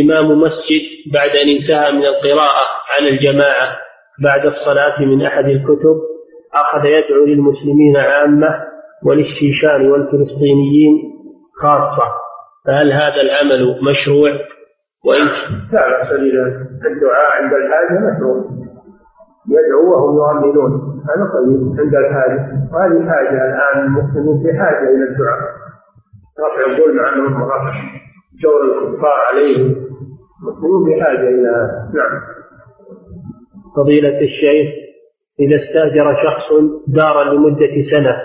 إمام 0.00 0.40
مسجد 0.40 0.82
بعد 1.12 1.28
أن 1.28 1.48
انتهى 1.48 1.92
من 1.92 2.04
القراءة 2.06 2.64
على 2.96 3.08
الجماعة 3.08 3.76
بعد 4.22 4.46
الصلاة 4.46 5.00
من 5.00 5.22
أحد 5.26 5.44
الكتب 5.44 5.96
أخذ 6.54 6.84
يدعو 6.84 7.24
للمسلمين 7.26 7.96
عامة 7.96 8.48
وللشيشان 9.06 9.90
والفلسطينيين 9.90 11.12
خاصة. 11.62 12.29
فهل 12.66 12.92
هذا 12.92 13.20
العمل 13.20 13.62
مشروع؟ 13.90 14.30
وإن 15.04 15.26
لا 15.72 15.82
بأس 15.90 16.10
الدعاء 16.90 17.26
عند 17.36 17.52
الحاجة 17.52 17.98
مشروع. 18.08 18.36
يدعو 19.48 19.84
وهم 19.92 20.44
يؤمنون 20.44 20.72
هذا 21.08 21.24
طيب 21.34 21.80
عند 21.80 21.94
الحاجة. 21.94 22.40
وهذه 22.72 23.10
حاجة 23.10 23.44
الآن 23.48 23.86
المسلمون 23.86 24.42
في 24.42 24.58
حاجة 24.58 24.88
إلى 24.94 25.04
الدعاء. 25.10 25.40
رفع 26.40 26.72
الظلم 26.72 27.00
عنهم 27.00 27.42
ورفع 27.42 27.72
جور 28.42 28.60
الكفار 28.62 29.18
عليهم. 29.30 29.90
المسلمون 30.42 30.84
في 30.84 31.02
حاجة 31.02 31.28
إلى 31.28 31.52
نعم. 31.94 32.20
فضيلة 33.76 34.20
الشيخ 34.20 34.68
إذا 35.40 35.56
استأجر 35.56 36.14
شخص 36.14 36.48
دارا 36.88 37.24
لمدة 37.24 37.80
سنة 37.92 38.16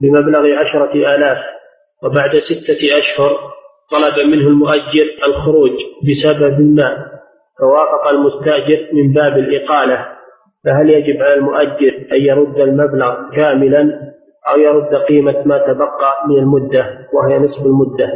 بمبلغ 0.00 0.46
عشرة 0.60 0.92
آلاف 1.14 1.38
وبعد 2.02 2.30
ستة 2.30 2.98
أشهر 2.98 3.30
طلب 3.90 4.26
منه 4.26 4.48
المؤجر 4.48 5.06
الخروج 5.26 5.70
بسبب 6.08 6.60
ما 6.60 7.06
فوافق 7.58 8.08
المستأجر 8.10 8.88
من 8.92 9.12
باب 9.12 9.38
الإقالة 9.38 10.06
فهل 10.64 10.90
يجب 10.90 11.22
على 11.22 11.34
المؤجر 11.34 12.06
أن 12.12 12.20
يرد 12.20 12.56
المبلغ 12.58 13.30
كاملا 13.36 14.12
أو 14.52 14.58
يرد 14.60 14.94
قيمة 14.94 15.42
ما 15.46 15.58
تبقى 15.58 16.26
من 16.28 16.38
المدة 16.38 16.84
وهي 17.12 17.38
نصف 17.38 17.66
المدة؟ 17.66 18.06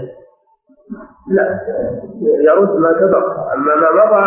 لا 1.37 1.61
يرد 2.53 2.69
ما 2.81 2.93
تبقى. 2.93 3.53
أما 3.55 3.75
ما 3.75 3.91
مضى 3.99 4.21